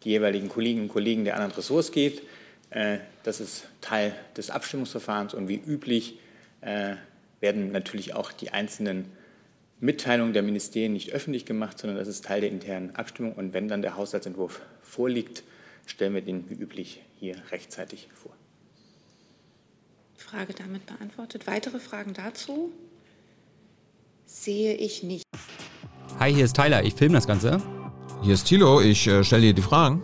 die 0.06 0.12
jeweiligen 0.12 0.48
Kolleginnen 0.48 0.84
und 0.84 0.90
Kollegen 0.90 1.26
der 1.26 1.36
anderen 1.36 1.52
Ressorts 1.52 1.92
geht. 1.92 2.22
Äh, 2.70 3.00
das 3.24 3.42
ist 3.42 3.66
Teil 3.82 4.16
des 4.38 4.52
Abstimmungsverfahrens 4.52 5.34
und 5.34 5.50
wie 5.50 5.58
üblich 5.58 6.18
äh, 6.62 6.96
werden 7.42 7.72
natürlich 7.72 8.14
auch 8.14 8.32
die 8.32 8.52
einzelnen 8.52 9.06
Mitteilungen 9.80 10.34
der 10.34 10.44
Ministerien 10.44 10.94
nicht 10.94 11.12
öffentlich 11.12 11.46
gemacht, 11.46 11.80
sondern 11.80 11.98
das 11.98 12.08
ist 12.08 12.24
Teil 12.24 12.42
der 12.42 12.52
internen 12.52 12.96
Abstimmung. 12.96 13.34
Und 13.34 13.54
wenn 13.54 13.68
dann 13.68 13.82
der 13.82 13.98
Haushaltsentwurf 13.98 14.62
vorliegt, 14.84 15.44
stellen 15.88 16.14
wir 16.14 16.22
den 16.22 16.50
wie 16.50 16.54
üblich 16.54 17.02
hier 17.20 17.36
rechtzeitig 17.52 18.08
vor. 18.14 18.32
Frage 20.16 20.54
damit 20.54 20.86
beantwortet. 20.86 21.48
Weitere 21.48 21.80
Fragen 21.80 22.14
dazu? 22.14 22.72
Sehe 24.26 24.76
ich 24.76 25.04
nicht. 25.04 25.26
Hi, 26.20 26.34
hier 26.34 26.46
ist 26.46 26.56
Tyler, 26.56 26.84
ich 26.84 26.94
filme 26.94 27.16
das 27.16 27.28
Ganze. 27.28 27.62
Hier 28.22 28.36
ist 28.36 28.46
Thilo, 28.46 28.80
ich 28.82 29.08
äh, 29.08 29.24
stelle 29.24 29.48
dir 29.48 29.54
die 29.54 29.62
Fragen. 29.64 30.04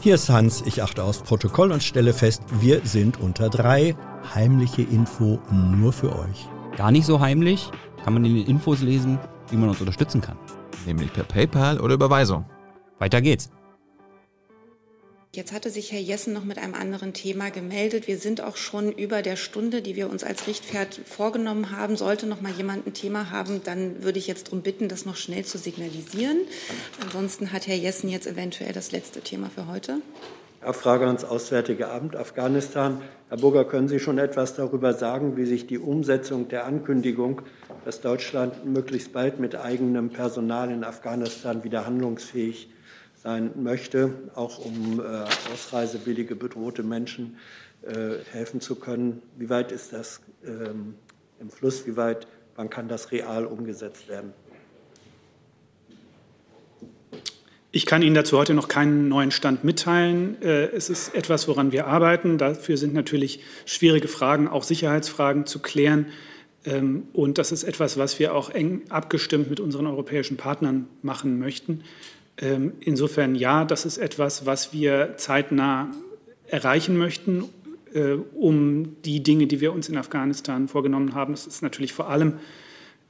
Hier 0.00 0.14
ist 0.14 0.30
Hans, 0.30 0.62
ich 0.64 0.82
achte 0.82 1.04
aufs 1.04 1.22
Protokoll 1.22 1.70
und 1.70 1.82
stelle 1.82 2.14
fest, 2.14 2.42
wir 2.60 2.80
sind 2.84 3.20
unter 3.20 3.50
drei. 3.50 3.94
Heimliche 4.34 4.82
Info 4.82 5.40
nur 5.50 5.92
für 5.92 6.18
euch. 6.18 6.48
Gar 6.76 6.92
nicht 6.92 7.06
so 7.06 7.20
heimlich, 7.20 7.70
kann 8.04 8.14
man 8.14 8.24
in 8.24 8.36
den 8.36 8.46
Infos 8.46 8.80
lesen, 8.80 9.18
wie 9.50 9.56
man 9.56 9.68
uns 9.68 9.80
unterstützen 9.80 10.20
kann. 10.20 10.38
Nämlich 10.86 11.12
per 11.12 11.24
PayPal 11.24 11.80
oder 11.80 11.94
Überweisung. 11.94 12.44
Weiter 12.98 13.20
geht's. 13.20 13.50
Jetzt 15.32 15.52
hatte 15.52 15.70
sich 15.70 15.92
Herr 15.92 16.00
Jessen 16.00 16.32
noch 16.32 16.42
mit 16.42 16.58
einem 16.58 16.74
anderen 16.74 17.12
Thema 17.12 17.50
gemeldet. 17.50 18.08
Wir 18.08 18.18
sind 18.18 18.40
auch 18.40 18.56
schon 18.56 18.90
über 18.90 19.22
der 19.22 19.36
Stunde, 19.36 19.80
die 19.80 19.94
wir 19.94 20.10
uns 20.10 20.24
als 20.24 20.48
Richtpferd 20.48 21.00
vorgenommen 21.04 21.70
haben. 21.70 21.96
Sollte 21.96 22.26
noch 22.26 22.40
mal 22.40 22.50
jemand 22.50 22.86
ein 22.86 22.94
Thema 22.94 23.30
haben, 23.30 23.62
dann 23.62 24.02
würde 24.02 24.18
ich 24.18 24.26
jetzt 24.26 24.48
darum 24.48 24.62
bitten, 24.62 24.88
das 24.88 25.06
noch 25.06 25.14
schnell 25.14 25.44
zu 25.44 25.56
signalisieren. 25.56 26.38
Ansonsten 27.00 27.52
hat 27.52 27.68
Herr 27.68 27.76
Jessen 27.76 28.08
jetzt 28.08 28.26
eventuell 28.26 28.72
das 28.72 28.90
letzte 28.90 29.20
Thema 29.20 29.50
für 29.50 29.68
heute. 29.68 30.02
Frage 30.60 31.06
ans 31.06 31.24
Auswärtige 31.24 31.88
Amt 31.88 32.16
Afghanistan. 32.16 33.00
Herr 33.30 33.38
Burger, 33.38 33.64
können 33.64 33.88
Sie 33.88 33.98
schon 33.98 34.18
etwas 34.18 34.54
darüber 34.54 34.92
sagen, 34.92 35.38
wie 35.38 35.46
sich 35.46 35.66
die 35.66 35.78
Umsetzung 35.78 36.48
der 36.48 36.66
Ankündigung, 36.66 37.40
dass 37.86 38.02
Deutschland 38.02 38.66
möglichst 38.66 39.14
bald 39.14 39.40
mit 39.40 39.56
eigenem 39.56 40.10
Personal 40.10 40.70
in 40.70 40.84
Afghanistan 40.84 41.64
wieder 41.64 41.86
handlungsfähig 41.86 42.70
sein 43.16 43.50
möchte, 43.56 44.12
auch 44.34 44.58
um 44.62 45.00
äh, 45.00 45.24
ausreisewillige, 45.50 46.36
bedrohte 46.36 46.82
Menschen 46.82 47.38
äh, 47.82 48.18
helfen 48.30 48.60
zu 48.60 48.74
können. 48.74 49.22
Wie 49.38 49.48
weit 49.48 49.72
ist 49.72 49.94
das 49.94 50.20
ähm, 50.44 50.94
im 51.38 51.50
Fluss? 51.50 51.86
Wie 51.86 51.96
weit, 51.96 52.28
wann 52.56 52.68
kann 52.68 52.86
das 52.86 53.12
real 53.12 53.46
umgesetzt 53.46 54.08
werden? 54.08 54.34
Ich 57.72 57.86
kann 57.86 58.02
Ihnen 58.02 58.16
dazu 58.16 58.36
heute 58.36 58.52
noch 58.52 58.66
keinen 58.66 59.08
neuen 59.08 59.30
Stand 59.30 59.62
mitteilen. 59.62 60.42
Äh, 60.42 60.70
es 60.70 60.90
ist 60.90 61.14
etwas, 61.14 61.46
woran 61.46 61.70
wir 61.70 61.86
arbeiten. 61.86 62.36
Dafür 62.36 62.76
sind 62.76 62.94
natürlich 62.94 63.40
schwierige 63.64 64.08
Fragen, 64.08 64.48
auch 64.48 64.64
Sicherheitsfragen 64.64 65.46
zu 65.46 65.60
klären. 65.60 66.06
Ähm, 66.64 67.04
und 67.12 67.38
das 67.38 67.52
ist 67.52 67.62
etwas, 67.62 67.96
was 67.96 68.18
wir 68.18 68.34
auch 68.34 68.50
eng 68.50 68.82
abgestimmt 68.88 69.50
mit 69.50 69.60
unseren 69.60 69.86
europäischen 69.86 70.36
Partnern 70.36 70.88
machen 71.02 71.38
möchten. 71.38 71.84
Ähm, 72.38 72.72
insofern 72.80 73.36
ja, 73.36 73.64
das 73.64 73.84
ist 73.84 73.98
etwas, 73.98 74.46
was 74.46 74.72
wir 74.72 75.14
zeitnah 75.16 75.94
erreichen 76.48 76.98
möchten, 76.98 77.44
äh, 77.94 78.14
um 78.34 78.96
die 79.04 79.22
Dinge, 79.22 79.46
die 79.46 79.60
wir 79.60 79.72
uns 79.72 79.88
in 79.88 79.96
Afghanistan 79.96 80.66
vorgenommen 80.66 81.14
haben. 81.14 81.34
Das 81.34 81.46
ist 81.46 81.62
natürlich 81.62 81.92
vor 81.92 82.10
allem 82.10 82.34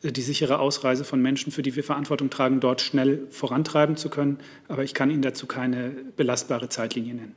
die 0.02 0.22
sichere 0.22 0.58
Ausreise 0.58 1.04
von 1.04 1.20
Menschen, 1.20 1.52
für 1.52 1.62
die 1.62 1.76
wir 1.76 1.84
Verantwortung 1.84 2.30
tragen, 2.30 2.60
dort 2.60 2.80
schnell 2.80 3.26
vorantreiben 3.30 3.96
zu 3.96 4.08
können. 4.08 4.38
Aber 4.68 4.82
ich 4.82 4.94
kann 4.94 5.10
Ihnen 5.10 5.22
dazu 5.22 5.46
keine 5.46 5.90
belastbare 6.16 6.68
Zeitlinie 6.68 7.14
nennen. 7.14 7.34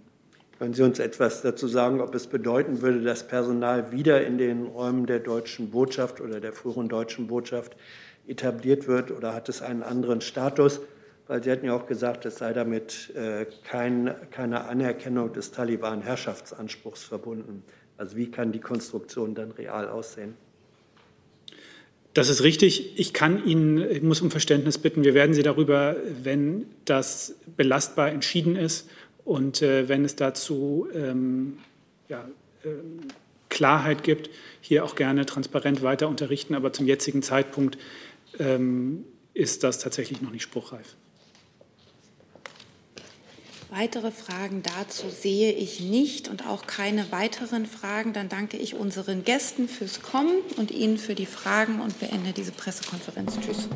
Können 0.59 0.73
Sie 0.73 0.83
uns 0.83 0.99
etwas 0.99 1.41
dazu 1.41 1.67
sagen, 1.67 1.99
ob 1.99 2.15
es 2.15 2.27
bedeuten 2.27 2.81
würde, 2.81 3.01
dass 3.01 3.27
Personal 3.27 3.91
wieder 3.91 4.25
in 4.25 4.37
den 4.37 4.63
Räumen 4.63 5.05
der 5.05 5.19
deutschen 5.19 5.71
Botschaft 5.71 6.21
oder 6.21 6.39
der 6.39 6.53
früheren 6.53 6.87
deutschen 6.87 7.27
Botschaft 7.27 7.75
etabliert 8.27 8.87
wird 8.87 9.11
oder 9.11 9.33
hat 9.33 9.49
es 9.49 9.61
einen 9.61 9.83
anderen 9.83 10.21
Status? 10.21 10.79
Weil 11.27 11.43
Sie 11.43 11.51
hatten 11.51 11.65
ja 11.65 11.75
auch 11.75 11.85
gesagt, 11.85 12.25
es 12.25 12.37
sei 12.37 12.53
damit 12.53 13.13
äh, 13.15 13.45
kein, 13.65 14.15
keine 14.31 14.65
Anerkennung 14.65 15.33
des 15.33 15.51
Taliban-Herrschaftsanspruchs 15.51 17.03
verbunden. 17.03 17.63
Also 17.97 18.15
wie 18.15 18.31
kann 18.31 18.51
die 18.51 18.59
Konstruktion 18.59 19.35
dann 19.35 19.51
real 19.51 19.89
aussehen? 19.89 20.35
Das 22.13 22.29
ist 22.29 22.43
richtig. 22.43 22.99
Ich 22.99 23.13
kann 23.13 23.43
Ihnen, 23.45 23.89
ich 23.89 24.03
muss 24.03 24.21
um 24.21 24.29
Verständnis 24.29 24.77
bitten. 24.77 25.03
Wir 25.03 25.13
werden 25.13 25.33
Sie 25.33 25.41
darüber, 25.41 25.95
wenn 26.21 26.67
das 26.85 27.35
belastbar 27.57 28.09
entschieden 28.09 28.55
ist 28.55 28.87
und 29.25 29.61
äh, 29.61 29.89
wenn 29.89 30.05
es 30.05 30.15
dazu 30.15 30.87
ähm, 30.93 31.57
ja, 32.09 32.27
äh, 32.63 32.69
Klarheit 33.49 34.03
gibt, 34.03 34.29
hier 34.61 34.85
auch 34.85 34.95
gerne 34.95 35.25
transparent 35.25 35.81
weiter 35.81 36.07
unterrichten. 36.07 36.53
Aber 36.53 36.71
zum 36.71 36.85
jetzigen 36.85 37.23
Zeitpunkt 37.23 37.77
ähm, 38.37 39.05
ist 39.33 39.63
das 39.63 39.79
tatsächlich 39.79 40.21
noch 40.21 40.31
nicht 40.31 40.43
spruchreif. 40.43 40.95
Weitere 43.75 44.11
Fragen 44.11 44.61
dazu 44.61 45.09
sehe 45.09 45.51
ich 45.51 45.79
nicht 45.79 46.27
und 46.27 46.45
auch 46.45 46.67
keine 46.67 47.11
weiteren 47.11 47.65
Fragen. 47.65 48.13
Dann 48.13 48.29
danke 48.29 48.55
ich 48.57 48.75
unseren 48.75 49.23
Gästen 49.23 49.67
fürs 49.67 50.03
Kommen 50.03 50.35
und 50.57 50.69
Ihnen 50.69 50.99
für 50.99 51.15
die 51.15 51.25
Fragen 51.25 51.81
und 51.81 51.99
beende 51.99 52.33
diese 52.33 52.51
Pressekonferenz. 52.51 53.39
Tschüss. 53.39 53.67